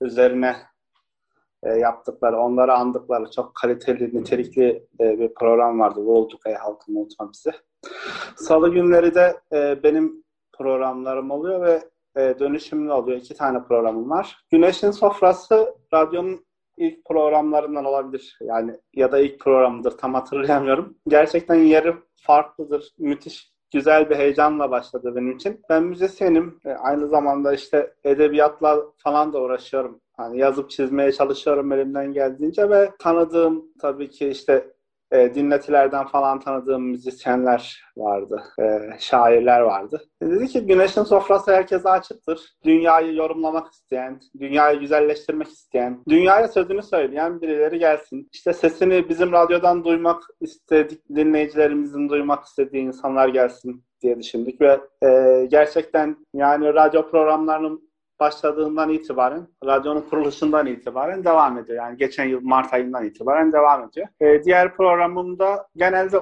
üzerine 0.00 0.56
e, 1.62 1.70
yaptıkları, 1.70 2.38
onları 2.38 2.74
andıkları 2.74 3.30
çok 3.30 3.54
kaliteli, 3.54 4.16
nitelikli 4.16 4.86
e, 5.00 5.18
bir 5.18 5.34
program 5.34 5.80
vardı. 5.80 6.00
Volduk 6.00 6.46
Ey 6.46 6.54
Halkım 6.54 6.96
Unutma 6.96 7.32
Bizi. 7.32 7.52
Salı 8.36 8.68
günleri 8.68 9.14
de 9.14 9.40
e, 9.52 9.82
benim 9.82 10.24
programlarım 10.52 11.30
oluyor 11.30 11.60
ve 11.60 11.82
e, 12.16 12.38
dönüşümlü 12.38 12.92
oluyor. 12.92 13.18
İki 13.18 13.34
tane 13.34 13.62
programım 13.62 14.10
var. 14.10 14.44
Güneşin 14.50 14.90
Sofrası 14.90 15.74
radyonun 15.94 16.44
ilk 16.76 17.04
programlarından 17.04 17.84
olabilir. 17.84 18.38
Yani 18.40 18.72
ya 18.94 19.12
da 19.12 19.18
ilk 19.18 19.40
programıdır 19.40 19.98
tam 19.98 20.14
hatırlayamıyorum. 20.14 20.98
Gerçekten 21.08 21.54
yeri 21.54 21.94
farklıdır. 22.16 22.94
Müthiş 22.98 23.54
güzel 23.72 24.10
bir 24.10 24.16
heyecanla 24.16 24.70
başladı 24.70 25.12
benim 25.16 25.32
için. 25.32 25.60
Ben 25.68 25.82
müzisyenim. 25.82 26.60
E, 26.64 26.70
aynı 26.70 27.08
zamanda 27.08 27.54
işte 27.54 27.94
edebiyatla 28.04 28.78
falan 28.96 29.32
da 29.32 29.40
uğraşıyorum. 29.40 30.00
Hani 30.16 30.38
yazıp 30.38 30.70
çizmeye 30.70 31.12
çalışıyorum 31.12 31.72
elimden 31.72 32.12
geldiğince 32.12 32.70
ve 32.70 32.90
tanıdığım 32.98 33.64
tabii 33.80 34.10
ki 34.10 34.28
işte 34.28 34.73
e, 35.14 35.34
dinletilerden 35.34 36.06
falan 36.06 36.40
tanıdığım 36.40 36.82
müzisyenler 36.82 37.84
vardı, 37.96 38.42
e, 38.60 38.80
şairler 38.98 39.60
vardı. 39.60 40.02
E, 40.22 40.26
dedi 40.26 40.48
ki 40.48 40.66
güneşin 40.66 41.02
sofrası 41.02 41.54
herkese 41.54 41.88
açıktır. 41.88 42.40
Dünyayı 42.64 43.14
yorumlamak 43.14 43.72
isteyen, 43.72 44.20
dünyayı 44.40 44.80
güzelleştirmek 44.80 45.48
isteyen, 45.48 46.02
dünyaya 46.08 46.48
sözünü 46.48 46.82
söyleyen 46.82 47.40
birileri 47.40 47.78
gelsin. 47.78 48.28
İşte 48.32 48.52
sesini 48.52 49.08
bizim 49.08 49.32
radyodan 49.32 49.84
duymak 49.84 50.22
istedik, 50.40 51.08
dinleyicilerimizin 51.14 52.08
duymak 52.08 52.44
istediği 52.44 52.82
insanlar 52.82 53.28
gelsin 53.28 53.84
diye 54.02 54.18
düşündük 54.18 54.60
ve 54.60 54.80
e, 55.02 55.44
gerçekten 55.50 56.16
yani 56.34 56.74
radyo 56.74 57.10
programlarının 57.10 57.93
başladığından 58.20 58.90
itibaren, 58.90 59.48
radyonun 59.64 60.00
kuruluşundan 60.00 60.66
itibaren 60.66 61.24
devam 61.24 61.58
ediyor. 61.58 61.78
Yani 61.78 61.96
geçen 61.96 62.24
yıl 62.24 62.40
Mart 62.42 62.74
ayından 62.74 63.04
itibaren 63.04 63.52
devam 63.52 63.88
ediyor. 63.88 64.06
E, 64.20 64.44
diğer 64.44 64.76
programımda 64.76 65.66
genelde 65.76 66.20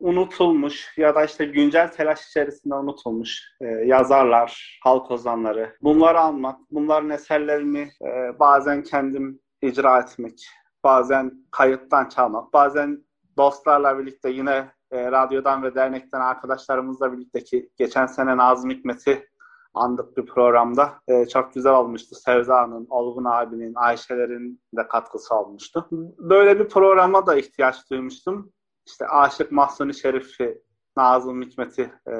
unutulmuş 0.00 0.92
ya 0.96 1.14
da 1.14 1.24
işte 1.24 1.44
güncel 1.44 1.88
telaş 1.92 2.28
içerisinde 2.28 2.74
unutulmuş 2.74 3.42
e, 3.60 3.66
yazarlar, 3.66 4.80
halk 4.82 5.10
ozanları. 5.10 5.76
Bunları 5.82 6.20
almak, 6.20 6.60
bunların 6.70 7.10
eserlerini 7.10 7.88
e, 8.04 8.38
bazen 8.38 8.82
kendim 8.82 9.40
icra 9.62 10.00
etmek, 10.00 10.46
bazen 10.84 11.32
kayıttan 11.50 12.08
çalmak, 12.08 12.52
bazen 12.52 13.04
dostlarla 13.36 13.98
birlikte 13.98 14.30
yine 14.30 14.70
e, 14.90 15.10
radyodan 15.12 15.62
ve 15.62 15.74
dernekten 15.74 16.20
arkadaşlarımızla 16.20 17.12
birlikte 17.12 17.44
ki 17.44 17.70
geçen 17.78 18.06
sene 18.06 18.36
Nazım 18.36 18.70
Hikmet'i 18.70 19.29
andık 19.74 20.16
bir 20.16 20.26
programda. 20.26 20.92
E, 21.08 21.26
çok 21.26 21.54
güzel 21.54 21.72
olmuştu. 21.72 22.14
Sevda'nın, 22.14 22.86
Olgun 22.90 23.24
abinin, 23.24 23.74
Ayşe'lerin 23.74 24.60
de 24.76 24.88
katkısı 24.88 25.34
olmuştu. 25.34 25.88
Böyle 26.18 26.58
bir 26.58 26.68
programa 26.68 27.26
da 27.26 27.36
ihtiyaç 27.36 27.90
duymuştum. 27.90 28.52
İşte 28.86 29.06
Aşık 29.06 29.52
Mahsuni 29.52 29.94
Şerif'i, 29.94 30.62
Nazım 30.96 31.42
Hikmet'i 31.42 31.90
e, 32.06 32.12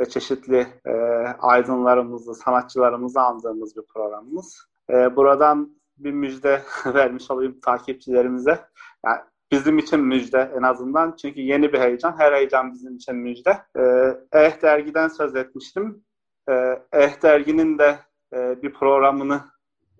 ve 0.00 0.08
çeşitli 0.08 0.66
e, 0.86 0.92
aydınlarımızı, 1.40 2.34
sanatçılarımızı 2.34 3.20
andığımız 3.20 3.76
bir 3.76 3.82
programımız. 3.94 4.58
E, 4.90 5.16
buradan 5.16 5.78
bir 5.98 6.12
müjde 6.12 6.62
vermiş 6.86 7.30
olayım 7.30 7.60
takipçilerimize. 7.60 8.60
Yani 9.06 9.20
bizim 9.52 9.78
için 9.78 10.00
müjde 10.00 10.52
en 10.58 10.62
azından. 10.62 11.16
Çünkü 11.16 11.40
yeni 11.40 11.72
bir 11.72 11.78
heyecan. 11.78 12.14
Her 12.18 12.32
heyecan 12.32 12.72
bizim 12.72 12.96
için 12.96 13.16
müjde. 13.16 13.58
Ee, 13.78 14.16
eh 14.32 14.62
dergiden 14.62 15.08
söz 15.08 15.36
etmiştim. 15.36 16.04
Ee, 16.48 16.82
eh 16.92 17.22
derginin 17.22 17.78
de 17.78 17.98
e, 18.32 18.62
bir 18.62 18.72
programını 18.72 19.40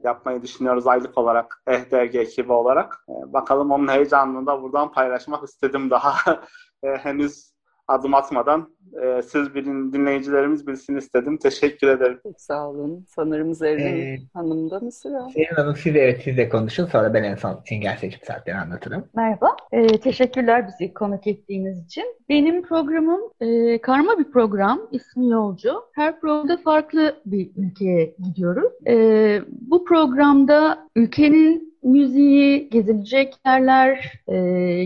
yapmayı 0.04 0.42
düşünüyoruz 0.42 0.86
aylık 0.86 1.18
olarak 1.18 1.62
Eh 1.66 1.90
dergi 1.90 2.18
ekibi 2.18 2.52
olarak. 2.52 3.04
Ee, 3.08 3.32
bakalım 3.32 3.70
onun 3.70 3.88
heyecanını 3.88 4.46
da 4.46 4.62
buradan 4.62 4.92
paylaşmak 4.92 5.44
istedim 5.44 5.90
daha. 5.90 6.42
e, 6.82 6.88
henüz 6.88 7.52
adım 7.88 8.14
atmadan 8.14 8.68
e, 9.02 9.22
siz 9.22 9.54
bilin, 9.54 9.92
dinleyicilerimiz 9.92 10.66
bilsin 10.66 10.96
istedim. 10.96 11.38
Teşekkür 11.38 11.88
ederim. 11.88 12.20
Çok 12.22 12.40
sağ 12.40 12.68
olun. 12.68 13.04
Sanırım 13.08 13.54
Zerrin 13.54 14.00
ee, 14.00 14.18
Hanım'da 14.34 14.80
mı 14.80 14.92
sıra? 14.92 15.28
Zerrin 15.28 15.54
Hanım 15.54 15.76
siz 15.76 15.96
evet 15.96 16.20
siz 16.24 16.36
de 16.36 16.48
konuşun. 16.48 16.86
Sonra 16.86 17.14
ben 17.14 17.22
en 17.22 17.34
son 17.34 17.60
engel 17.70 17.96
seçim 17.96 18.20
saatleri 18.26 18.56
anlatırım. 18.56 19.04
Merhaba. 19.16 19.56
E, 19.72 19.86
teşekkürler 19.86 20.66
bizi 20.68 20.94
konuk 20.94 21.26
ettiğiniz 21.26 21.86
için. 21.86 22.04
Benim 22.28 22.62
programım 22.62 23.20
e, 23.40 23.80
karma 23.80 24.18
bir 24.18 24.30
program. 24.30 24.80
ismi 24.92 25.30
Yolcu. 25.30 25.74
Her 25.92 26.20
programda 26.20 26.56
farklı 26.56 27.16
bir 27.26 27.50
ülkeye 27.56 28.14
gidiyoruz. 28.24 28.72
E, 28.86 29.40
bu 29.48 29.84
programda 29.84 30.88
ülkenin 30.96 31.67
müziği, 31.82 32.68
gezilecek 32.70 33.34
yerler, 33.46 34.12
e, 34.28 34.36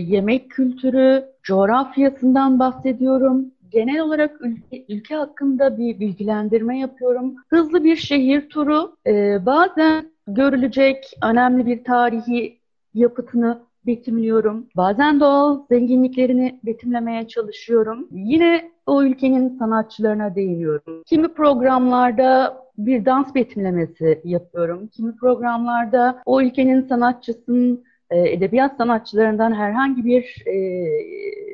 yemek 0.07 0.51
kültürü, 0.51 1.25
coğrafyasından 1.43 2.59
bahsediyorum. 2.59 3.45
Genel 3.71 3.99
olarak 3.99 4.41
ülke, 4.41 4.85
ülke 4.89 5.15
hakkında 5.15 5.77
bir 5.77 5.99
bilgilendirme 5.99 6.79
yapıyorum. 6.79 7.35
Hızlı 7.49 7.83
bir 7.83 7.95
şehir 7.95 8.49
turu, 8.49 8.95
e, 9.07 9.45
bazen 9.45 10.05
görülecek 10.27 11.17
önemli 11.23 11.65
bir 11.65 11.83
tarihi 11.83 12.59
yapıtını 12.93 13.61
betimliyorum. 13.87 14.67
Bazen 14.75 15.19
doğal 15.19 15.59
zenginliklerini 15.69 16.59
betimlemeye 16.63 17.27
çalışıyorum. 17.27 18.07
Yine 18.11 18.71
o 18.85 19.03
ülkenin 19.03 19.57
sanatçılarına 19.59 20.35
değiniyorum. 20.35 21.03
Kimi 21.05 21.33
programlarda 21.33 22.63
bir 22.77 23.05
dans 23.05 23.35
betimlemesi 23.35 24.21
yapıyorum. 24.23 24.87
Kimi 24.87 25.15
programlarda 25.15 26.21
o 26.25 26.41
ülkenin 26.41 26.81
sanatçısının 26.81 27.83
e, 28.09 28.29
edebiyat 28.29 28.77
sanatçılarından 28.77 29.55
herhangi 29.55 30.05
bir 30.05 30.43
e, 30.45 30.55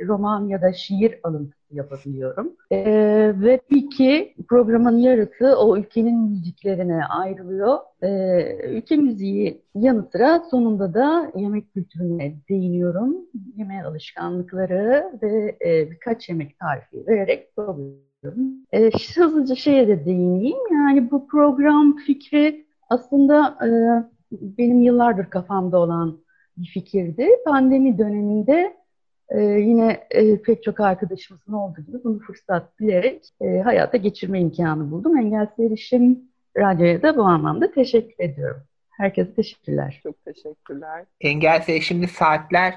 roman 0.08 0.48
ya 0.48 0.62
da 0.62 0.74
şiir 0.74 1.20
alıntısı 1.24 1.59
yapabiliyorum. 1.72 2.56
E, 2.72 2.84
ve 3.42 3.60
iki 3.70 4.36
programın 4.48 4.98
yarısı 4.98 5.56
o 5.60 5.78
ülkenin 5.78 6.20
müziklerine 6.20 7.06
ayrılıyor. 7.06 7.78
E, 8.02 8.68
ülke 8.68 8.96
müziği 8.98 9.62
yanı 9.76 10.08
sıra 10.12 10.40
sonunda 10.52 10.94
da 10.94 11.32
yemek 11.36 11.74
kültürüne 11.74 12.36
değiniyorum. 12.50 13.16
Yemek 13.56 13.86
alışkanlıkları 13.86 15.20
ve 15.24 15.58
e, 15.66 15.92
birkaç 15.92 16.30
yemek 16.30 16.60
tarifi 16.60 17.08
vererek 17.08 17.56
programı 17.56 17.94
E, 18.74 18.90
hızlıca 19.16 19.56
şeye 19.56 19.88
de 19.88 20.06
değineyim. 20.06 20.58
Yani 20.72 21.12
bu 21.12 21.28
program 21.28 21.98
fikri 21.98 22.66
aslında 22.90 23.58
e, 23.66 23.70
benim 24.32 24.82
yıllardır 24.82 25.26
kafamda 25.26 25.78
olan 25.78 26.20
bir 26.58 26.68
fikirdi. 26.68 27.28
Pandemi 27.46 27.98
döneminde 27.98 28.79
e, 29.30 29.42
yine 29.42 30.08
e, 30.12 30.42
pek 30.42 30.64
çok 30.64 30.80
arkadaşımızın 30.80 31.54
olduğu 31.54 31.82
gibi 31.82 31.98
bunu 32.04 32.20
fırsat 32.20 32.80
bilerek 32.80 33.30
e, 33.42 33.60
hayata 33.60 33.98
geçirme 33.98 34.40
imkanı 34.40 34.92
buldum. 34.92 35.18
Engelsiz 35.18 35.60
Erişim 35.60 36.20
Radyo'ya 36.58 37.02
da 37.02 37.18
bu 37.18 37.24
anlamda 37.24 37.72
teşekkür 37.72 38.24
ediyorum. 38.24 38.62
Herkese 38.90 39.34
teşekkürler. 39.34 40.00
Çok 40.04 40.26
teşekkürler. 40.26 41.06
Engelsiz 41.22 41.70
Erişimli 41.70 42.08
Saatler 42.08 42.74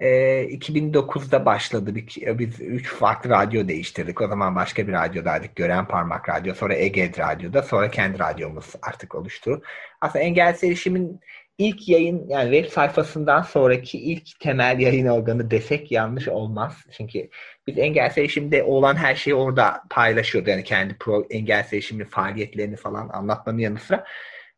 e, 0.00 0.08
2009'da 0.44 1.46
başladı. 1.46 1.94
Biz 2.38 2.60
üç 2.60 2.88
farklı 2.88 3.30
radyo 3.30 3.68
değiştirdik. 3.68 4.20
O 4.20 4.28
zaman 4.28 4.56
başka 4.56 4.86
bir 4.86 4.92
radyodaydık. 4.92 5.56
Gören 5.56 5.84
Parmak 5.86 6.28
Radyo, 6.28 6.54
sonra 6.54 6.74
Ege 6.74 7.12
Radyo'da, 7.18 7.62
sonra 7.62 7.90
kendi 7.90 8.18
radyomuz 8.18 8.74
artık 8.82 9.14
oluştu. 9.14 9.62
Aslında 10.00 10.24
engelsiz 10.24 10.64
erişimin 10.64 11.20
ilk 11.58 11.88
yayın 11.88 12.28
yani 12.28 12.56
web 12.56 12.72
sayfasından 12.72 13.42
sonraki 13.42 13.98
ilk 13.98 14.40
temel 14.40 14.80
yayın 14.80 15.06
organı 15.06 15.50
desek 15.50 15.92
yanlış 15.92 16.28
olmaz. 16.28 16.76
Çünkü 16.90 17.28
biz 17.66 17.78
engelsiz 17.78 18.18
erişimde 18.18 18.62
olan 18.62 18.96
her 18.96 19.14
şeyi 19.14 19.34
orada 19.34 19.82
paylaşıyordu. 19.90 20.50
Yani 20.50 20.64
kendi 20.64 20.94
pro, 20.98 21.26
engelsiz 21.30 21.72
erişimli 21.72 22.04
faaliyetlerini 22.04 22.76
falan 22.76 23.08
anlatmanın 23.12 23.58
yanı 23.58 23.78
sıra 23.78 24.04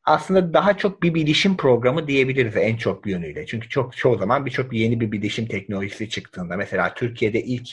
aslında 0.05 0.55
daha 0.55 0.76
çok 0.76 1.03
bir 1.03 1.14
bilişim 1.14 1.57
programı 1.57 2.09
diyebiliriz 2.09 2.57
en 2.57 2.76
çok 2.76 3.07
yönüyle. 3.07 3.46
Çünkü 3.46 3.68
çok 3.68 3.96
çoğu 3.96 4.18
zaman 4.18 4.46
birçok 4.46 4.72
yeni 4.72 5.01
bir 5.01 5.12
bilişim 5.12 5.46
teknolojisi 5.46 6.09
çıktığında 6.09 6.57
mesela 6.57 6.94
Türkiye'de 6.94 7.42
ilk 7.42 7.68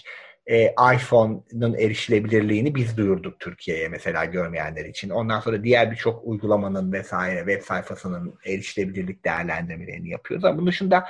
e, 0.48 0.74
iPhone'un 0.96 1.74
erişilebilirliğini 1.74 2.76
biz 2.76 2.98
duyurduk 2.98 3.40
Türkiye'ye 3.40 3.90
mesela 3.90 4.26
görmeyenler 4.26 4.86
için. 4.86 5.10
Ondan 5.10 5.40
sonra 5.40 5.64
diğer 5.64 5.92
birçok 5.92 6.28
uygulamanın 6.28 6.92
vesaire 6.92 7.40
web 7.40 7.62
sayfasının 7.62 8.34
erişilebilirlik 8.46 9.26
değerlendirmelerini 9.26 10.10
yapıyoruz. 10.10 10.46
Ama 10.46 10.58
bunun 10.58 10.68
dışında 10.68 11.06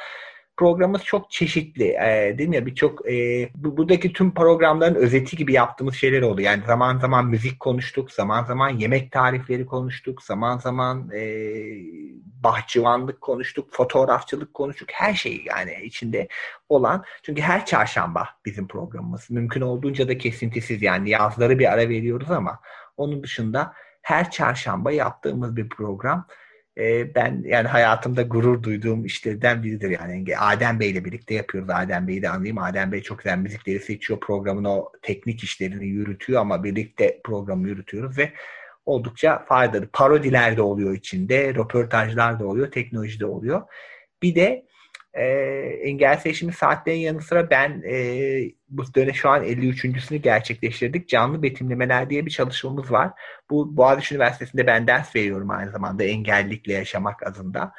programımız 0.57 1.03
çok 1.03 1.31
çeşitli. 1.31 1.83
E, 1.83 2.35
değil 2.37 2.49
mi? 2.49 2.65
Birçok 2.65 3.11
e, 3.11 3.49
bu, 3.55 3.77
buradaki 3.77 4.13
tüm 4.13 4.33
programların 4.33 4.95
özeti 4.95 5.37
gibi 5.37 5.53
yaptığımız 5.53 5.95
şeyler 5.95 6.21
oldu. 6.21 6.41
Yani 6.41 6.63
zaman 6.67 6.99
zaman 6.99 7.25
müzik 7.25 7.59
konuştuk, 7.59 8.11
zaman 8.11 8.43
zaman 8.43 8.69
yemek 8.69 9.11
tarifleri 9.11 9.65
konuştuk, 9.65 10.23
zaman 10.23 10.57
zaman 10.57 11.11
e, 11.11 11.21
bahçıvanlık 12.43 13.21
konuştuk, 13.21 13.67
fotoğrafçılık 13.71 14.53
konuştuk. 14.53 14.89
Her 14.91 15.13
şey 15.13 15.43
yani 15.45 15.77
içinde 15.83 16.27
olan. 16.69 17.03
Çünkü 17.23 17.41
her 17.41 17.65
çarşamba 17.65 18.29
bizim 18.45 18.67
programımız. 18.67 19.29
Mümkün 19.29 19.61
olduğunca 19.61 20.07
da 20.07 20.17
kesintisiz 20.17 20.81
yani 20.81 21.09
yazları 21.09 21.59
bir 21.59 21.73
ara 21.73 21.89
veriyoruz 21.89 22.31
ama 22.31 22.59
onun 22.97 23.23
dışında 23.23 23.73
her 24.01 24.31
çarşamba 24.31 24.91
yaptığımız 24.91 25.55
bir 25.55 25.69
program 25.69 26.27
e, 26.77 27.15
ben 27.15 27.43
yani 27.45 27.67
hayatımda 27.67 28.21
gurur 28.21 28.63
duyduğum 28.63 29.05
işlerden 29.05 29.63
biridir 29.63 29.89
yani. 29.89 30.37
Adem 30.37 30.79
Bey 30.79 30.89
ile 30.89 31.05
birlikte 31.05 31.33
yapıyoruz. 31.33 31.69
Adem 31.69 32.07
Bey'i 32.07 32.21
de 32.21 32.29
anlayayım. 32.29 32.57
Adem 32.57 32.91
Bey 32.91 33.01
çok 33.01 33.19
güzel 33.19 33.37
müzikleri 33.37 33.79
seçiyor. 33.79 34.19
Programın 34.19 34.63
o 34.63 34.91
teknik 35.01 35.43
işlerini 35.43 35.87
yürütüyor 35.87 36.41
ama 36.41 36.63
birlikte 36.63 37.21
programı 37.23 37.67
yürütüyoruz 37.67 38.17
ve 38.17 38.33
oldukça 38.85 39.45
faydalı. 39.45 39.87
Parodiler 39.93 40.57
de 40.57 40.61
oluyor 40.61 40.93
içinde, 40.93 41.53
röportajlar 41.53 42.39
da 42.39 42.45
oluyor, 42.45 42.71
teknoloji 42.71 43.19
de 43.19 43.25
oluyor. 43.25 43.61
Bir 44.23 44.35
de 44.35 44.65
e, 45.13 45.25
engel 45.83 46.17
seçimi 46.17 46.53
saatlerin 46.53 46.99
yanı 46.99 47.21
sıra 47.21 47.49
ben 47.49 47.83
e, 47.89 47.97
bu 48.69 48.93
dönem 48.93 49.13
şu 49.13 49.29
an 49.29 49.43
53.sünü 49.43 50.17
gerçekleştirdik. 50.17 51.09
Canlı 51.09 51.43
betimlemeler 51.43 52.09
diye 52.09 52.25
bir 52.25 52.31
çalışmamız 52.31 52.91
var. 52.91 53.11
Bu 53.49 53.77
Boğaziçi 53.77 54.15
Üniversitesi'nde 54.15 54.67
ben 54.67 54.87
ders 54.87 55.15
veriyorum 55.15 55.51
aynı 55.51 55.71
zamanda 55.71 56.03
engellilikle 56.03 56.73
yaşamak 56.73 57.27
adında. 57.27 57.73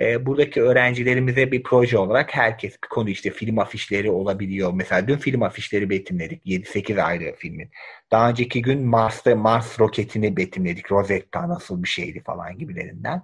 E, 0.00 0.26
buradaki 0.26 0.62
öğrencilerimize 0.62 1.52
bir 1.52 1.62
proje 1.62 1.98
olarak 1.98 2.34
herkes 2.34 2.72
bir 2.82 2.88
konu 2.88 3.10
işte 3.10 3.30
film 3.30 3.58
afişleri 3.58 4.10
olabiliyor. 4.10 4.72
Mesela 4.74 5.08
dün 5.08 5.16
film 5.16 5.42
afişleri 5.42 5.90
betimledik. 5.90 6.46
7-8 6.46 7.02
ayrı 7.02 7.34
filmin. 7.36 7.70
Daha 8.10 8.30
önceki 8.30 8.62
gün 8.62 8.86
Mars'ta 8.86 9.36
Mars 9.36 9.80
roketini 9.80 10.36
betimledik. 10.36 10.92
Rosetta 10.92 11.48
nasıl 11.48 11.82
bir 11.82 11.88
şeydi 11.88 12.22
falan 12.22 12.58
gibilerinden. 12.58 13.22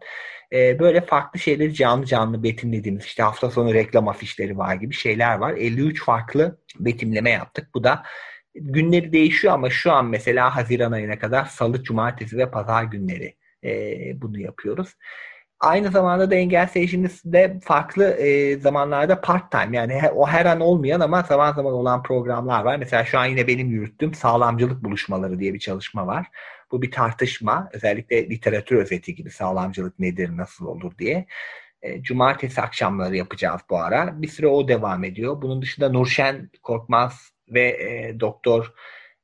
E, 0.53 0.78
böyle 0.78 1.01
farklı 1.01 1.40
şeyleri 1.40 1.74
canlı 1.74 2.07
canlı 2.07 2.42
betimlediğimiz 2.42 3.05
işte 3.05 3.22
hafta 3.22 3.51
sonu 3.51 3.74
reklam 3.74 4.09
afişleri 4.09 4.59
var 4.59 4.74
gibi 4.74 4.94
şeyler 4.94 5.38
var. 5.38 5.55
53 5.55 6.05
farklı 6.05 6.59
betimleme 6.80 7.30
yaptık. 7.30 7.68
Bu 7.74 7.84
da 7.84 8.03
günleri 8.55 9.12
değişiyor 9.12 9.55
ama 9.55 9.70
şu 9.70 9.92
an 9.92 10.07
mesela 10.07 10.57
Haziran 10.57 10.92
ayına 10.92 11.18
kadar 11.18 11.44
salı, 11.44 11.82
cumartesi 11.82 12.38
ve 12.38 12.51
pazar 12.51 12.84
günleri 12.84 13.36
e, 13.64 13.70
bunu 14.22 14.40
yapıyoruz. 14.40 14.96
Aynı 15.61 15.90
zamanda 15.90 16.30
da 16.30 16.34
engelsiz 16.34 16.76
erişimde 16.76 17.61
farklı 17.62 18.05
e, 18.05 18.57
zamanlarda 18.59 19.20
part 19.20 19.53
time 19.53 19.76
yani 19.76 19.94
he, 19.94 20.11
o 20.11 20.26
her 20.26 20.46
an 20.46 20.61
olmayan 20.61 21.01
ama 21.01 21.22
zaman 21.22 21.53
zaman 21.53 21.72
olan 21.72 22.03
programlar 22.03 22.64
var. 22.64 22.76
Mesela 22.76 23.05
şu 23.05 23.18
an 23.18 23.26
yine 23.26 23.46
benim 23.46 23.70
yürüttüğüm 23.70 24.14
sağlamcılık 24.14 24.84
buluşmaları 24.84 25.38
diye 25.40 25.55
bir 25.55 25.59
çalışma 25.59 26.07
var. 26.07 26.26
Bu 26.72 26.82
bir 26.82 26.90
tartışma 26.90 27.68
özellikle 27.72 28.30
literatür 28.30 28.76
özeti 28.76 29.14
gibi 29.14 29.30
sağlamcılık 29.30 29.98
nedir 29.98 30.36
nasıl 30.36 30.66
olur 30.66 30.98
diye. 30.98 31.26
E, 31.82 32.03
cumartesi 32.03 32.61
akşamları 32.61 33.16
yapacağız 33.16 33.61
bu 33.70 33.78
ara. 33.78 34.22
Bir 34.22 34.28
süre 34.28 34.46
o 34.46 34.68
devam 34.68 35.05
ediyor. 35.05 35.42
Bunun 35.42 35.62
dışında 35.62 35.88
Nurşen 35.88 36.51
Korkmaz 36.62 37.32
ve 37.51 37.68
e, 37.68 38.20
Doktor 38.20 38.72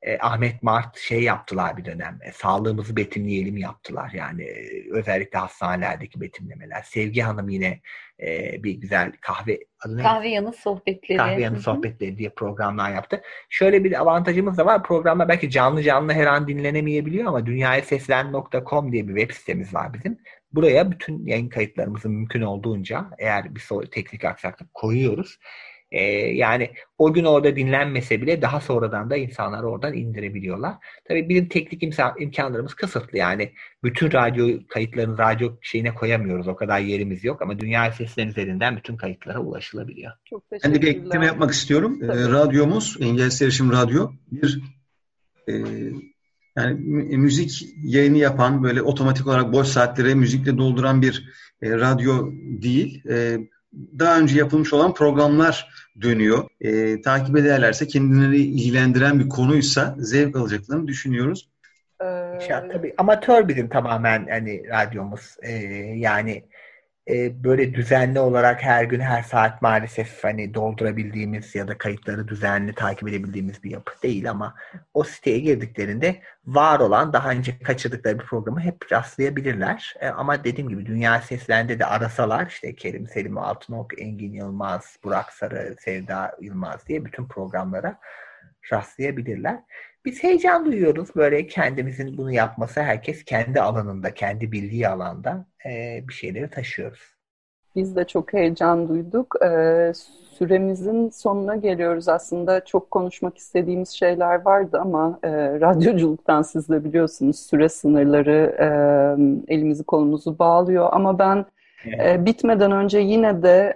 e, 0.03 0.19
Ahmet 0.19 0.63
Mart 0.63 0.99
şey 0.99 1.23
yaptılar 1.23 1.77
bir 1.77 1.85
dönem. 1.85 2.19
E, 2.23 2.33
sağlığımızı 2.33 2.97
betimleyelim 2.97 3.57
yaptılar. 3.57 4.11
Yani 4.15 4.43
e, 4.43 4.91
özellikle 4.91 5.39
hastanelerdeki 5.39 6.21
betimlemeler. 6.21 6.83
Sevgi 6.83 7.21
Hanım 7.21 7.49
yine 7.49 7.81
e, 8.21 8.63
bir 8.63 8.73
güzel 8.73 9.13
kahve 9.21 9.59
adı 9.81 9.99
Kahve 10.03 10.29
yanı 10.29 10.53
sohbetleri. 10.53 11.19
Kahve 11.19 11.43
yanı 11.43 11.61
sohbetleri 11.61 12.19
diye 12.19 12.31
programlar 12.31 12.95
yaptı. 12.95 13.23
Şöyle 13.49 13.85
bir 13.85 14.01
avantajımız 14.01 14.59
da 14.59 14.67
var. 14.67 14.83
Programlar 14.83 15.29
belki 15.29 15.51
canlı 15.51 15.83
canlı 15.83 16.13
her 16.13 16.27
an 16.27 16.49
dinlenemeyebiliyor 16.49 17.27
ama 17.27 17.47
dünyayaseslen.com 17.47 18.93
diye 18.93 19.09
bir 19.09 19.17
web 19.17 19.35
sitemiz 19.35 19.75
var 19.75 19.95
bizim. 19.95 20.19
Buraya 20.53 20.91
bütün 20.91 21.27
yayın 21.27 21.49
kayıtlarımızı 21.49 22.09
mümkün 22.09 22.43
olduğunca 22.43 23.07
eğer 23.19 23.55
bir 23.55 23.87
teknik 23.91 24.25
aksaklık 24.25 24.75
koyuyoruz. 24.75 25.39
Ee, 25.91 26.03
yani 26.35 26.71
o 26.99 27.13
gün 27.13 27.25
orada 27.25 27.57
dinlenmese 27.57 28.23
bile 28.23 28.43
daha 28.43 28.61
sonradan 28.61 29.11
da 29.11 29.17
insanlar 29.17 29.63
oradan 29.63 29.95
indirebiliyorlar. 29.95 30.75
Tabii 31.09 31.29
bizim 31.29 31.49
teknik 31.49 31.83
imkan, 31.83 32.15
imkanlarımız 32.21 32.75
kısıtlı. 32.75 33.19
Yani 33.19 33.53
bütün 33.85 34.13
radyo 34.13 34.59
kayıtlarını 34.69 35.19
radyo 35.19 35.57
şeyine 35.61 35.95
koyamıyoruz. 35.95 36.49
O 36.49 36.57
kadar 36.57 36.79
yerimiz 36.79 37.25
yok 37.25 37.43
ama 37.43 37.59
dünya 37.59 37.93
sesleri 37.93 38.29
üzerinden 38.29 38.77
bütün 38.77 38.97
kayıtlara 38.97 39.39
ulaşılabiliyor. 39.39 40.13
Çok 40.25 40.45
ben 40.65 40.75
de 40.75 40.83
bir 40.83 40.89
ekleme 40.89 41.27
yapmak 41.27 41.51
istiyorum. 41.51 41.99
Ee, 42.03 42.07
radyomuz, 42.07 42.97
Engelsiz 43.01 43.43
Erişim 43.43 43.73
Radyo 43.73 44.11
bir 44.31 44.61
e, 45.49 45.53
yani 46.57 46.75
müzik 47.17 47.63
yayını 47.85 48.19
yapan 48.19 48.63
böyle 48.63 48.83
otomatik 48.83 49.27
olarak 49.27 49.53
boş 49.53 49.69
saatleri 49.69 50.15
müzikle 50.15 50.59
dolduran 50.59 51.03
bir 51.03 51.29
e, 51.63 51.71
radyo 51.71 52.33
değil. 52.63 53.05
E, 53.09 53.39
daha 53.73 54.19
önce 54.19 54.39
yapılmış 54.39 54.73
olan 54.73 54.95
programlar 54.95 55.69
dönüyor. 56.03 56.49
E, 56.61 57.01
takip 57.01 57.37
ederlerse 57.37 57.87
kendileri 57.87 58.37
ilgilendiren 58.37 59.21
bir 59.21 59.29
konuysa 59.29 59.95
zevk 59.99 60.37
alacaklarını 60.37 60.87
düşünüyoruz. 60.87 61.51
Ee... 62.01 62.05
Ya, 62.49 62.69
tabii 62.73 62.95
amatör 62.99 63.49
bizim 63.49 63.69
tamamen 63.69 64.27
hani 64.31 64.63
radyomuz. 64.69 65.37
Ee, 65.43 65.53
yani 65.97 66.45
e, 67.11 67.45
böyle 67.45 67.75
düzenli 67.75 68.21
olarak 68.21 68.63
her 68.63 68.85
gün 68.85 69.01
her 69.01 69.23
saat 69.23 69.63
maalesef 69.63 70.25
hani 70.25 70.55
doldurabildiğimiz 70.55 71.55
ya 71.55 71.69
da 71.69 71.79
kayıtları 71.79 72.29
düzenli 72.29 72.75
takip 72.75 73.09
edebildiğimiz 73.09 73.65
bir 73.65 73.71
yapı 73.71 73.93
değil 74.03 74.31
ama 74.31 74.55
o 74.95 75.05
siteye 75.05 75.39
girdiklerinde 75.39 76.23
var 76.47 76.81
olan 76.81 77.13
daha 77.13 77.31
önce 77.31 77.59
kaçırdıkları 77.59 78.19
bir 78.19 78.25
programı 78.25 78.61
hep 78.61 78.93
rastlayabilirler. 78.93 79.95
E, 80.01 80.09
ama 80.09 80.45
dediğim 80.45 80.69
gibi 80.69 80.87
Dünya 80.87 81.21
Seslerinde 81.21 81.79
de 81.79 81.87
arasalar 81.87 82.47
işte 82.47 82.75
Kerim 82.75 83.07
Selim 83.07 83.39
Altınok, 83.39 84.01
Engin 84.03 84.33
Yılmaz, 84.33 84.97
Burak 85.05 85.33
Sarı, 85.33 85.77
Sevda 85.81 86.37
Yılmaz 86.41 86.87
diye 86.87 87.05
bütün 87.05 87.27
programlara 87.29 87.99
rastlayabilirler. 88.73 89.59
Biz 90.07 90.23
heyecan 90.23 90.67
duyuyoruz 90.67 91.09
böyle 91.17 91.47
kendimizin 91.47 92.19
bunu 92.19 92.33
yapması. 92.33 92.83
Herkes 92.83 93.25
kendi 93.25 93.61
alanında, 93.61 94.15
kendi 94.15 94.53
bildiği 94.53 94.89
alanda 94.89 95.47
e, 95.67 96.05
bir 96.09 96.13
şeyleri 96.13 96.51
taşıyoruz. 96.51 97.17
Biz 97.77 97.97
de 97.97 98.05
çok 98.05 98.33
heyecan 98.33 98.89
duyduk. 98.89 99.35
Ee, 99.45 99.93
süremizin 100.39 101.11
sonuna 101.11 101.57
geliyoruz 101.57 102.09
aslında. 102.09 102.65
Çok 102.65 102.91
konuşmak 102.91 103.39
istediğimiz 103.39 103.89
şeyler 103.89 104.45
vardı 104.45 104.79
ama 104.81 105.19
e, 105.23 105.31
radyoculuktan 105.61 106.43
siz 106.43 106.69
de 106.69 106.85
biliyorsunuz 106.85 107.39
süre 107.39 107.69
sınırları 107.69 108.57
e, 108.59 108.69
elimizi 109.55 109.85
kolumuzu 109.85 110.39
bağlıyor. 110.39 110.89
Ama 110.93 111.19
ben 111.19 111.47
Evet. 111.93 112.27
bitmeden 112.27 112.73
önce 112.73 112.99
yine 112.99 113.43
de 113.43 113.75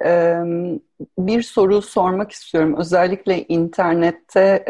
bir 1.19 1.43
soru 1.43 1.83
sormak 1.83 2.33
istiyorum. 2.33 2.77
Özellikle 2.79 3.45
internette 3.45 4.65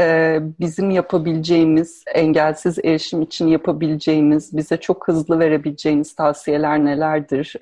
bizim 0.61 0.91
yapabileceğimiz, 0.91 2.05
engelsiz 2.15 2.79
erişim 2.79 3.23
için 3.23 3.49
yapabileceğimiz, 3.49 4.57
bize 4.57 4.77
çok 4.77 5.09
hızlı 5.09 5.39
verebileceğiniz 5.39 6.15
tavsiyeler 6.15 6.85
nelerdir? 6.85 7.57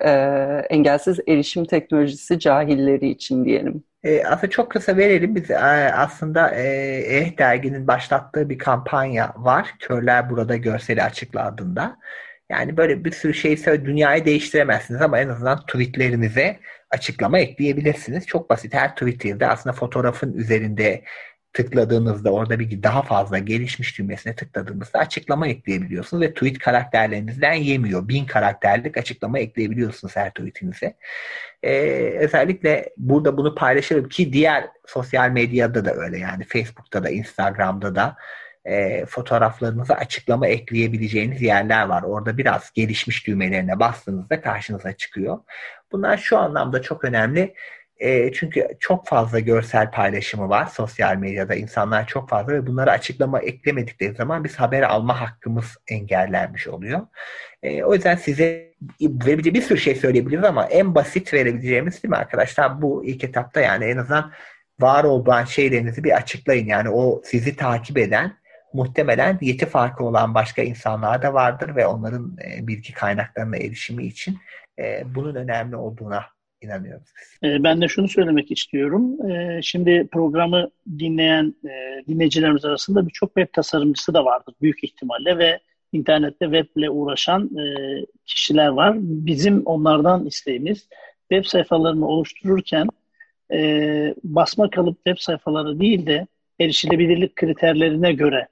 Engelsiz 0.69 1.19
erişim 1.27 1.65
teknolojisi 1.65 2.39
cahilleri 2.39 3.09
için 3.09 3.45
diyelim. 3.45 3.83
E, 4.03 4.23
aslında 4.23 4.49
çok 4.49 4.71
kısa 4.71 4.97
verelim. 4.97 5.35
Biz 5.35 5.51
e, 5.51 5.57
aslında 5.93 6.49
e, 6.49 6.63
Eh 6.97 7.37
derginin 7.37 7.87
başlattığı 7.87 8.49
bir 8.49 8.57
kampanya 8.57 9.33
var. 9.37 9.75
Körler 9.79 10.29
Burada 10.29 10.55
Görseli 10.55 11.03
Açıkla 11.03 11.45
adında. 11.45 11.97
Yani 12.49 12.77
böyle 12.77 13.05
bir 13.05 13.11
sürü 13.11 13.33
şey 13.33 13.65
dünyayı 13.65 14.25
değiştiremezsiniz 14.25 15.01
ama 15.01 15.19
en 15.19 15.29
azından 15.29 15.59
tweetlerinize 15.61 16.59
açıklama 16.89 17.39
ekleyebilirsiniz. 17.39 18.27
Çok 18.27 18.49
basit. 18.49 18.73
Her 18.73 18.95
Twitter'de 18.95 19.47
aslında 19.47 19.73
fotoğrafın 19.73 20.33
üzerinde 20.33 21.03
tıkladığınızda 21.53 22.31
orada 22.31 22.59
bir 22.59 22.83
daha 22.83 23.01
fazla 23.01 23.37
gelişmiş 23.37 23.99
düğmesine 23.99 24.35
tıkladığınızda 24.35 24.99
açıklama 24.99 25.47
ekleyebiliyorsunuz 25.47 26.23
ve 26.23 26.33
tweet 26.33 26.59
karakterlerinizden 26.59 27.53
yemiyor. 27.53 28.07
Bin 28.07 28.25
karakterlik 28.25 28.97
açıklama 28.97 29.39
ekleyebiliyorsunuz 29.39 30.15
her 30.15 30.29
tweetinize. 30.29 30.95
Ee, 31.63 31.71
özellikle 32.19 32.89
burada 32.97 33.37
bunu 33.37 33.55
paylaşırım 33.55 34.09
ki 34.09 34.33
diğer 34.33 34.67
sosyal 34.87 35.29
medyada 35.29 35.85
da 35.85 35.93
öyle 35.93 36.17
yani 36.17 36.43
Facebook'ta 36.43 37.03
da 37.03 37.09
Instagram'da 37.09 37.95
da 37.95 38.15
e, 38.69 39.05
fotoğraflarınıza 39.05 39.93
açıklama 39.93 40.47
ekleyebileceğiniz 40.47 41.41
yerler 41.41 41.85
var. 41.85 42.03
Orada 42.03 42.37
biraz 42.37 42.71
gelişmiş 42.73 43.27
düğmelerine 43.27 43.79
bastığınızda 43.79 44.41
karşınıza 44.41 44.93
çıkıyor. 44.93 45.39
Bunlar 45.91 46.17
şu 46.17 46.37
anlamda 46.37 46.81
çok 46.81 47.03
önemli. 47.03 47.53
E, 47.97 48.31
çünkü 48.33 48.67
çok 48.79 49.07
fazla 49.07 49.39
görsel 49.39 49.91
paylaşımı 49.91 50.49
var 50.49 50.65
sosyal 50.65 51.15
medyada. 51.15 51.55
insanlar 51.55 52.07
çok 52.07 52.29
fazla 52.29 52.53
ve 52.53 52.67
bunlara 52.67 52.91
açıklama 52.91 53.39
eklemedikleri 53.39 54.15
zaman 54.15 54.43
biz 54.43 54.55
haber 54.55 54.81
alma 54.81 55.21
hakkımız 55.21 55.77
engellenmiş 55.87 56.67
oluyor. 56.67 57.01
E, 57.63 57.83
o 57.83 57.93
yüzden 57.93 58.15
size 58.15 58.73
verebileceğim 59.01 59.55
bir 59.55 59.61
sürü 59.61 59.79
şey 59.79 59.95
söyleyebiliriz 59.95 60.43
ama 60.43 60.65
en 60.65 60.95
basit 60.95 61.33
verebileceğimiz 61.33 62.03
değil 62.03 62.09
mi 62.09 62.17
arkadaşlar? 62.17 62.81
Bu 62.81 63.05
ilk 63.05 63.23
etapta 63.23 63.61
yani 63.61 63.85
en 63.85 63.97
azından 63.97 64.31
var 64.79 65.03
olan 65.03 65.45
şeylerinizi 65.45 66.03
bir 66.03 66.17
açıklayın. 66.17 66.67
Yani 66.67 66.89
o 66.89 67.21
sizi 67.25 67.55
takip 67.55 67.97
eden 67.97 68.38
muhtemelen 68.73 69.37
yeti 69.41 69.65
farkı 69.65 70.03
olan 70.03 70.33
başka 70.33 70.61
insanlar 70.61 71.21
da 71.21 71.33
vardır 71.33 71.75
ve 71.75 71.87
onların 71.87 72.37
e, 72.45 72.67
bilgi 72.67 72.93
kaynaklarına 72.93 73.57
erişimi 73.57 74.05
için 74.05 74.37
e, 74.79 75.03
bunun 75.15 75.35
önemli 75.35 75.75
olduğuna 75.75 76.25
inanıyoruz. 76.61 77.07
E, 77.43 77.63
ben 77.63 77.81
de 77.81 77.87
şunu 77.87 78.07
söylemek 78.07 78.51
istiyorum. 78.51 79.31
E, 79.31 79.61
şimdi 79.61 80.07
programı 80.11 80.69
dinleyen 80.99 81.55
e, 81.63 82.03
dinleyicilerimiz 82.07 82.65
arasında 82.65 83.07
birçok 83.07 83.35
web 83.35 83.53
tasarımcısı 83.53 84.13
da 84.13 84.25
vardır 84.25 84.55
büyük 84.61 84.83
ihtimalle 84.83 85.37
ve 85.37 85.59
internette 85.91 86.45
weble 86.45 86.89
uğraşan 86.89 87.49
kişiler 88.25 88.67
var. 88.67 88.95
Bizim 88.99 89.65
onlardan 89.65 90.25
isteğimiz 90.25 90.89
web 91.31 91.45
sayfalarını 91.45 92.07
oluştururken 92.07 92.87
basma 94.23 94.69
kalıp 94.69 94.95
web 94.95 95.17
sayfaları 95.17 95.79
değil 95.79 96.05
de 96.05 96.27
erişilebilirlik 96.59 97.35
kriterlerine 97.35 98.13
göre 98.13 98.47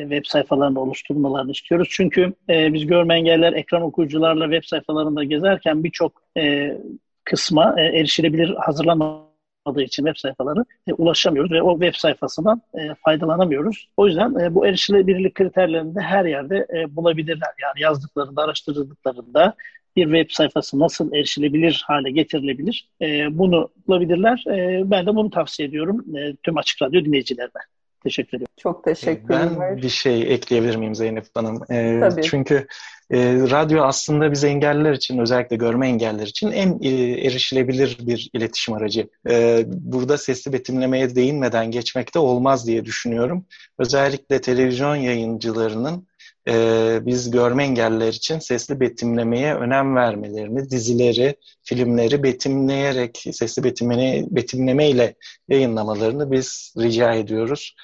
web 0.00 0.24
sayfalarını 0.24 0.80
oluşturmalarını 0.80 1.52
istiyoruz. 1.52 1.88
Çünkü 1.90 2.32
e, 2.48 2.72
biz 2.72 2.86
görme 2.86 3.14
engeller 3.14 3.52
ekran 3.52 3.82
okuyucularla 3.82 4.44
web 4.44 4.64
sayfalarında 4.64 5.24
gezerken 5.24 5.84
birçok 5.84 6.22
e, 6.36 6.76
kısma 7.24 7.74
e, 7.80 7.82
erişilebilir 7.82 8.54
hazırlanmadığı 8.54 9.82
için 9.82 10.04
web 10.04 10.16
sayfaları 10.16 10.64
e, 10.86 10.92
ulaşamıyoruz 10.92 11.52
ve 11.52 11.62
o 11.62 11.80
web 11.80 11.94
sayfasından 11.94 12.62
e, 12.74 12.94
faydalanamıyoruz. 12.94 13.88
O 13.96 14.06
yüzden 14.06 14.34
e, 14.34 14.54
bu 14.54 14.66
erişilebilirlik 14.66 15.34
kriterlerini 15.34 15.94
de 15.94 16.00
her 16.00 16.24
yerde 16.24 16.66
e, 16.76 16.96
bulabilirler. 16.96 17.50
Yani 17.62 17.82
yazdıklarında, 17.82 18.42
araştırdıklarında 18.42 19.54
bir 19.96 20.04
web 20.04 20.30
sayfası 20.30 20.78
nasıl 20.78 21.12
erişilebilir 21.12 21.84
hale 21.86 22.10
getirilebilir 22.10 22.88
e, 23.02 23.38
bunu 23.38 23.68
bulabilirler. 23.86 24.44
E, 24.46 24.90
ben 24.90 25.06
de 25.06 25.14
bunu 25.14 25.30
tavsiye 25.30 25.68
ediyorum 25.68 26.16
e, 26.16 26.36
tüm 26.42 26.56
Açık 26.56 26.82
Radyo 26.82 27.04
dinleyicilerine. 27.04 27.60
Teşekkür 28.02 28.38
ederim. 28.38 28.52
Çok 28.56 28.84
teşekkür 28.84 29.34
ederim. 29.34 29.56
Ben 29.60 29.76
bir 29.76 29.88
şey 29.88 30.34
ekleyebilir 30.34 30.76
miyim 30.76 30.94
Zeynep 30.94 31.24
Hanım? 31.34 31.62
Ee, 31.70 32.00
Tabii. 32.00 32.22
Çünkü 32.22 32.66
e, 33.10 33.34
radyo 33.34 33.82
aslında 33.82 34.32
biz 34.32 34.44
engelliler 34.44 34.92
için, 34.92 35.18
özellikle 35.18 35.56
görme 35.56 35.88
engelliler 35.88 36.26
için 36.26 36.52
en 36.52 36.78
e, 36.82 36.88
erişilebilir 37.26 37.98
bir 38.00 38.30
iletişim 38.34 38.74
aracı. 38.74 39.08
E, 39.30 39.64
burada 39.68 40.18
sesli 40.18 40.52
betimlemeye 40.52 41.14
değinmeden 41.14 41.70
geçmekte 41.70 42.18
olmaz 42.18 42.66
diye 42.66 42.84
düşünüyorum. 42.84 43.44
Özellikle 43.78 44.40
televizyon 44.40 44.96
yayıncılarının 44.96 46.09
e, 46.48 46.98
biz 47.06 47.30
görme 47.30 47.64
engelliler 47.64 48.12
için 48.12 48.38
sesli 48.38 48.80
betimlemeye 48.80 49.54
önem 49.54 49.96
vermelerini, 49.96 50.70
dizileri, 50.70 51.36
filmleri 51.62 52.22
betimleyerek, 52.22 53.24
sesli 53.32 53.64
betimleme, 53.64 54.24
betimlemeyle 54.30 55.14
yayınlamalarını 55.48 56.30
biz 56.32 56.74
rica 56.78 57.14
ediyoruz. 57.14 57.74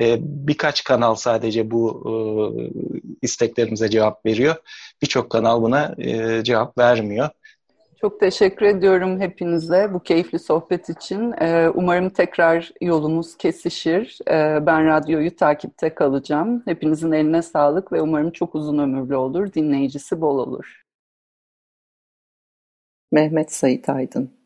E, 0.00 0.16
birkaç 0.20 0.84
kanal 0.84 1.14
sadece 1.14 1.70
bu 1.70 2.04
e, 2.06 2.12
isteklerimize 3.22 3.90
cevap 3.90 4.26
veriyor. 4.26 4.56
Birçok 5.02 5.30
kanal 5.30 5.62
buna 5.62 5.94
e, 5.98 6.44
cevap 6.44 6.78
vermiyor. 6.78 7.28
Çok 8.00 8.20
teşekkür 8.20 8.66
ediyorum 8.66 9.20
hepinize 9.20 9.90
bu 9.94 10.00
keyifli 10.02 10.38
sohbet 10.38 10.88
için. 10.88 11.32
Ee, 11.40 11.68
umarım 11.74 12.10
tekrar 12.10 12.72
yolumuz 12.80 13.36
kesişir. 13.36 14.18
Ee, 14.28 14.66
ben 14.66 14.86
radyoyu 14.86 15.36
takipte 15.36 15.94
kalacağım. 15.94 16.62
Hepinizin 16.64 17.12
eline 17.12 17.42
sağlık 17.42 17.92
ve 17.92 18.00
umarım 18.00 18.30
çok 18.30 18.54
uzun 18.54 18.78
ömürlü 18.78 19.16
olur, 19.16 19.52
dinleyicisi 19.52 20.20
bol 20.20 20.38
olur. 20.38 20.82
Mehmet 23.12 23.52
Sait 23.52 23.88
Aydın 23.88 24.36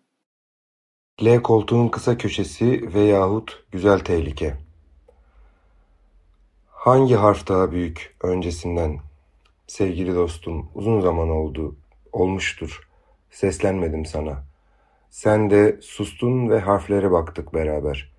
L 1.24 1.42
koltuğun 1.42 1.88
kısa 1.88 2.18
köşesi 2.18 2.94
veyahut 2.94 3.64
güzel 3.72 3.98
tehlike. 3.98 4.56
Hangi 6.68 7.14
harf 7.14 7.48
daha 7.48 7.72
büyük 7.72 8.16
öncesinden? 8.22 8.98
Sevgili 9.66 10.14
dostum, 10.14 10.70
uzun 10.74 11.00
zaman 11.00 11.28
oldu, 11.30 11.76
olmuştur. 12.12 12.89
Seslenmedim 13.30 14.06
sana. 14.06 14.44
Sen 15.10 15.50
de 15.50 15.78
sustun 15.80 16.50
ve 16.50 16.60
harflere 16.60 17.10
baktık 17.10 17.54
beraber. 17.54 18.12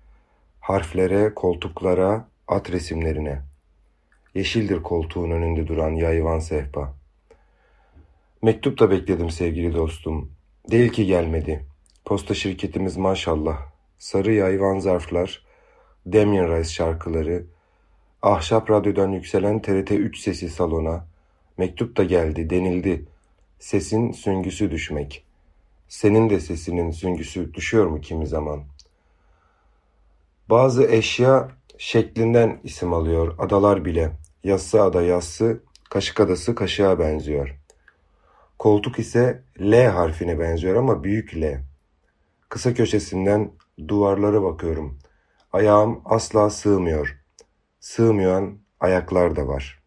Harflere, 0.60 1.34
koltuklara, 1.34 2.28
at 2.48 2.72
resimlerine. 2.72 3.42
Yeşildir 4.34 4.82
koltuğun 4.82 5.30
önünde 5.30 5.66
duran 5.66 5.90
yayvan 5.90 6.38
sehpa. 6.38 6.94
Mektup 8.42 8.78
da 8.78 8.90
bekledim 8.90 9.30
sevgili 9.30 9.74
dostum. 9.74 10.30
Değil 10.70 10.92
ki 10.92 11.06
gelmedi. 11.06 11.66
Posta 12.04 12.34
şirketimiz 12.34 12.96
maşallah. 12.96 13.58
Sarı 13.98 14.32
yayvan 14.32 14.78
zarflar, 14.78 15.44
Damien 16.06 16.56
Rice 16.56 16.70
şarkıları, 16.70 17.44
ahşap 18.22 18.70
radyodan 18.70 19.08
yükselen 19.08 19.62
TRT 19.62 19.90
3 19.90 20.18
sesi 20.18 20.48
salona, 20.48 21.06
mektup 21.58 21.96
da 21.96 22.04
geldi 22.04 22.50
denildi. 22.50 23.04
Sesin 23.62 24.12
süngüsü 24.12 24.70
düşmek. 24.70 25.24
Senin 25.88 26.30
de 26.30 26.40
sesinin 26.40 26.90
süngüsü 26.90 27.54
düşüyor 27.54 27.86
mu 27.86 28.00
kimi 28.00 28.26
zaman? 28.26 28.64
Bazı 30.50 30.84
eşya 30.84 31.48
şeklinden 31.78 32.60
isim 32.64 32.92
alıyor, 32.92 33.34
adalar 33.38 33.84
bile. 33.84 34.12
Yassı 34.44 34.82
ada 34.82 35.02
yassı, 35.02 35.62
kaşık 35.90 36.20
adası 36.20 36.54
kaşığa 36.54 36.98
benziyor. 36.98 37.58
Koltuk 38.58 38.98
ise 38.98 39.42
L 39.60 39.86
harfine 39.86 40.38
benziyor 40.38 40.76
ama 40.76 41.04
büyük 41.04 41.36
L. 41.36 41.62
Kısa 42.48 42.74
köşesinden 42.74 43.52
duvarlara 43.88 44.42
bakıyorum. 44.42 44.98
Ayağım 45.52 46.02
asla 46.04 46.50
sığmıyor. 46.50 47.20
Sığmayan 47.80 48.58
ayaklar 48.80 49.36
da 49.36 49.48
var. 49.48 49.82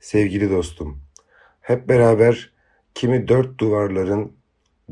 Sevgili 0.00 0.50
dostum, 0.50 1.07
hep 1.68 1.88
beraber 1.88 2.52
kimi 2.94 3.28
dört 3.28 3.58
duvarların 3.60 4.36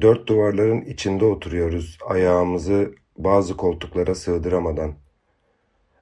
dört 0.00 0.26
duvarların 0.28 0.80
içinde 0.80 1.24
oturuyoruz 1.24 1.98
ayağımızı 2.06 2.94
bazı 3.18 3.56
koltuklara 3.56 4.14
sığdıramadan. 4.14 4.94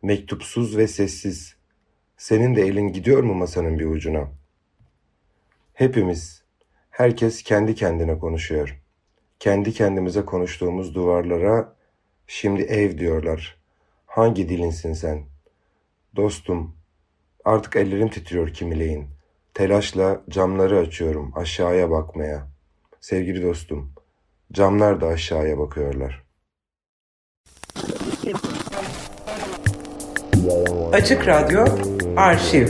Mektupsuz 0.02 0.76
ve 0.76 0.88
sessiz. 0.88 1.56
Senin 2.16 2.56
de 2.56 2.62
elin 2.62 2.88
gidiyor 2.92 3.22
mu 3.22 3.34
masanın 3.34 3.78
bir 3.78 3.84
ucuna? 3.84 4.28
Hepimiz, 5.74 6.42
herkes 6.90 7.42
kendi 7.42 7.74
kendine 7.74 8.18
konuşuyor. 8.18 8.80
Kendi 9.38 9.72
kendimize 9.72 10.24
konuştuğumuz 10.24 10.94
duvarlara 10.94 11.76
şimdi 12.26 12.62
ev 12.62 12.98
diyorlar. 12.98 13.58
Hangi 14.06 14.48
dilinsin 14.48 14.92
sen? 14.92 15.24
Dostum, 16.16 16.76
artık 17.44 17.76
ellerim 17.76 18.08
titriyor 18.08 18.54
kimileyin. 18.54 19.13
Telaşla 19.54 20.22
camları 20.28 20.78
açıyorum 20.78 21.32
aşağıya 21.36 21.90
bakmaya. 21.90 22.48
Sevgili 23.00 23.42
dostum, 23.42 23.94
camlar 24.52 25.00
da 25.00 25.06
aşağıya 25.06 25.58
bakıyorlar. 25.58 26.24
Açık 30.92 31.26
Radyo 31.26 31.64
Arşiv 32.16 32.68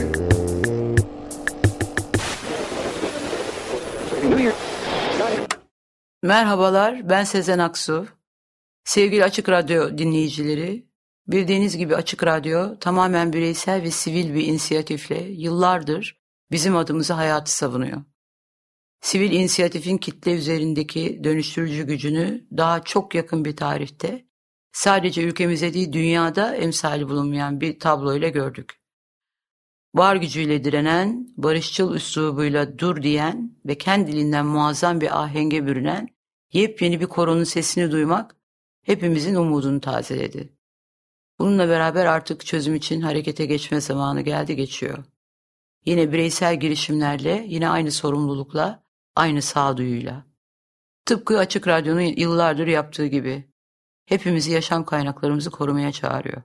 Merhabalar, 6.23 7.09
ben 7.09 7.23
Sezen 7.23 7.59
Aksu. 7.59 8.07
Sevgili 8.83 9.23
Açık 9.23 9.49
Radyo 9.49 9.97
dinleyicileri, 9.97 10.85
bildiğiniz 11.27 11.77
gibi 11.77 11.95
Açık 11.95 12.23
Radyo 12.23 12.79
tamamen 12.79 13.33
bireysel 13.33 13.81
ve 13.81 13.91
sivil 13.91 14.35
bir 14.35 14.45
inisiyatifle 14.45 15.23
yıllardır 15.23 16.24
bizim 16.51 16.75
adımızı 16.75 17.13
hayatı 17.13 17.57
savunuyor. 17.57 18.03
Sivil 19.01 19.31
inisiyatifin 19.31 19.97
kitle 19.97 20.33
üzerindeki 20.33 21.21
dönüştürücü 21.23 21.83
gücünü 21.83 22.47
daha 22.57 22.83
çok 22.83 23.15
yakın 23.15 23.45
bir 23.45 23.55
tarihte 23.55 24.25
sadece 24.71 25.23
ülkemize 25.23 25.73
değil 25.73 25.93
dünyada 25.93 26.55
emsali 26.55 27.09
bulunmayan 27.09 27.61
bir 27.61 27.79
tabloyla 27.79 28.29
gördük. 28.29 28.79
Var 29.95 30.15
gücüyle 30.15 30.63
direnen, 30.63 31.27
barışçıl 31.37 31.95
üslubuyla 31.95 32.79
dur 32.79 33.01
diyen 33.03 33.57
ve 33.65 33.77
kendiliğinden 33.77 34.45
muazzam 34.45 35.01
bir 35.01 35.23
ahenge 35.23 35.65
bürünen 35.65 36.07
yepyeni 36.53 37.01
bir 37.01 37.07
koronun 37.07 37.43
sesini 37.43 37.91
duymak 37.91 38.35
hepimizin 38.81 39.35
umudunu 39.35 39.81
tazeledi. 39.81 40.53
Bununla 41.39 41.69
beraber 41.69 42.05
artık 42.05 42.45
çözüm 42.45 42.75
için 42.75 43.01
harekete 43.01 43.45
geçme 43.45 43.81
zamanı 43.81 44.21
geldi 44.21 44.55
geçiyor. 44.55 45.03
Yine 45.85 46.11
bireysel 46.11 46.59
girişimlerle, 46.59 47.45
yine 47.47 47.69
aynı 47.69 47.91
sorumlulukla, 47.91 48.83
aynı 49.15 49.41
sağduyuyla. 49.41 50.25
Tıpkı 51.05 51.39
Açık 51.39 51.67
Radyo'nun 51.67 52.01
yıllardır 52.01 52.67
yaptığı 52.67 53.05
gibi 53.05 53.49
hepimizi 54.05 54.51
yaşam 54.51 54.85
kaynaklarımızı 54.85 55.51
korumaya 55.51 55.91
çağırıyor. 55.91 56.41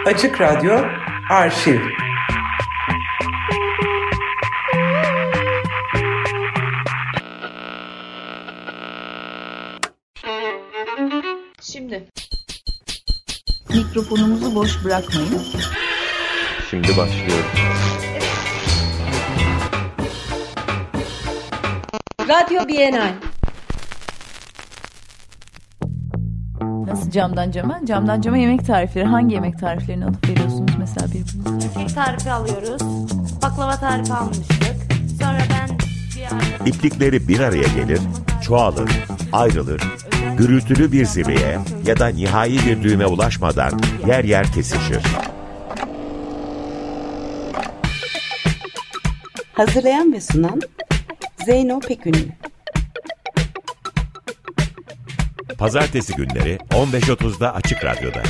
Açık 0.05 0.41
Radyo 0.41 0.79
Arşiv 1.29 1.79
Şimdi 11.61 12.03
mikrofonumuzu 13.69 14.55
boş 14.55 14.85
bırakmayın. 14.85 15.41
Şimdi 16.69 16.87
başlıyor. 16.97 17.43
Radyo 22.29 22.67
Bienal 22.67 23.30
Nasıl 26.61 27.11
camdan 27.11 27.51
cama? 27.51 27.79
Camdan 27.85 28.21
cama 28.21 28.37
yemek 28.37 28.65
tarifleri. 28.65 29.05
Hangi 29.05 29.33
yemek 29.35 29.59
tariflerini 29.59 30.05
alıp 30.05 30.29
veriyorsunuz 30.29 30.71
mesela 30.79 31.07
birbirinize? 31.07 31.73
Kek 31.73 31.95
tarifi 31.95 32.31
alıyoruz. 32.31 32.81
Baklava 33.41 33.75
tarifi 33.75 34.13
almıştık. 34.13 34.75
Sonra 35.21 35.39
ben 35.49 35.77
bir. 35.77 36.69
İplikleri 36.69 37.27
bir 37.27 37.39
araya 37.39 37.67
gelir, 37.75 37.99
çoğalır, 38.41 38.91
ayrılır, 39.33 39.81
gürültülü 40.37 40.91
bir 40.91 41.05
zirveye 41.05 41.59
ya 41.85 41.99
da 41.99 42.07
nihai 42.07 42.57
bir 42.65 42.83
düğüme 42.83 43.05
ulaşmadan 43.05 43.71
yer 44.07 44.23
yer 44.23 44.51
kesişir. 44.51 45.03
Hazırlayan 49.53 50.13
ve 50.13 50.21
sunan 50.21 50.61
Zeyno 51.45 51.79
Pekünlü 51.79 52.27
Pazartesi 55.61 56.15
günleri 56.15 56.57
15.30'da 56.69 57.55
Açık 57.55 57.85
Radyo'da. 57.85 58.23